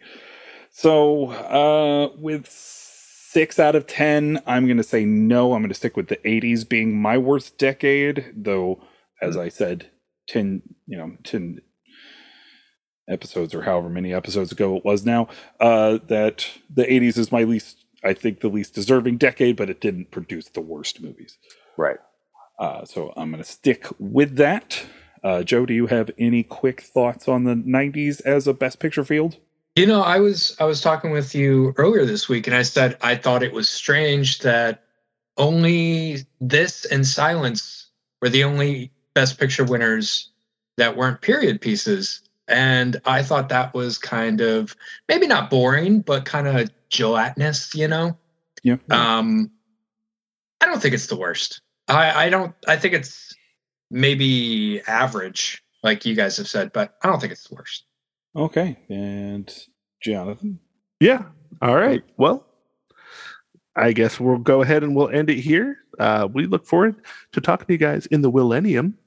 [0.71, 5.53] So, uh, with six out of ten, I'm going to say no.
[5.53, 8.83] I'm going to stick with the 80s being my worst decade, though,
[9.21, 9.91] as I said,
[10.29, 11.61] 10, you know, 10
[13.09, 15.29] episodes or however many episodes ago it was now,
[15.61, 19.81] uh, that the 80s is my least, I think, the least deserving decade, but it
[19.81, 21.39] didn't produce the worst movies.
[21.77, 21.99] right.
[22.59, 24.85] Uh, so I'm going to stick with that.
[25.23, 29.05] Uh, Joe, do you have any quick thoughts on the 90s as a best picture
[29.05, 29.39] field?
[29.77, 32.97] You know, I was I was talking with you earlier this week, and I said
[33.01, 34.85] I thought it was strange that
[35.37, 37.91] only this and Silence
[38.23, 40.31] were the only Best Picture winners
[40.77, 44.77] that weren't period pieces, and I thought that was kind of
[45.09, 48.17] maybe not boring, but kind of gelatinous, you know.
[48.63, 48.77] Yeah.
[48.91, 49.51] Um,
[50.61, 51.61] I don't think it's the worst.
[51.89, 52.55] I I don't.
[52.67, 53.35] I think it's
[53.91, 57.85] maybe average, like you guys have said, but I don't think it's the worst.
[58.37, 58.79] Okay.
[58.89, 59.53] And
[60.03, 60.59] Jonathan?
[61.01, 61.25] Yeah.
[61.63, 62.03] All right.
[62.17, 62.47] Well,
[63.77, 65.79] I guess we'll go ahead and we'll end it here.
[65.99, 66.97] Uh, we look forward
[67.33, 68.99] to talking to you guys in the millennium.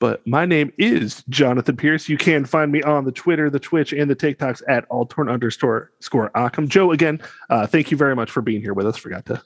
[0.00, 2.08] But my name is Jonathan Pierce.
[2.08, 5.90] You can find me on the Twitter, the Twitch, and the TikToks at Altorn underscore
[5.98, 6.68] score Occam.
[6.68, 7.20] Joe, again,
[7.50, 8.96] uh, thank you very much for being here with us.
[8.96, 9.42] Forgot to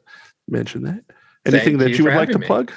[0.48, 1.04] mention that.
[1.44, 2.46] Anything Thank that you you would like to me.
[2.46, 2.72] plug?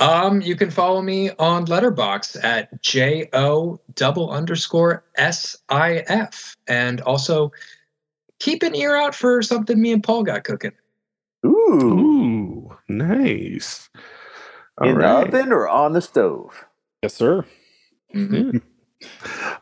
[0.00, 6.56] Um, you can follow me on Letterboxd at J O double underscore S I F,
[6.68, 7.50] and also
[8.38, 10.72] keep an ear out for something me and Paul got cooking.
[11.44, 11.48] Ooh.
[11.72, 13.88] Ooh, nice.
[14.80, 15.30] All in right.
[15.30, 16.64] the oven or on the stove?
[17.02, 17.44] Yes, sir.
[18.14, 18.62] Mhm.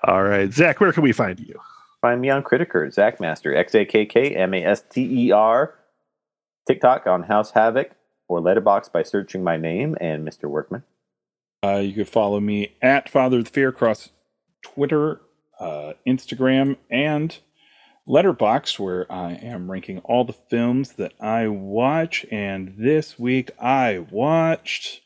[0.05, 0.53] All right.
[0.53, 1.59] Zach, where can we find you?
[2.03, 5.32] Find me on Criticker, Zach Master, X A K K M A S T E
[5.32, 5.74] R.
[6.66, 7.90] TikTok on House Havoc
[8.28, 10.44] or Letterboxd by searching my name and Mr.
[10.44, 10.82] Workman.
[11.62, 14.11] Uh, you can follow me at Father of the Fear across
[14.62, 15.20] Twitter,
[15.59, 17.39] uh, Instagram, and
[18.09, 22.24] Letterboxd, where I am ranking all the films that I watch.
[22.31, 25.01] And this week I watched.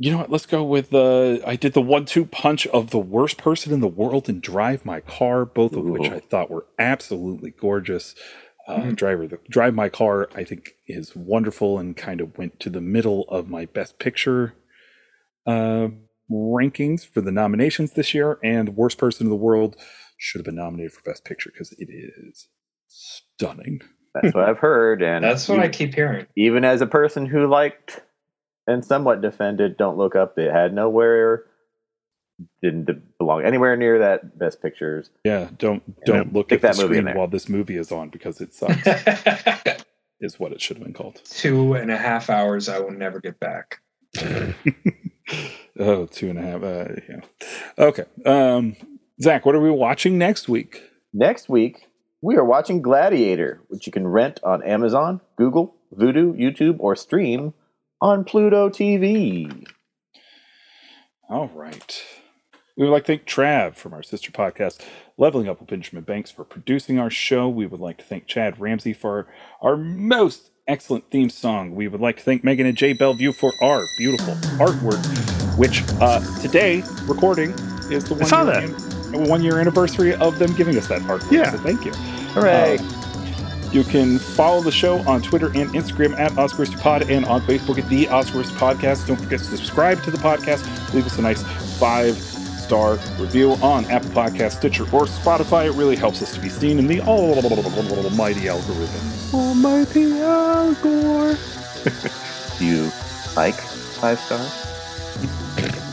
[0.00, 0.30] You know what?
[0.30, 3.88] Let's go with uh I did the one-two punch of the worst person in the
[3.88, 8.14] world and drive my car, both of which I thought were absolutely gorgeous.
[8.68, 8.96] Uh, Mm.
[8.96, 12.82] Driver, the Drive My Car, I think is wonderful and kind of went to the
[12.82, 14.52] middle of my Best Picture
[15.46, 15.88] uh,
[16.30, 18.38] rankings for the nominations this year.
[18.44, 19.76] And Worst Person in the World
[20.18, 22.48] should have been nominated for Best Picture because it is
[22.88, 23.80] stunning.
[24.14, 26.26] That's what I've heard, and That's what I keep hearing.
[26.36, 28.00] even as a person who liked
[28.66, 31.44] and somewhat defended "Don't Look Up," it had nowhere,
[32.62, 35.10] didn't belong anywhere near that Best Pictures.
[35.24, 38.10] Yeah, don't don't look stick at the that movie screen while this movie is on
[38.10, 38.86] because it sucks.
[40.20, 41.20] is what it should have been called.
[41.24, 43.80] Two and a half hours I will never get back.
[45.78, 46.62] oh, two and a half.
[46.62, 47.20] Uh, yeah.
[47.78, 48.04] Okay.
[48.24, 48.76] Um,
[49.20, 50.82] Zach, what are we watching next week?
[51.12, 51.88] Next week,
[52.20, 57.54] we are watching Gladiator, which you can rent on Amazon, Google, Vudu, YouTube, or stream
[58.00, 59.66] on Pluto TV.
[61.28, 62.02] All right.
[62.78, 64.80] We would like to thank Trav from our sister podcast,
[65.16, 67.48] Leveling Up with Benjamin Banks, for producing our show.
[67.48, 69.26] We would like to thank Chad Ramsey for
[69.60, 71.74] our most excellent theme song.
[71.74, 74.34] We would like to thank Megan and Jay Bellevue for our beautiful
[74.64, 75.04] artwork,
[75.58, 77.50] which uh, today, recording,
[77.90, 81.32] is the one, year, one year anniversary of them giving us that artwork.
[81.32, 81.50] Yeah.
[81.50, 81.90] So thank you.
[82.34, 82.78] Hooray!
[82.78, 87.78] Uh, you can follow the show on Twitter and Instagram at OscarsPod and on Facebook
[87.78, 89.08] at the Oscars Podcast.
[89.08, 90.94] Don't forget to subscribe to the podcast.
[90.94, 91.42] Leave us a nice
[91.80, 92.27] five
[92.68, 95.64] star review on Apple Podcast, Stitcher, or Spotify.
[95.64, 99.34] It really helps us to be seen in the almighty algorithm.
[99.34, 101.38] Almighty Al Gore.
[102.58, 102.92] Do you
[103.34, 104.64] like five stars?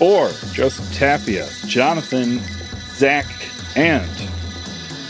[0.00, 2.40] Or just Tapia, Jonathan,
[2.96, 3.26] Zach,
[3.76, 4.10] and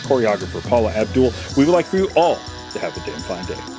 [0.02, 1.32] choreographer Paula Abdul.
[1.56, 2.36] We would like for you all
[2.72, 3.73] to have a damn fine day.